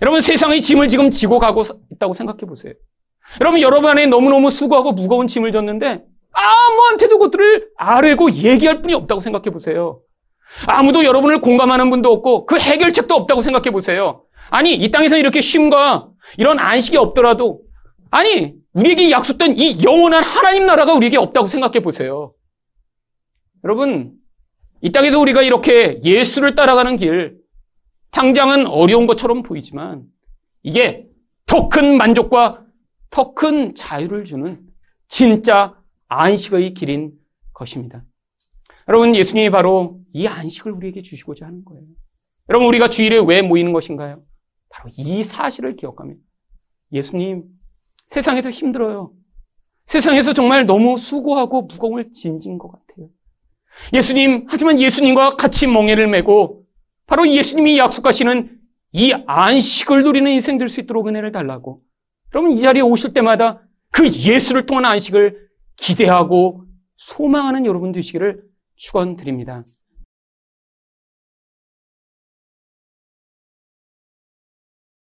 여러분 0.03 0.21
세상의 0.21 0.63
짐을 0.63 0.89
지금 0.89 1.11
지고 1.11 1.39
가고 1.39 1.63
있다고 1.93 2.15
생각해 2.15 2.41
보세요. 2.41 2.73
여러분 3.41 3.61
여러분 3.61 3.91
안에 3.91 4.07
너무너무 4.07 4.51
수고하고 4.51 4.93
무거운 4.93 5.27
짐을 5.27 5.53
졌는데 5.53 6.03
아무한테도 6.33 7.19
그것들을 7.19 7.71
아뢰고 7.77 8.33
얘기할 8.33 8.83
분이 8.83 8.95
없다고 8.95 9.21
생각해 9.21 9.51
보세요. 9.51 10.01
아무도 10.67 11.05
여러분을 11.05 11.41
공감하는 11.41 11.91
분도 11.91 12.13
없고 12.13 12.47
그 12.47 12.59
해결책도 12.59 13.15
없다고 13.15 13.43
생각해 13.43 13.71
보세요. 13.71 14.25
아니 14.49 14.75
이 14.75 14.91
땅에서 14.91 15.17
이렇게 15.17 15.41
쉼과 15.41 16.10
이런 16.39 16.59
안식이 16.59 16.97
없더라도 16.97 17.63
아니 18.11 18.55
우리에게 18.73 19.11
약속된 19.11 19.59
이 19.59 19.83
영원한 19.85 20.23
하나님 20.23 20.67
나라가 20.67 20.95
우리에게 20.95 21.17
없다고 21.17 21.49
생각해 21.49 21.81
보세요. 21.81 22.35
여러분 23.65 24.15
이 24.81 24.93
땅에서 24.93 25.19
우리가 25.21 25.43
이렇게 25.43 26.01
예수를 26.03 26.55
따라가는 26.55 26.97
길 26.97 27.39
당장은 28.11 28.67
어려운 28.67 29.07
것처럼 29.07 29.43
보이지만 29.43 30.05
이게 30.63 31.07
더 31.47 31.69
큰 31.69 31.97
만족과 31.97 32.65
더 33.11 33.35
큰 33.35 33.75
자유를 33.75 34.25
주는 34.25 34.61
진짜 35.09 35.77
안식의 36.09 36.75
길인 36.75 37.13
것입니다. 37.53 38.05
여러분 38.89 39.15
예수님이 39.15 39.51
바로 39.51 40.01
이 40.13 40.27
안식을 40.27 40.73
우리에게 40.73 41.03
주시고자 41.03 41.47
하는 41.47 41.65
거예요. 41.65 41.83
여러분 42.49 42.67
우리가 42.69 42.89
주일에 42.89 43.19
왜 43.25 43.43
모이는 43.43 43.73
것인가요? 43.73 44.23
바로 44.71 44.91
이 44.97 45.23
사실을 45.23 45.77
기억하며 45.77 46.15
예수님 46.93 47.45
세상에서 48.07 48.51
힘들어요. 48.51 49.13
세상에서 49.87 50.33
정말 50.33 50.67
너무 50.67 50.97
수고하고 50.97 51.63
무거움을 51.63 52.13
짐진 52.13 52.59
것 52.59 52.71
같아요. 52.71 53.09
예수님, 53.93 54.47
하지만 54.49 54.81
예수님과 54.81 55.37
같이 55.37 55.67
멍해를 55.67 56.09
메고 56.09 56.65
바로 57.07 57.29
예수님이 57.29 57.79
약속하시는 57.79 58.59
이 58.93 59.13
안식을 59.27 60.03
누리는 60.03 60.31
인생 60.31 60.59
될 60.59 60.69
수 60.69 60.81
있도록 60.81 61.07
은혜를 61.09 61.33
달라고. 61.33 61.83
여러분 62.35 62.53
이 62.53 62.61
자리에 62.61 62.83
오실 62.83 63.13
때마다 63.13 63.63
그 63.91 64.09
예수를 64.09 64.67
통한 64.67 64.85
안식을 64.85 65.49
기대하고 65.77 66.65
소망하는 66.97 67.67
여러분 67.67 67.93
되시기를 67.93 68.43
축원드립니다. 68.77 69.65